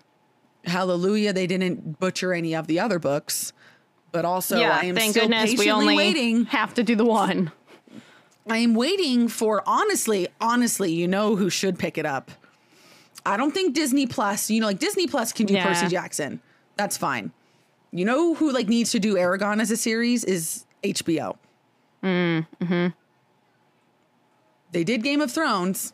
Hallelujah, 0.66 1.34
they 1.34 1.48
didn't 1.48 2.00
butcher 2.00 2.34
any 2.34 2.56
of 2.56 2.68
the 2.68 2.80
other 2.80 3.00
books, 3.00 3.54
but 4.12 4.26
also 4.26 4.60
yeah. 4.60 4.78
I 4.82 4.86
am 4.86 4.96
thank 4.96 5.12
still 5.12 5.24
goodness 5.24 5.52
patiently 5.52 5.66
we 5.66 5.72
only 5.72 5.96
waiting. 5.96 6.46
have 6.48 6.74
to 6.74 6.84
do 6.84 6.96
the 6.96 7.06
one. 7.06 7.52
I 8.50 8.58
am 8.58 8.74
waiting 8.74 9.28
for 9.28 9.62
honestly, 9.66 10.28
honestly, 10.40 10.92
you 10.92 11.08
know 11.08 11.36
who 11.36 11.50
should 11.50 11.78
pick 11.78 11.98
it 11.98 12.06
up. 12.06 12.32
I 13.26 13.36
don't 13.36 13.52
think 13.54 13.74
Disney 13.74 14.08
Plus, 14.08 14.50
you 14.50 14.62
know, 14.62 14.68
like 14.68 14.80
Disney 14.80 15.08
Plus 15.08 15.34
can 15.34 15.46
do 15.46 15.54
Yeah. 15.54 15.66
Percy 15.68 15.88
Jackson. 15.88 16.40
That's 16.78 16.96
fine. 16.98 17.32
You 17.92 18.06
know 18.06 18.34
who 18.36 18.52
like 18.52 18.68
needs 18.68 18.92
to 18.92 19.00
do 19.00 19.16
Eragon 19.16 19.60
as 19.60 19.72
a 19.72 19.78
series 19.78 20.24
is 20.24 20.66
HBO. 20.84 21.36
Mm, 22.04 22.46
hmm 22.64 22.88
They 24.72 24.84
did 24.84 25.04
Game 25.04 25.20
of 25.22 25.32
Thrones, 25.32 25.94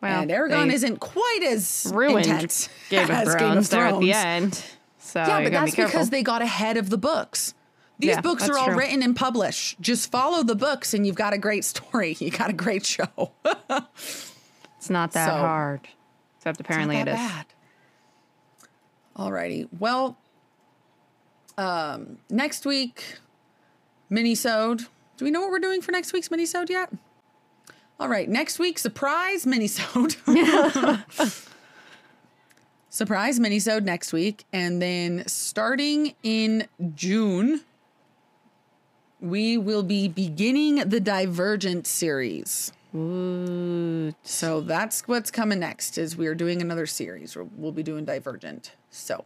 Well, 0.00 0.22
and 0.22 0.30
Eragon 0.30 0.72
isn't 0.72 1.00
quite 1.00 1.40
as 1.44 1.90
ruined 1.92 2.26
intense 2.26 2.68
Game 2.88 3.04
of 3.04 3.10
as 3.10 3.24
Thrones 3.34 3.40
Game 3.40 3.58
of 3.58 3.70
there 3.70 3.86
at 3.86 4.00
the 4.00 4.12
end. 4.12 4.64
So 4.98 5.20
Yeah, 5.20 5.42
but 5.42 5.52
that's 5.52 5.74
be 5.74 5.82
because 5.84 6.10
they 6.10 6.22
got 6.22 6.40
ahead 6.40 6.76
of 6.76 6.88
the 6.90 6.98
books. 6.98 7.54
These 7.98 8.10
Yeah, 8.10 8.20
books 8.20 8.48
are 8.48 8.56
all 8.56 8.66
true. 8.66 8.76
written 8.76 9.02
and 9.02 9.14
published. 9.16 9.80
Just 9.80 10.10
follow 10.10 10.42
the 10.44 10.54
books 10.54 10.94
and 10.94 11.04
you've 11.06 11.16
got 11.16 11.32
a 11.32 11.38
great 11.38 11.64
story. 11.64 12.16
You 12.20 12.30
got 12.30 12.50
a 12.50 12.52
great 12.52 12.86
show. 12.86 13.32
it's 13.44 14.88
not 14.90 15.12
that 15.12 15.26
So- 15.28 15.34
hard. 15.36 15.80
Except 16.38 16.60
apparently 16.60 16.96
Not 16.96 17.08
it 17.08 17.10
that 17.10 17.14
is. 17.14 17.32
bad. 17.32 17.46
Alrighty. 19.16 19.68
Well, 19.80 20.16
um, 21.58 22.18
next 22.30 22.64
week, 22.64 23.16
minisode. 24.10 24.86
Do 25.16 25.24
we 25.24 25.32
know 25.32 25.40
what 25.40 25.50
we're 25.50 25.58
doing 25.58 25.82
for 25.82 25.90
next 25.90 26.12
week's 26.12 26.28
minisode 26.28 26.68
yet? 26.70 26.90
All 27.98 28.08
right, 28.08 28.28
next 28.28 28.60
week, 28.60 28.78
surprise 28.78 29.44
minisode. 29.44 30.14
surprise 32.88 33.40
minisode 33.40 33.82
next 33.82 34.12
week, 34.12 34.44
and 34.52 34.80
then 34.80 35.24
starting 35.26 36.14
in 36.22 36.68
June, 36.94 37.62
we 39.20 39.58
will 39.58 39.82
be 39.82 40.08
beginning 40.08 40.76
the 40.88 41.00
Divergent 41.00 41.86
series. 41.86 42.72
Ooh. 42.94 44.14
So 44.22 44.60
that's 44.60 45.06
what's 45.06 45.30
coming 45.30 45.60
next. 45.60 45.98
Is 45.98 46.16
we 46.16 46.26
are 46.26 46.34
doing 46.34 46.62
another 46.62 46.86
series. 46.86 47.36
We'll, 47.36 47.50
we'll 47.56 47.72
be 47.72 47.82
doing 47.82 48.04
Divergent. 48.04 48.72
So 48.90 49.24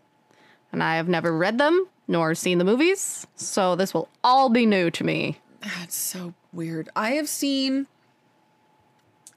And 0.73 0.83
I 0.83 0.97
have 0.97 1.09
never 1.09 1.37
read 1.37 1.59
them 1.59 1.87
nor 2.09 2.35
seen 2.35 2.59
the 2.59 2.65
movies, 2.65 3.27
so 3.37 3.77
this 3.77 3.95
will 3.95 4.09
all 4.25 4.49
be 4.49 4.67
new 4.67 4.91
to 4.91 5.05
me. 5.05 5.39
that's 5.79 5.95
so 5.95 6.35
weird. 6.53 6.91
I 6.97 7.13
have 7.13 7.29
seen 7.29 7.87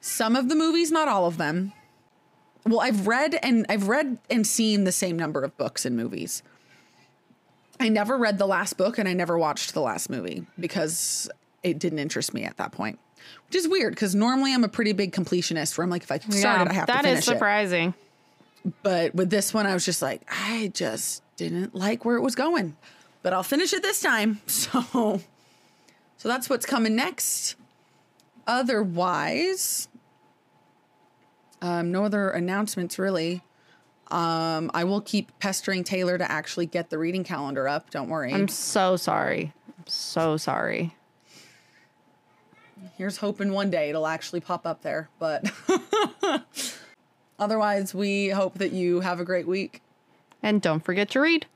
some 0.02 0.36
of 0.36 0.50
the 0.50 0.56
movies, 0.56 0.92
not 0.92 1.08
all 1.08 1.26
of 1.26 1.38
them. 1.38 1.74
Well, 2.66 2.82
I've 2.82 3.06
read 3.06 3.38
and 3.44 3.66
I've 3.70 3.88
read 3.88 4.18
and 4.30 4.46
seen 4.46 4.84
the 4.84 4.92
same 4.92 5.18
number 5.18 5.44
of 5.44 5.56
books 5.58 5.86
and 5.86 5.96
movies. 5.96 6.42
I 7.80 7.90
never 7.90 8.18
read 8.18 8.38
the 8.38 8.48
last 8.48 8.78
book 8.78 8.98
and 8.98 9.08
I 9.08 9.14
never 9.14 9.38
watched 9.38 9.74
the 9.74 9.82
last 9.82 10.10
movie 10.10 10.46
because 10.60 11.30
it 11.64 11.80
didn't 11.80 12.00
interest 12.00 12.34
me 12.34 12.44
at 12.44 12.58
that 12.58 12.72
point. 12.72 13.00
Which 13.48 13.56
is 13.56 13.68
weird 13.68 13.94
because 13.94 14.16
normally 14.16 14.54
I'm 14.54 14.64
a 14.64 14.70
pretty 14.70 14.94
big 14.94 15.12
completionist 15.12 15.78
where 15.78 15.84
I'm 15.84 15.90
like, 15.90 16.04
if 16.04 16.12
I 16.12 16.20
started, 16.20 16.70
I 16.70 16.74
have 16.74 16.88
to 16.88 16.94
finish 16.94 17.12
is 17.12 17.20
it. 17.20 17.24
surprising. 17.24 17.94
But 18.84 19.14
with 19.14 19.30
this 19.30 19.54
one, 19.54 19.66
I 19.66 19.74
was 19.74 19.86
just 19.86 20.02
like, 20.02 20.22
I 20.30 20.72
just 20.74 21.22
didn't 21.36 21.76
like 21.76 22.06
where 22.06 22.16
it 22.18 22.22
was 22.22 22.36
going. 22.36 22.76
But 23.22 23.34
I'll 23.34 23.44
finish 23.44 23.74
it 23.74 23.82
this 23.82 24.02
time. 24.02 24.42
So, 24.48 25.22
so 26.18 26.30
that's 26.30 26.50
what's 26.50 26.66
coming 26.66 26.96
next. 26.96 27.56
Otherwise, 28.48 29.88
um, 31.62 31.92
no 31.92 32.06
other 32.06 32.30
announcements 32.30 32.98
really. 32.98 33.44
Um, 34.12 34.70
I 34.74 34.84
will 34.84 35.02
keep 35.02 35.38
pestering 35.40 35.84
Taylor 35.84 36.18
to 36.18 36.32
actually 36.32 36.68
get 36.68 36.90
the 36.90 36.98
reading 36.98 37.24
calendar 37.24 37.68
up. 37.68 37.90
Don't 37.90 38.10
worry. 38.10 38.34
I'm 38.34 38.48
so 38.48 38.96
sorry. 38.98 39.54
I'm 39.78 39.88
so 39.88 40.38
sorry. 40.38 40.96
Here's 42.98 43.18
hoping 43.18 43.52
one 43.52 43.70
day 43.70 43.90
it'll 43.90 44.08
actually 44.08 44.42
pop 44.42 44.66
up 44.66 44.82
there. 44.84 45.10
But 45.20 45.52
otherwise, 47.40 47.94
we 47.96 48.30
hope 48.30 48.60
that 48.60 48.72
you 48.72 49.00
have 49.02 49.20
a 49.20 49.26
great 49.26 49.48
week. 49.48 49.82
And 50.44 50.62
don't 50.62 50.84
forget 50.84 51.10
to 51.12 51.20
read. 51.20 51.48